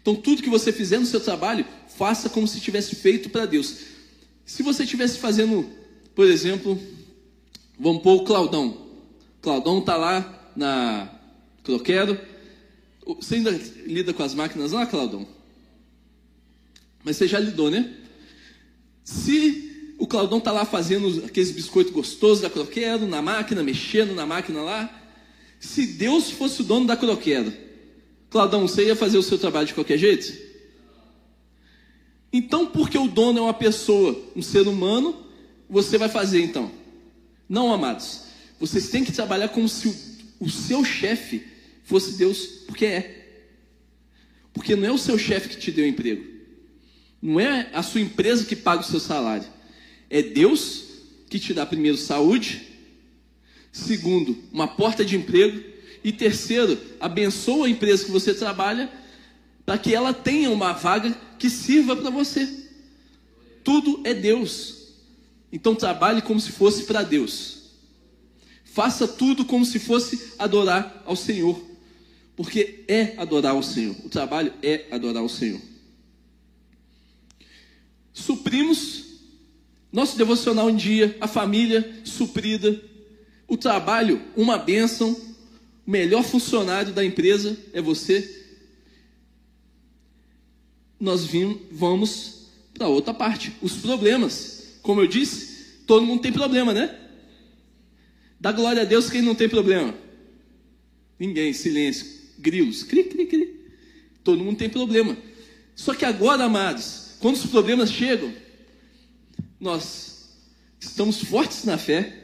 Então, 0.01 0.15
tudo 0.15 0.41
que 0.41 0.49
você 0.49 0.71
fizer 0.71 0.99
no 0.99 1.05
seu 1.05 1.19
trabalho, 1.19 1.65
faça 1.97 2.29
como 2.29 2.47
se 2.47 2.59
tivesse 2.59 2.95
feito 2.95 3.29
para 3.29 3.45
Deus. 3.45 3.75
Se 4.45 4.63
você 4.63 4.83
estivesse 4.83 5.19
fazendo, 5.19 5.69
por 6.15 6.27
exemplo, 6.27 6.79
vamos 7.79 8.01
pôr 8.01 8.15
o 8.15 8.23
Claudão. 8.23 8.87
Claudão 9.41 9.79
está 9.79 9.95
lá 9.95 10.51
na 10.55 11.09
Croquero. 11.63 12.19
Você 13.15 13.35
ainda 13.35 13.51
lida 13.85 14.13
com 14.13 14.23
as 14.23 14.33
máquinas 14.33 14.71
lá, 14.71 14.85
Claudão? 14.85 15.27
Mas 17.03 17.17
você 17.17 17.27
já 17.27 17.39
lidou, 17.39 17.71
né? 17.71 17.93
Se 19.03 19.93
o 19.97 20.07
Claudão 20.07 20.37
está 20.37 20.51
lá 20.51 20.63
fazendo 20.63 21.25
aqueles 21.25 21.51
biscoitos 21.51 21.91
gostosos 21.91 22.41
da 22.41 22.49
Croquero, 22.49 23.07
na 23.07 23.21
máquina, 23.21 23.63
mexendo 23.63 24.13
na 24.15 24.25
máquina 24.25 24.61
lá. 24.61 24.95
Se 25.59 25.85
Deus 25.85 26.31
fosse 26.31 26.61
o 26.61 26.63
dono 26.63 26.87
da 26.87 26.95
Croquero, 26.95 27.51
Claudão, 28.29 28.61
você 28.67 28.85
ia 28.85 28.95
fazer 28.95 29.17
o 29.17 29.23
seu 29.23 29.37
trabalho 29.37 29.67
de 29.67 29.73
qualquer 29.73 29.97
jeito? 29.97 30.31
Então, 32.31 32.67
porque 32.67 32.97
o 32.97 33.07
dono 33.07 33.39
é 33.39 33.41
uma 33.41 33.53
pessoa, 33.53 34.17
um 34.35 34.41
ser 34.41 34.67
humano, 34.67 35.25
você 35.69 35.97
vai 35.97 36.07
fazer 36.07 36.41
então? 36.41 36.71
Não, 37.47 37.73
amados. 37.73 38.21
Vocês 38.59 38.89
têm 38.89 39.03
que 39.03 39.11
trabalhar 39.11 39.49
como 39.49 39.67
se 39.67 39.87
o, 39.87 39.95
o 40.45 40.49
seu 40.49 40.85
chefe 40.85 41.45
fosse 41.89 42.13
Deus, 42.13 42.45
porque 42.67 42.85
é. 42.85 43.41
Porque 44.53 44.75
não 44.75 44.87
é 44.87 44.91
o 44.91 44.97
seu 44.97 45.17
chefe 45.17 45.49
que 45.49 45.57
te 45.57 45.71
deu 45.71 45.87
emprego. 45.87 46.23
Não 47.21 47.39
é 47.39 47.69
a 47.73 47.81
sua 47.81 47.99
empresa 47.99 48.45
que 48.45 48.55
paga 48.55 48.81
o 48.81 48.85
seu 48.85 48.99
salário. 48.99 49.47
É 50.09 50.21
Deus 50.21 50.83
que 51.29 51.39
te 51.39 51.53
dá 51.53 51.65
primeiro 51.65 51.97
saúde, 51.97 52.67
segundo, 53.71 54.37
uma 54.51 54.67
porta 54.67 55.03
de 55.03 55.15
emprego 55.15 55.63
e 56.03 56.11
terceiro, 56.11 56.79
abençoa 56.99 57.67
a 57.67 57.69
empresa 57.69 58.05
que 58.05 58.11
você 58.11 58.33
trabalha 58.33 58.89
para 59.65 59.77
que 59.77 59.93
ela 59.93 60.13
tenha 60.13 60.49
uma 60.49 60.73
vaga 60.73 61.15
que 61.37 61.49
sirva 61.49 61.95
para 61.95 62.09
você. 62.09 62.47
Tudo 63.63 64.01
é 64.03 64.13
Deus. 64.13 64.93
Então 65.51 65.75
trabalhe 65.75 66.21
como 66.21 66.39
se 66.39 66.51
fosse 66.51 66.83
para 66.83 67.03
Deus. 67.03 67.59
Faça 68.63 69.07
tudo 69.07 69.45
como 69.45 69.65
se 69.65 69.79
fosse 69.79 70.33
adorar 70.39 71.03
ao 71.05 71.15
Senhor. 71.15 71.68
Porque 72.39 72.85
é 72.87 73.15
adorar 73.17 73.51
ao 73.51 73.61
Senhor. 73.61 73.93
O 74.01 74.07
trabalho 74.07 74.53
é 74.63 74.85
adorar 74.91 75.21
ao 75.21 75.27
Senhor. 75.27 75.59
Suprimos 78.13 79.07
nosso 79.91 80.17
devocional 80.17 80.69
em 80.69 80.77
dia, 80.77 81.17
a 81.19 81.27
família 81.27 81.99
suprida, 82.05 82.81
o 83.45 83.57
trabalho, 83.57 84.21
uma 84.37 84.57
bênção. 84.57 85.11
O 85.85 85.91
melhor 85.91 86.23
funcionário 86.23 86.93
da 86.93 87.03
empresa 87.03 87.57
é 87.73 87.81
você 87.81 88.37
nós 90.97 91.25
vim, 91.25 91.59
vamos 91.69 92.51
para 92.73 92.87
outra 92.87 93.13
parte. 93.13 93.51
Os 93.61 93.73
problemas. 93.73 94.79
Como 94.81 95.01
eu 95.01 95.07
disse, 95.07 95.81
todo 95.85 96.05
mundo 96.05 96.21
tem 96.21 96.31
problema, 96.31 96.73
né? 96.73 96.97
Dá 98.39 98.53
glória 98.53 98.83
a 98.83 98.85
Deus 98.85 99.09
quem 99.09 99.21
não 99.21 99.35
tem 99.35 99.49
problema. 99.49 99.93
Ninguém, 101.19 101.51
silêncio. 101.51 102.18
Grilos. 102.39 102.83
Cri, 102.83 103.03
cri, 103.03 103.25
cri. 103.25 103.59
Todo 104.23 104.43
mundo 104.43 104.57
tem 104.57 104.69
problema. 104.69 105.17
Só 105.75 105.93
que 105.93 106.05
agora, 106.05 106.45
amados, 106.45 107.15
quando 107.19 107.35
os 107.35 107.45
problemas 107.45 107.91
chegam, 107.91 108.33
nós 109.59 110.29
estamos 110.79 111.21
fortes 111.23 111.65
na 111.65 111.77
fé. 111.77 112.23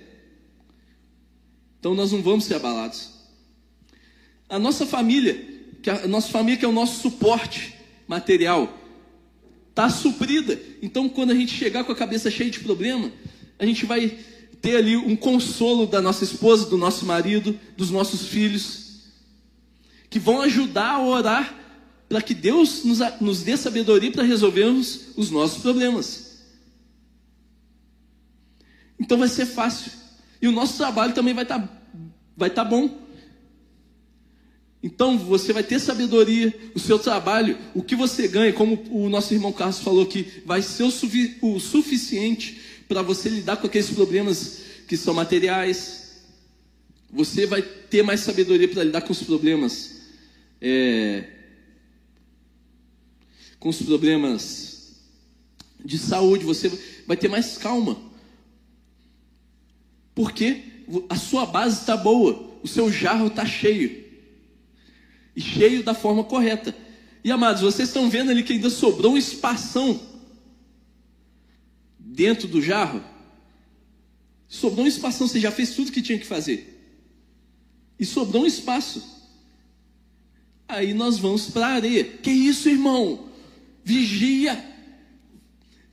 Então 1.79 1.93
nós 1.93 2.11
não 2.11 2.21
vamos 2.21 2.45
ser 2.45 2.55
abalados. 2.55 3.11
A 4.47 4.57
nossa 4.57 4.85
família, 4.85 5.33
que 5.81 5.89
a 5.89 6.07
nossa 6.07 6.29
família 6.29 6.57
que 6.57 6.65
é 6.65 6.67
o 6.67 6.71
nosso 6.71 7.01
suporte, 7.01 7.75
material 8.07 8.81
está 9.69 9.89
suprida. 9.89 10.57
Então, 10.81 11.09
quando 11.09 11.31
a 11.31 11.35
gente 11.35 11.53
chegar 11.53 11.83
com 11.83 11.91
a 11.91 11.95
cabeça 11.95 12.31
cheia 12.31 12.49
de 12.49 12.61
problema, 12.61 13.11
a 13.59 13.65
gente 13.65 13.85
vai 13.85 14.17
ter 14.61 14.77
ali 14.77 14.95
um 14.95 15.15
consolo 15.15 15.85
da 15.85 16.01
nossa 16.01 16.23
esposa, 16.23 16.69
do 16.69 16.77
nosso 16.77 17.05
marido, 17.05 17.59
dos 17.75 17.91
nossos 17.91 18.27
filhos, 18.27 18.84
que 20.09 20.19
vão 20.19 20.41
ajudar 20.41 20.91
a 20.91 21.01
orar 21.01 21.55
para 22.07 22.21
que 22.21 22.33
Deus 22.33 22.83
nos, 22.83 22.99
nos 23.19 23.43
dê 23.43 23.57
sabedoria 23.57 24.11
para 24.11 24.23
resolvermos 24.23 25.07
os 25.15 25.31
nossos 25.31 25.61
problemas. 25.61 26.43
Então 28.99 29.17
vai 29.17 29.27
ser 29.27 29.45
fácil. 29.45 29.91
E 30.41 30.47
o 30.47 30.51
nosso 30.51 30.77
trabalho 30.77 31.13
também 31.13 31.33
vai 31.33 31.43
estar 31.43 31.59
tá, 31.59 31.69
vai 32.35 32.49
tá 32.49 32.63
bom. 32.63 33.05
Então 34.81 35.17
você 35.17 35.51
vai 35.51 35.63
ter 35.63 35.79
sabedoria, 35.79 36.53
o 36.75 36.79
seu 36.79 36.99
trabalho, 36.99 37.57
o 37.73 37.81
que 37.81 37.95
você 37.95 38.27
ganha, 38.27 38.53
como 38.53 38.83
o 38.91 39.09
nosso 39.09 39.33
irmão 39.33 39.51
Carlos 39.51 39.79
falou 39.79 40.05
que 40.05 40.43
vai 40.45 40.61
ser 40.61 40.83
o, 40.83 40.91
sufi 40.91 41.37
o 41.41 41.59
suficiente 41.59 42.61
para 42.87 43.01
você 43.01 43.27
lidar 43.29 43.57
com 43.57 43.65
aqueles 43.65 43.89
problemas 43.89 44.59
que 44.87 44.95
são 44.95 45.13
materiais. 45.13 46.21
Você 47.11 47.47
vai 47.47 47.63
ter 47.63 48.03
mais 48.03 48.19
sabedoria 48.19 48.67
para 48.67 48.83
lidar 48.83 49.01
com 49.01 49.11
os 49.11 49.23
problemas, 49.23 49.94
é, 50.61 51.29
com 53.59 53.69
os 53.69 53.81
problemas 53.81 54.95
de 55.83 55.97
saúde. 55.97 56.45
Você 56.45 56.69
vai 57.05 57.17
ter 57.17 57.27
mais 57.27 57.57
calma, 57.57 57.97
porque 60.13 60.63
a 61.09 61.15
sua 61.15 61.45
base 61.45 61.79
está 61.79 61.97
boa, 61.97 62.59
o 62.63 62.67
seu 62.67 62.91
jarro 62.91 63.27
está 63.27 63.45
cheio 63.45 64.05
e 65.35 65.41
cheio 65.41 65.83
da 65.83 65.93
forma 65.93 66.23
correta. 66.23 66.75
E 67.23 67.31
amados, 67.31 67.61
vocês 67.61 67.89
estão 67.89 68.09
vendo 68.09 68.29
ali 68.31 68.43
que 68.43 68.53
ainda 68.53 68.69
sobrou 68.69 69.13
um 69.13 69.17
espação 69.17 69.99
dentro 71.99 72.47
do 72.47 72.61
jarro? 72.61 73.03
Sobrou 74.47 74.85
um 74.85 74.87
espação, 74.87 75.27
você 75.27 75.39
já 75.39 75.51
fez 75.51 75.75
tudo 75.75 75.91
que 75.91 76.01
tinha 76.01 76.19
que 76.19 76.25
fazer. 76.25 76.71
E 77.99 78.05
sobrou 78.05 78.43
um 78.43 78.45
espaço. 78.45 79.14
Aí 80.67 80.93
nós 80.93 81.17
vamos 81.17 81.49
para 81.49 81.67
a 81.67 81.73
areia. 81.73 82.03
Que 82.03 82.31
isso, 82.31 82.69
irmão? 82.69 83.29
Vigia. 83.83 84.63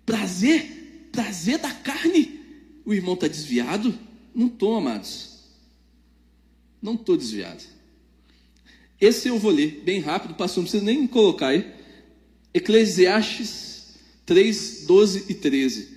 Prazer, 0.05 1.09
prazer 1.13 1.59
da 1.59 1.71
carne. 1.71 2.41
O 2.85 2.93
irmão 2.93 3.15
está 3.15 3.29
desviado? 3.29 3.97
Não 4.35 4.47
estou, 4.47 4.77
amados. 4.77 5.39
Não 6.81 6.95
estou 6.95 7.17
desviado. 7.17 7.63
Esse 9.01 9.29
eu 9.29 9.39
vou 9.39 9.51
ler 9.51 9.83
bem 9.85 10.01
rápido, 10.01 10.35
pastor, 10.35 10.63
não 10.63 10.71
precisa 10.71 10.85
nem 10.85 11.07
colocar 11.07 11.49
aí. 11.49 11.67
Eclesiastes 12.55 13.97
3, 14.25 14.85
12 14.87 15.27
e 15.29 15.35
13. 15.35 15.89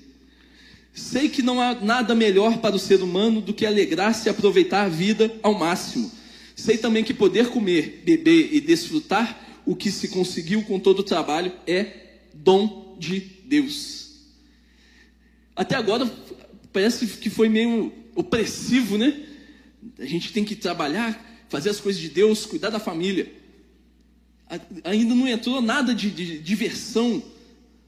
Sei 0.94 1.30
que 1.30 1.42
não 1.42 1.62
há 1.62 1.76
nada 1.76 2.16
melhor 2.16 2.60
para 2.60 2.76
o 2.76 2.80
ser 2.80 3.02
humano 3.02 3.42
do 3.42 3.54
que 3.54 3.66
alegrar-se 3.66 4.28
e 4.28 4.30
aproveitar 4.30 4.86
a 4.86 4.90
vida 4.90 5.32
ao 5.44 5.54
máximo. 5.54 6.12
Sei 6.56 6.78
também 6.78 7.04
que 7.04 7.14
poder 7.14 7.50
comer, 7.50 8.02
beber 8.06 8.54
e 8.54 8.62
desfrutar 8.62 9.62
o 9.66 9.76
que 9.76 9.92
se 9.92 10.08
conseguiu 10.08 10.64
com 10.64 10.80
todo 10.80 11.00
o 11.00 11.04
trabalho 11.04 11.52
é 11.68 12.20
dom 12.34 12.96
de 12.98 13.20
Deus. 13.20 14.06
Até 15.56 15.76
agora 15.76 16.10
parece 16.72 17.08
que 17.08 17.30
foi 17.30 17.50
meio 17.50 17.92
opressivo, 18.16 18.98
né? 18.98 19.26
A 20.00 20.06
gente 20.06 20.32
tem 20.32 20.46
que 20.46 20.56
trabalhar, 20.56 21.46
fazer 21.50 21.70
as 21.70 21.80
coisas 21.80 22.02
de 22.02 22.10
Deus, 22.10 22.46
cuidar 22.46 22.70
da 22.70 22.80
família. 22.80 23.32
Ainda 24.84 25.14
não 25.14 25.28
entrou 25.28 25.62
nada 25.62 25.94
de, 25.94 26.10
de 26.10 26.40
diversão, 26.40 27.22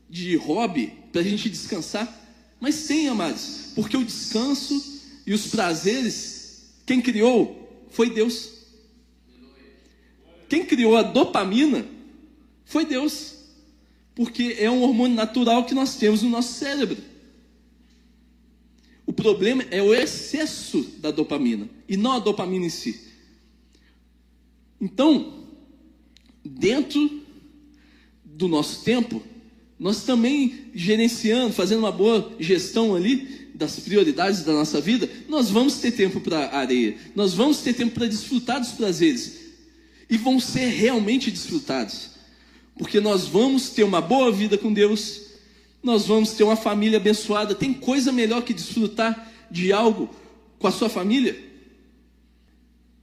de 0.10 0.36
hobby, 0.36 0.94
para 1.12 1.22
a 1.22 1.24
gente 1.24 1.50
descansar. 1.50 2.26
Mas 2.60 2.76
sim, 2.76 3.08
amados, 3.08 3.72
porque 3.76 3.96
o 3.96 4.04
descanso 4.04 5.02
e 5.26 5.34
os 5.34 5.48
prazeres, 5.48 6.74
quem 6.86 7.02
criou 7.02 7.88
foi 7.92 8.10
Deus. 8.10 8.57
Quem 10.50 10.66
criou 10.66 10.96
a 10.96 11.04
dopamina 11.04 11.86
foi 12.66 12.86
Deus. 12.86 13.36
Porque 14.16 14.56
é 14.60 14.70
um 14.70 14.82
hormônio 14.82 15.16
natural 15.16 15.66
que 15.66 15.76
nós 15.76 15.96
temos 15.96 16.24
no 16.24 16.30
nosso 16.30 16.54
cérebro. 16.54 16.98
O 19.06 19.14
problema 19.14 19.64
é 19.70 19.82
o 19.82 19.94
excesso 19.94 20.82
da 21.00 21.12
dopamina 21.12 21.70
e 21.88 21.96
não 21.96 22.14
a 22.14 22.20
dopamina 22.20 22.66
em 22.66 22.70
si. 22.70 23.00
Então, 24.82 25.46
dentro 26.44 27.22
do 28.26 28.48
nosso 28.48 28.84
tempo, 28.84 29.22
nós 29.80 30.04
também 30.04 30.66
gerenciando, 30.74 31.54
fazendo 31.54 31.80
uma 31.80 31.92
boa 31.92 32.36
gestão 32.40 32.96
ali 32.96 33.50
das 33.54 33.80
prioridades 33.80 34.44
da 34.44 34.52
nossa 34.52 34.82
vida, 34.82 35.10
nós 35.30 35.50
vamos 35.50 35.76
ter 35.76 35.92
tempo 35.92 36.20
para 36.20 36.56
areia, 36.56 36.98
nós 37.16 37.34
vamos 37.34 37.60
ter 37.60 37.74
tempo 37.74 37.94
para 37.94 38.08
desfrutar 38.08 38.60
dos 38.60 38.72
prazeres 38.72 39.47
e 40.10 40.18
vão 40.18 40.40
ser 40.40 40.68
realmente 40.68 41.30
desfrutados, 41.30 42.12
porque 42.78 43.00
nós 43.00 43.28
vamos 43.28 43.70
ter 43.70 43.84
uma 43.84 44.02
boa 44.02 44.32
vida 44.32 44.58
com 44.58 44.72
Deus, 44.72 45.22
nós 45.84 46.06
vamos 46.06 46.32
ter 46.32 46.44
uma 46.44 46.56
família 46.56 46.98
abençoada. 46.98 47.56
Tem 47.56 47.74
coisa 47.74 48.12
melhor 48.12 48.42
que 48.44 48.54
desfrutar 48.54 49.32
de 49.50 49.72
algo 49.72 50.10
com 50.60 50.68
a 50.68 50.72
sua 50.72 50.90
família? 50.90 51.38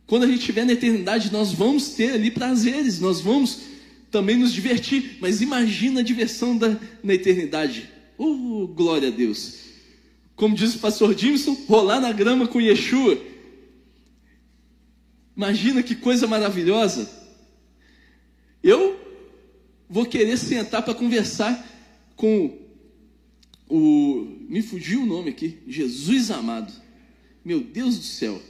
Quando 0.07 0.25
a 0.25 0.27
gente 0.27 0.41
estiver 0.41 0.65
na 0.65 0.73
eternidade, 0.73 1.33
nós 1.33 1.53
vamos 1.53 1.91
ter 1.91 2.13
ali 2.13 2.31
prazeres, 2.31 3.01
nós 3.01 3.21
vamos 3.21 3.61
também 4.11 4.37
nos 4.37 4.53
divertir, 4.53 5.19
mas 5.21 5.41
imagina 5.41 6.01
a 6.01 6.05
diversão 6.05 6.57
da, 6.57 6.79
na 7.03 7.15
eternidade. 7.15 7.89
Oh, 8.17 8.67
glória 8.67 9.09
a 9.09 9.11
Deus! 9.11 9.65
Como 10.37 10.55
diz 10.55 10.75
o 10.75 10.79
pastor 10.79 11.17
Jimson, 11.17 11.57
rolar 11.69 12.01
na 12.01 12.13
grama 12.13 12.47
com 12.47 12.61
Yeshua. 12.61 13.19
Imagina 15.37 15.83
que 15.83 15.97
coisa 15.97 16.27
maravilhosa. 16.27 17.11
Eu 18.63 18.99
vou 19.89 20.07
querer 20.07 20.37
sentar 20.37 20.83
para 20.83 20.95
conversar 20.95 21.55
com 22.17 22.59
o. 23.69 24.27
Me 24.49 24.63
fugiu 24.63 25.03
o 25.03 25.07
nome 25.07 25.31
aqui. 25.31 25.59
Jesus 25.67 26.31
amado. 26.31 26.73
Meu 27.45 27.61
Deus 27.61 27.99
do 27.99 28.05
céu. 28.05 28.41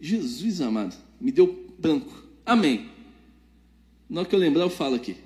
Jesus 0.00 0.60
amado. 0.60 0.96
Me 1.20 1.30
deu 1.30 1.72
branco. 1.78 2.24
Amém. 2.44 2.90
Na 4.08 4.20
hora 4.20 4.28
que 4.28 4.34
eu 4.34 4.40
lembrar, 4.40 4.64
eu 4.64 4.70
falo 4.70 4.96
aqui. 4.96 5.16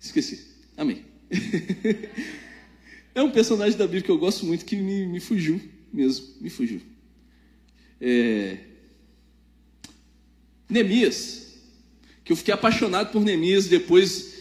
Esqueci. 0.00 0.44
Amém. 0.76 1.04
é 3.14 3.22
um 3.22 3.30
personagem 3.30 3.78
da 3.78 3.84
Bíblia 3.84 4.02
que 4.02 4.10
eu 4.10 4.18
gosto 4.18 4.44
muito 4.44 4.64
que 4.64 4.76
me, 4.76 5.06
me 5.06 5.20
fugiu 5.20 5.60
mesmo. 5.92 6.26
Me 6.40 6.50
fugiu. 6.50 6.95
É... 8.00 8.58
Neemias. 10.68 11.46
Que 12.24 12.32
eu 12.32 12.36
fiquei 12.36 12.52
apaixonado 12.52 13.12
por 13.12 13.22
Neemias 13.22 13.66
depois 13.66 14.34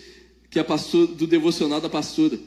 que 0.49 0.60
é 0.60 0.64
pastor, 0.64 1.08
do 1.08 1.28
devocional 1.28 1.82
da 1.82 1.89
pastora. 1.89 2.39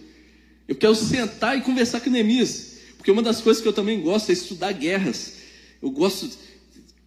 Eu 0.66 0.74
quero 0.74 0.94
sentar 0.94 1.58
e 1.58 1.60
conversar 1.60 2.00
com 2.00 2.10
Neemias. 2.10 2.78
Porque 2.96 3.10
uma 3.10 3.22
das 3.22 3.40
coisas 3.40 3.62
que 3.62 3.68
eu 3.68 3.72
também 3.72 4.00
gosto 4.00 4.30
é 4.30 4.32
estudar 4.32 4.72
guerras. 4.72 5.34
Eu 5.82 5.90
gosto 5.90 6.28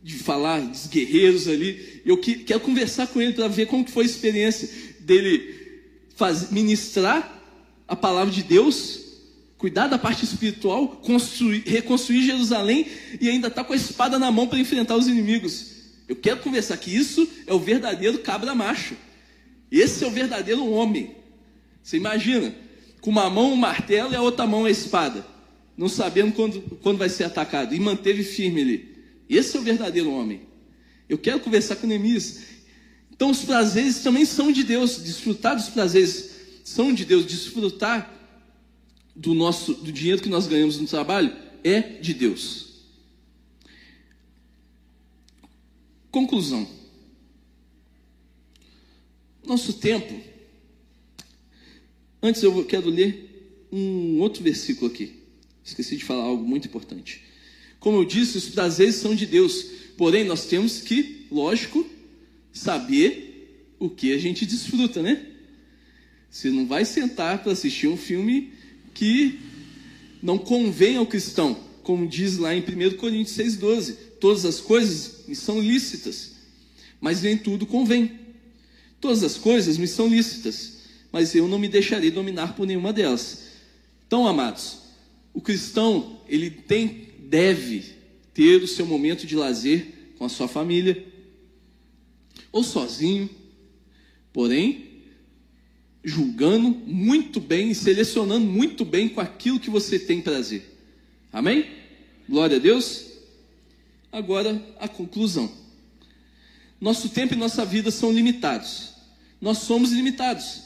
de 0.03 0.15
falar 0.15 0.61
dos 0.61 0.87
guerreiros 0.87 1.47
ali. 1.47 2.01
Eu 2.05 2.17
que, 2.17 2.35
quero 2.35 2.59
conversar 2.59 3.07
com 3.07 3.21
ele 3.21 3.33
para 3.33 3.47
ver 3.47 3.65
como 3.65 3.83
que 3.83 3.91
foi 3.91 4.03
a 4.03 4.07
experiência 4.07 4.69
dele 4.99 5.61
faz, 6.15 6.51
ministrar 6.51 7.39
a 7.87 7.95
palavra 7.95 8.31
de 8.31 8.43
Deus, 8.43 9.00
cuidar 9.61 9.85
da 9.85 9.99
parte 9.99 10.25
espiritual, 10.25 10.87
construir, 10.87 11.61
reconstruir 11.67 12.23
Jerusalém 12.23 12.87
e 13.21 13.29
ainda 13.29 13.47
estar 13.47 13.61
tá 13.61 13.67
com 13.67 13.73
a 13.73 13.75
espada 13.75 14.17
na 14.17 14.31
mão 14.31 14.47
para 14.47 14.57
enfrentar 14.57 14.95
os 14.95 15.07
inimigos. 15.07 15.67
Eu 16.07 16.15
quero 16.15 16.39
conversar 16.39 16.75
que 16.77 16.89
isso 16.89 17.29
é 17.45 17.53
o 17.53 17.59
verdadeiro 17.59 18.17
cabra 18.17 18.55
macho. 18.55 18.95
Esse 19.71 20.03
é 20.03 20.07
o 20.07 20.09
verdadeiro 20.09 20.65
homem. 20.65 21.15
Você 21.83 21.95
imagina, 21.95 22.55
com 23.01 23.11
uma 23.11 23.29
mão 23.29 23.53
um 23.53 23.55
martelo 23.55 24.13
e 24.13 24.15
a 24.15 24.21
outra 24.23 24.47
mão 24.47 24.65
a 24.65 24.71
espada, 24.71 25.23
não 25.77 25.87
sabendo 25.87 26.33
quando, 26.33 26.59
quando 26.81 26.97
vai 26.97 27.07
ser 27.07 27.25
atacado, 27.25 27.75
e 27.75 27.79
manteve 27.79 28.23
firme 28.23 28.61
ali. 28.61 28.95
Esse 29.29 29.55
é 29.55 29.59
o 29.59 29.63
verdadeiro 29.63 30.11
homem. 30.11 30.41
Eu 31.07 31.19
quero 31.19 31.39
conversar 31.39 31.75
com 31.75 31.85
Neemias. 31.85 32.39
Então, 33.11 33.29
os 33.29 33.45
prazeres 33.45 33.99
também 33.99 34.25
são 34.25 34.51
de 34.51 34.63
Deus. 34.63 35.03
Desfrutar 35.03 35.55
dos 35.55 35.69
prazeres 35.69 36.31
são 36.63 36.91
de 36.91 37.05
Deus. 37.05 37.27
Desfrutar 37.27 38.20
do 39.15 39.33
nosso 39.33 39.73
do 39.73 39.91
dinheiro 39.91 40.21
que 40.21 40.29
nós 40.29 40.47
ganhamos 40.47 40.79
no 40.79 40.87
trabalho 40.87 41.35
é 41.63 41.81
de 41.81 42.13
Deus. 42.13 42.71
Conclusão. 46.09 46.67
Nosso 49.45 49.73
tempo. 49.73 50.19
Antes 52.21 52.43
eu 52.43 52.63
quero 52.65 52.89
ler 52.89 53.67
um 53.71 54.19
outro 54.19 54.43
versículo 54.43 54.91
aqui. 54.91 55.21
Esqueci 55.63 55.97
de 55.97 56.03
falar 56.03 56.23
algo 56.23 56.43
muito 56.43 56.67
importante. 56.67 57.23
Como 57.79 57.97
eu 57.97 58.05
disse, 58.05 58.37
os 58.37 58.49
prazeres 58.49 58.95
são 58.95 59.15
de 59.15 59.25
Deus. 59.25 59.63
Porém, 59.97 60.23
nós 60.23 60.45
temos 60.45 60.81
que, 60.81 61.25
lógico, 61.31 61.87
saber 62.51 63.73
o 63.79 63.89
que 63.89 64.13
a 64.13 64.17
gente 64.17 64.45
desfruta, 64.45 65.01
né? 65.01 65.25
Você 66.29 66.49
não 66.49 66.67
vai 66.67 66.85
sentar 66.85 67.41
para 67.41 67.51
assistir 67.51 67.87
um 67.87 67.97
filme 67.97 68.53
que 68.93 69.39
não 70.21 70.37
convém 70.37 70.97
ao 70.97 71.05
cristão, 71.05 71.57
como 71.83 72.07
diz 72.07 72.37
lá 72.37 72.53
em 72.55 72.61
1 72.61 72.97
Coríntios 72.97 73.37
6,12. 73.37 73.95
Todas 74.19 74.45
as 74.45 74.59
coisas 74.59 75.25
me 75.27 75.35
são 75.35 75.59
lícitas, 75.59 76.33
mas 76.99 77.21
nem 77.21 77.37
tudo 77.37 77.65
convém. 77.65 78.19
Todas 78.99 79.23
as 79.23 79.37
coisas 79.37 79.77
me 79.77 79.87
são 79.87 80.07
lícitas, 80.07 80.73
mas 81.11 81.33
eu 81.33 81.47
não 81.47 81.57
me 81.57 81.67
deixarei 81.67 82.11
dominar 82.11 82.55
por 82.55 82.67
nenhuma 82.67 82.93
delas. 82.93 83.47
Então, 84.05 84.27
amados, 84.27 84.77
o 85.33 85.41
cristão, 85.41 86.19
ele 86.27 86.51
tem 86.51 87.09
deve 87.31 87.95
ter 88.33 88.61
o 88.61 88.67
seu 88.67 88.85
momento 88.85 89.25
de 89.25 89.37
lazer 89.37 90.13
com 90.17 90.25
a 90.25 90.29
sua 90.29 90.49
família, 90.49 91.07
ou 92.51 92.61
sozinho, 92.61 93.29
porém, 94.33 94.90
julgando 96.03 96.69
muito 96.69 97.39
bem 97.39 97.71
e 97.71 97.75
selecionando 97.75 98.45
muito 98.45 98.83
bem 98.83 99.07
com 99.07 99.21
aquilo 99.21 99.59
que 99.59 99.69
você 99.69 99.99
tem 99.99 100.21
prazer. 100.21 100.63
Amém? 101.31 101.69
Glória 102.27 102.57
a 102.57 102.59
Deus. 102.59 103.11
Agora, 104.11 104.61
a 104.79 104.87
conclusão. 104.87 105.51
Nosso 106.79 107.09
tempo 107.09 107.33
e 107.33 107.37
nossa 107.37 107.63
vida 107.63 107.91
são 107.91 108.11
limitados. 108.11 108.93
Nós 109.39 109.59
somos 109.59 109.91
limitados. 109.91 110.63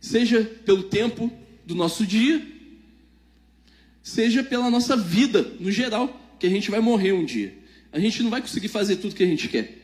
Seja 0.00 0.42
pelo 0.64 0.84
tempo 0.84 1.30
do 1.64 1.74
nosso 1.74 2.04
dia, 2.04 2.46
seja 4.02 4.42
pela 4.42 4.68
nossa 4.70 4.96
vida 4.96 5.42
no 5.60 5.70
geral, 5.70 6.20
que 6.38 6.46
a 6.46 6.50
gente 6.50 6.70
vai 6.70 6.80
morrer 6.80 7.12
um 7.12 7.24
dia. 7.24 7.56
A 7.92 7.98
gente 7.98 8.22
não 8.22 8.30
vai 8.30 8.40
conseguir 8.40 8.68
fazer 8.68 8.96
tudo 8.96 9.14
que 9.14 9.22
a 9.22 9.26
gente 9.26 9.48
quer. 9.48 9.78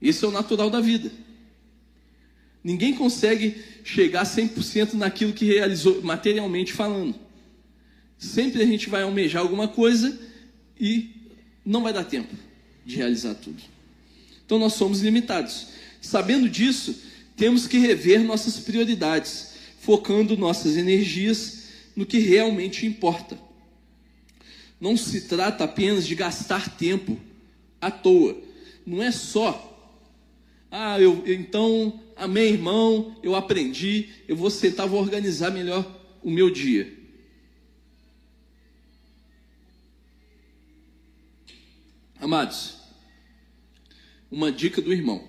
Esse 0.00 0.24
é 0.24 0.28
o 0.28 0.30
natural 0.30 0.70
da 0.70 0.80
vida. 0.80 1.10
Ninguém 2.62 2.94
consegue 2.94 3.56
chegar 3.82 4.24
100% 4.24 4.94
naquilo 4.94 5.32
que 5.32 5.46
realizou, 5.46 6.02
materialmente 6.02 6.72
falando. 6.72 7.14
Sempre 8.18 8.62
a 8.62 8.66
gente 8.66 8.90
vai 8.90 9.02
almejar 9.02 9.42
alguma 9.42 9.66
coisa 9.66 10.18
e 10.78 11.10
não 11.64 11.82
vai 11.82 11.92
dar 11.92 12.04
tempo 12.04 12.34
de 12.84 12.96
realizar 12.96 13.34
tudo. 13.34 13.62
Então 14.44 14.58
nós 14.58 14.74
somos 14.74 15.00
limitados. 15.00 15.68
Sabendo 16.02 16.48
disso, 16.48 16.94
temos 17.36 17.66
que 17.66 17.78
rever 17.78 18.22
nossas 18.22 18.58
prioridades, 18.58 19.52
focando 19.80 20.36
nossas 20.36 20.76
energias 20.76 21.68
no 21.96 22.04
que 22.04 22.18
realmente 22.18 22.84
importa. 22.84 23.38
Não 24.78 24.96
se 24.96 25.22
trata 25.22 25.64
apenas 25.64 26.06
de 26.06 26.14
gastar 26.14 26.76
tempo 26.76 27.18
à 27.80 27.90
toa. 27.90 28.36
Não 28.86 29.02
é 29.02 29.10
só, 29.10 29.70
ah, 30.70 31.00
eu, 31.00 31.24
então, 31.26 32.00
amém, 32.20 32.52
irmão, 32.52 33.16
eu 33.22 33.34
aprendi, 33.34 34.10
eu 34.28 34.36
vou 34.36 34.50
sentar, 34.50 34.86
vou 34.86 35.00
organizar 35.00 35.50
melhor 35.50 35.84
o 36.22 36.30
meu 36.30 36.50
dia. 36.50 36.96
Amados, 42.20 42.74
uma 44.30 44.52
dica 44.52 44.82
do 44.82 44.92
irmão. 44.92 45.26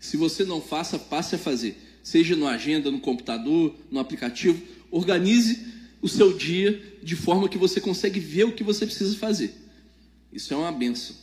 Se 0.00 0.16
você 0.16 0.44
não 0.44 0.60
faça, 0.60 0.98
passe 0.98 1.36
a 1.36 1.38
fazer. 1.38 1.76
Seja 2.02 2.34
no 2.36 2.46
agenda, 2.46 2.90
no 2.90 3.00
computador, 3.00 3.74
no 3.90 4.00
aplicativo, 4.00 4.60
organize 4.90 5.72
o 6.02 6.08
seu 6.08 6.36
dia 6.36 6.98
de 7.02 7.16
forma 7.16 7.48
que 7.48 7.56
você 7.56 7.80
consegue 7.80 8.18
ver 8.18 8.44
o 8.44 8.52
que 8.52 8.64
você 8.64 8.84
precisa 8.84 9.16
fazer. 9.16 9.54
Isso 10.32 10.52
é 10.52 10.56
uma 10.56 10.72
benção. 10.72 11.16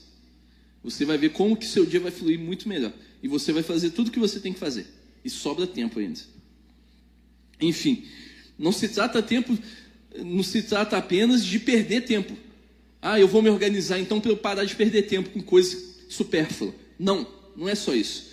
Você 0.83 1.05
vai 1.05 1.17
ver 1.17 1.33
como 1.33 1.57
que 1.57 1.65
seu 1.65 1.85
dia 1.85 1.99
vai 1.99 2.11
fluir 2.11 2.39
muito 2.39 2.67
melhor. 2.67 2.93
E 3.21 3.27
você 3.27 3.51
vai 3.51 3.61
fazer 3.61 3.91
tudo 3.91 4.07
o 4.07 4.11
que 4.11 4.17
você 4.17 4.39
tem 4.39 4.53
que 4.53 4.59
fazer. 4.59 5.00
E 5.23 5.29
sobra 5.29 5.67
tempo 5.67 5.99
ainda. 5.99 6.19
Enfim, 7.59 8.05
não 8.57 8.71
se 8.71 8.89
trata 8.89 9.21
tempo, 9.21 9.57
não 10.17 10.43
se 10.43 10.63
trata 10.63 10.97
apenas 10.97 11.45
de 11.45 11.59
perder 11.59 12.01
tempo. 12.01 12.35
Ah, 13.01 13.19
eu 13.19 13.27
vou 13.27 13.41
me 13.41 13.49
organizar 13.49 13.99
então 13.99 14.19
para 14.19 14.31
eu 14.31 14.37
parar 14.37 14.65
de 14.65 14.75
perder 14.75 15.03
tempo 15.03 15.29
com 15.29 15.41
coisa 15.41 15.77
supérflua. 16.09 16.73
Não, 16.99 17.27
não 17.55 17.67
é 17.67 17.75
só 17.75 17.93
isso. 17.95 18.31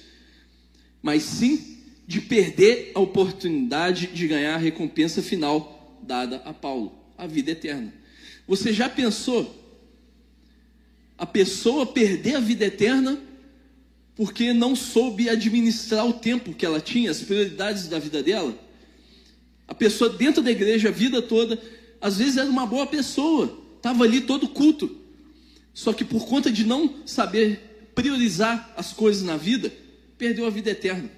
Mas 1.03 1.23
sim 1.23 1.79
de 2.07 2.21
perder 2.21 2.93
a 2.95 3.01
oportunidade 3.01 4.09
de 4.09 4.27
ganhar 4.27 4.55
a 4.55 4.59
recompensa 4.59 5.23
final 5.23 5.99
dada 6.03 6.37
a 6.45 6.55
Paulo, 6.55 6.99
a 7.17 7.27
vida 7.27 7.51
eterna. 7.51 7.93
Você 8.47 8.73
já 8.73 8.89
pensou 8.89 9.55
a 11.19 11.27
pessoa 11.27 11.85
perder 11.85 12.37
a 12.37 12.41
vida 12.41 12.65
eterna 12.65 13.19
porque 14.19 14.53
não 14.53 14.75
soube 14.75 15.29
administrar 15.29 16.05
o 16.05 16.13
tempo 16.13 16.53
que 16.53 16.67
ela 16.67 16.81
tinha, 16.81 17.09
as 17.09 17.23
prioridades 17.23 17.87
da 17.87 18.01
vida 18.01 18.21
dela? 18.21 18.53
A 19.69 19.73
pessoa 19.73 20.11
dentro 20.11 20.43
da 20.43 20.51
igreja 20.51 20.89
a 20.89 20.91
vida 20.91 21.23
toda, 21.23 21.57
às 22.01 22.19
vezes 22.19 22.37
era 22.37 22.51
uma 22.51 22.67
boa 22.67 22.85
pessoa, 22.85 23.65
estava 23.77 24.03
ali 24.03 24.21
todo 24.23 24.49
culto, 24.49 24.91
só 25.73 25.93
que 25.93 26.05
por 26.05 26.27
conta 26.27 26.51
de 26.51 26.67
não 26.67 27.07
saber 27.07 27.91
priorizar 27.95 28.75
as 28.77 28.93
coisas 28.93 29.23
na 29.23 29.37
vida, 29.37 29.73
perdeu 30.19 30.47
a 30.47 30.51
vida 30.51 30.71
eterna. 30.71 31.09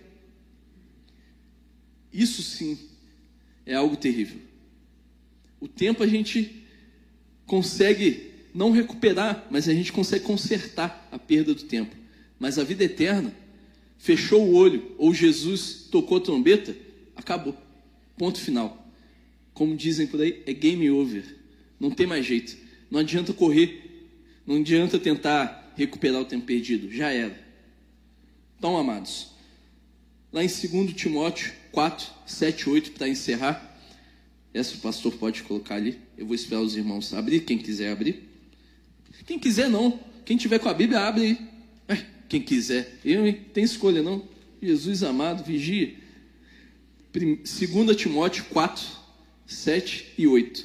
Isso 2.12 2.42
sim 2.42 2.78
é 3.64 3.74
algo 3.74 3.96
terrível. 3.96 4.42
O 5.58 5.66
tempo 5.66 6.02
a 6.02 6.06
gente 6.06 6.66
consegue 7.46 8.30
não 8.54 8.70
recuperar, 8.70 9.46
mas 9.50 9.66
a 9.70 9.72
gente 9.72 9.90
consegue 9.90 10.22
consertar 10.22 11.08
a 11.10 11.18
perda 11.18 11.54
do 11.54 11.62
tempo. 11.62 11.99
Mas 12.40 12.58
a 12.58 12.64
vida 12.64 12.82
eterna, 12.82 13.34
fechou 13.98 14.48
o 14.48 14.54
olho, 14.54 14.92
ou 14.96 15.12
Jesus 15.12 15.86
tocou 15.90 16.16
a 16.16 16.20
trombeta, 16.20 16.74
acabou. 17.14 17.54
Ponto 18.16 18.40
final. 18.40 18.90
Como 19.52 19.76
dizem 19.76 20.06
por 20.06 20.22
aí, 20.22 20.42
é 20.46 20.54
game 20.54 20.90
over. 20.90 21.36
Não 21.78 21.90
tem 21.90 22.06
mais 22.06 22.24
jeito. 22.24 22.56
Não 22.90 23.00
adianta 23.00 23.34
correr. 23.34 24.08
Não 24.46 24.56
adianta 24.56 24.98
tentar 24.98 25.74
recuperar 25.76 26.22
o 26.22 26.24
tempo 26.24 26.46
perdido. 26.46 26.90
Já 26.90 27.12
era. 27.12 27.38
Então, 28.58 28.76
amados, 28.76 29.32
lá 30.32 30.42
em 30.42 30.48
2 30.48 30.94
Timóteo 30.94 31.52
4, 31.72 32.06
7, 32.26 32.70
8, 32.70 32.92
para 32.92 33.06
encerrar. 33.06 33.78
Essa 34.52 34.76
o 34.76 34.78
pastor 34.78 35.12
pode 35.12 35.42
colocar 35.42 35.74
ali. 35.74 35.98
Eu 36.16 36.26
vou 36.26 36.34
esperar 36.34 36.62
os 36.62 36.74
irmãos 36.74 37.12
abrir, 37.12 37.40
quem 37.40 37.58
quiser 37.58 37.92
abrir. 37.92 38.28
Quem 39.26 39.38
quiser 39.38 39.68
não. 39.68 40.00
Quem 40.24 40.36
tiver 40.36 40.58
com 40.58 40.68
a 40.68 40.74
Bíblia, 40.74 41.00
abre 41.00 41.22
aí. 41.22 41.49
Quem 42.30 42.40
quiser. 42.40 42.96
Eu, 43.04 43.26
hein? 43.26 43.40
Tem 43.52 43.64
escolha 43.64 44.04
não. 44.04 44.22
Jesus 44.62 45.02
amado, 45.02 45.42
vigia. 45.42 45.96
2 47.12 47.96
Timóteo 47.96 48.44
4, 48.44 48.86
7 49.44 50.12
e 50.16 50.28
8. 50.28 50.64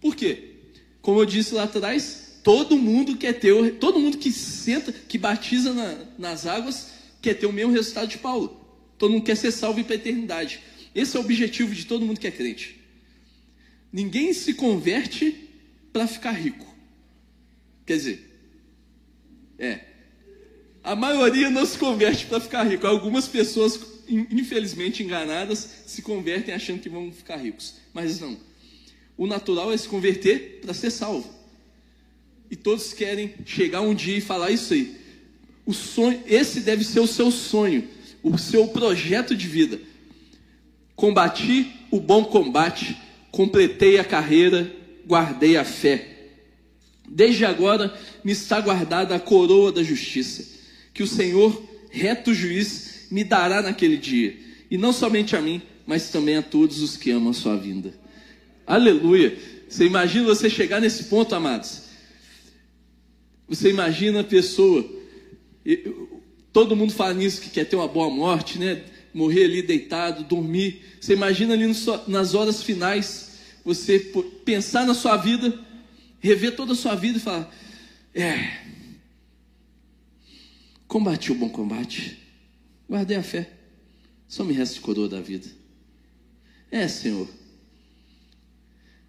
Por 0.00 0.16
quê? 0.16 0.54
Como 1.02 1.20
eu 1.20 1.26
disse 1.26 1.52
lá 1.52 1.64
atrás, 1.64 2.40
todo 2.42 2.78
mundo 2.78 3.18
quer 3.18 3.34
ter, 3.34 3.74
todo 3.74 4.00
mundo 4.00 4.16
que 4.16 4.32
senta, 4.32 4.92
que 4.92 5.18
batiza 5.18 5.74
na, 5.74 6.06
nas 6.18 6.46
águas, 6.46 6.92
quer 7.20 7.34
ter 7.34 7.44
o 7.44 7.52
mesmo 7.52 7.72
resultado 7.72 8.08
de 8.08 8.16
Paulo. 8.16 8.58
Todo 8.96 9.12
mundo 9.12 9.24
quer 9.24 9.36
ser 9.36 9.52
salvo 9.52 9.84
para 9.84 9.92
a 9.92 9.96
eternidade. 9.96 10.60
Esse 10.94 11.18
é 11.18 11.20
o 11.20 11.22
objetivo 11.22 11.74
de 11.74 11.84
todo 11.84 12.06
mundo 12.06 12.18
que 12.18 12.26
é 12.26 12.30
crente. 12.30 12.80
Ninguém 13.92 14.32
se 14.32 14.54
converte 14.54 15.50
para 15.92 16.06
ficar 16.06 16.32
rico. 16.32 16.66
Quer 17.84 17.96
dizer, 17.96 18.29
é. 19.60 19.80
A 20.82 20.96
maioria 20.96 21.50
não 21.50 21.66
se 21.66 21.78
converte 21.78 22.24
para 22.26 22.40
ficar 22.40 22.64
rico. 22.64 22.86
Algumas 22.86 23.28
pessoas, 23.28 23.78
infelizmente 24.08 25.02
enganadas, 25.02 25.82
se 25.86 26.00
convertem 26.00 26.54
achando 26.54 26.80
que 26.80 26.88
vão 26.88 27.12
ficar 27.12 27.36
ricos. 27.36 27.74
Mas 27.92 28.18
não. 28.18 28.36
O 29.16 29.26
natural 29.26 29.70
é 29.70 29.76
se 29.76 29.86
converter 29.86 30.60
para 30.62 30.72
ser 30.72 30.90
salvo. 30.90 31.28
E 32.50 32.56
todos 32.56 32.94
querem 32.94 33.34
chegar 33.44 33.82
um 33.82 33.94
dia 33.94 34.16
e 34.16 34.20
falar 34.22 34.50
isso 34.50 34.72
aí. 34.72 34.98
O 35.66 35.74
sonho, 35.74 36.22
esse 36.26 36.60
deve 36.60 36.82
ser 36.82 37.00
o 37.00 37.06
seu 37.06 37.30
sonho, 37.30 37.86
o 38.22 38.38
seu 38.38 38.66
projeto 38.68 39.36
de 39.36 39.46
vida. 39.46 39.78
Combati 40.96 41.70
o 41.90 42.00
bom 42.00 42.24
combate, 42.24 42.96
completei 43.30 43.98
a 43.98 44.04
carreira, 44.04 44.74
guardei 45.06 45.56
a 45.56 45.64
fé. 45.64 46.09
Desde 47.10 47.44
agora 47.44 47.92
me 48.22 48.30
está 48.30 48.60
guardada 48.60 49.16
a 49.16 49.20
coroa 49.20 49.72
da 49.72 49.82
justiça, 49.82 50.46
que 50.94 51.02
o 51.02 51.06
Senhor, 51.06 51.60
reto 51.90 52.32
juiz, 52.32 53.08
me 53.10 53.24
dará 53.24 53.60
naquele 53.60 53.96
dia, 53.96 54.36
e 54.70 54.78
não 54.78 54.92
somente 54.92 55.34
a 55.34 55.42
mim, 55.42 55.60
mas 55.84 56.10
também 56.10 56.36
a 56.36 56.42
todos 56.42 56.80
os 56.80 56.96
que 56.96 57.10
amam 57.10 57.30
a 57.30 57.34
sua 57.34 57.56
vinda. 57.56 57.92
Aleluia! 58.64 59.36
Você 59.68 59.84
imagina 59.84 60.24
você 60.24 60.48
chegar 60.48 60.80
nesse 60.80 61.04
ponto, 61.04 61.34
amados? 61.34 61.82
Você 63.48 63.70
imagina 63.70 64.20
a 64.20 64.24
pessoa, 64.24 64.88
todo 66.52 66.76
mundo 66.76 66.92
fala 66.92 67.14
nisso, 67.14 67.40
que 67.40 67.50
quer 67.50 67.64
ter 67.64 67.74
uma 67.74 67.88
boa 67.88 68.08
morte, 68.08 68.58
né? 68.58 68.84
morrer 69.12 69.44
ali 69.44 69.62
deitado, 69.62 70.24
dormir. 70.24 70.82
Você 71.00 71.14
imagina 71.14 71.54
ali 71.54 71.72
nas 72.06 72.34
horas 72.34 72.62
finais, 72.62 73.30
você 73.64 73.98
pensar 74.44 74.86
na 74.86 74.94
sua 74.94 75.16
vida, 75.16 75.52
rever 76.20 76.54
toda 76.54 76.72
a 76.72 76.76
sua 76.76 76.94
vida 76.94 77.18
e 77.18 77.20
falar: 77.20 77.52
É, 78.14 78.62
combati 80.86 81.32
o 81.32 81.34
bom 81.34 81.48
combate, 81.48 82.18
guardei 82.88 83.16
a 83.16 83.22
fé, 83.22 83.50
só 84.28 84.44
me 84.44 84.52
resta 84.52 84.80
coroa 84.80 85.08
da 85.08 85.20
vida. 85.20 85.48
É, 86.70 86.86
Senhor, 86.86 87.28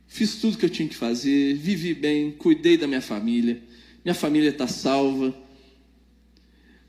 fiz 0.07 0.35
tudo 0.35 0.57
que 0.57 0.65
eu 0.65 0.69
tinha 0.69 0.87
que 0.87 0.95
fazer, 0.95 1.55
vivi 1.55 1.93
bem, 1.93 2.31
cuidei 2.31 2.77
da 2.77 2.87
minha 2.87 3.01
família, 3.01 3.61
minha 4.03 4.15
família 4.15 4.49
está 4.49 4.67
salva, 4.67 5.35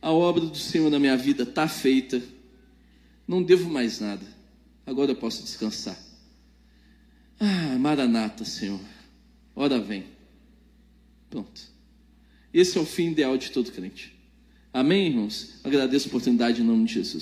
a 0.00 0.10
obra 0.10 0.46
do 0.46 0.56
Senhor 0.56 0.90
na 0.90 0.98
minha 0.98 1.16
vida 1.16 1.42
está 1.42 1.68
feita 1.68 2.22
não 3.26 3.42
devo 3.42 3.70
mais 3.70 4.00
nada. 4.00 4.26
Agora 4.84 5.12
eu 5.12 5.16
posso 5.16 5.42
descansar. 5.42 5.98
Ah, 7.38 7.78
Maranata, 7.78 8.44
Senhor. 8.44 8.80
Ora 9.54 9.80
vem. 9.80 10.04
Pronto. 11.32 11.62
Esse 12.52 12.76
é 12.76 12.80
o 12.80 12.84
fim 12.84 13.10
ideal 13.10 13.38
de 13.38 13.50
todo 13.50 13.72
crente. 13.72 14.14
Amém, 14.70 15.06
irmãos? 15.06 15.54
Agradeço 15.64 16.06
a 16.06 16.08
oportunidade 16.08 16.60
em 16.60 16.64
nome 16.64 16.84
de 16.84 16.92
Jesus. 16.92 17.20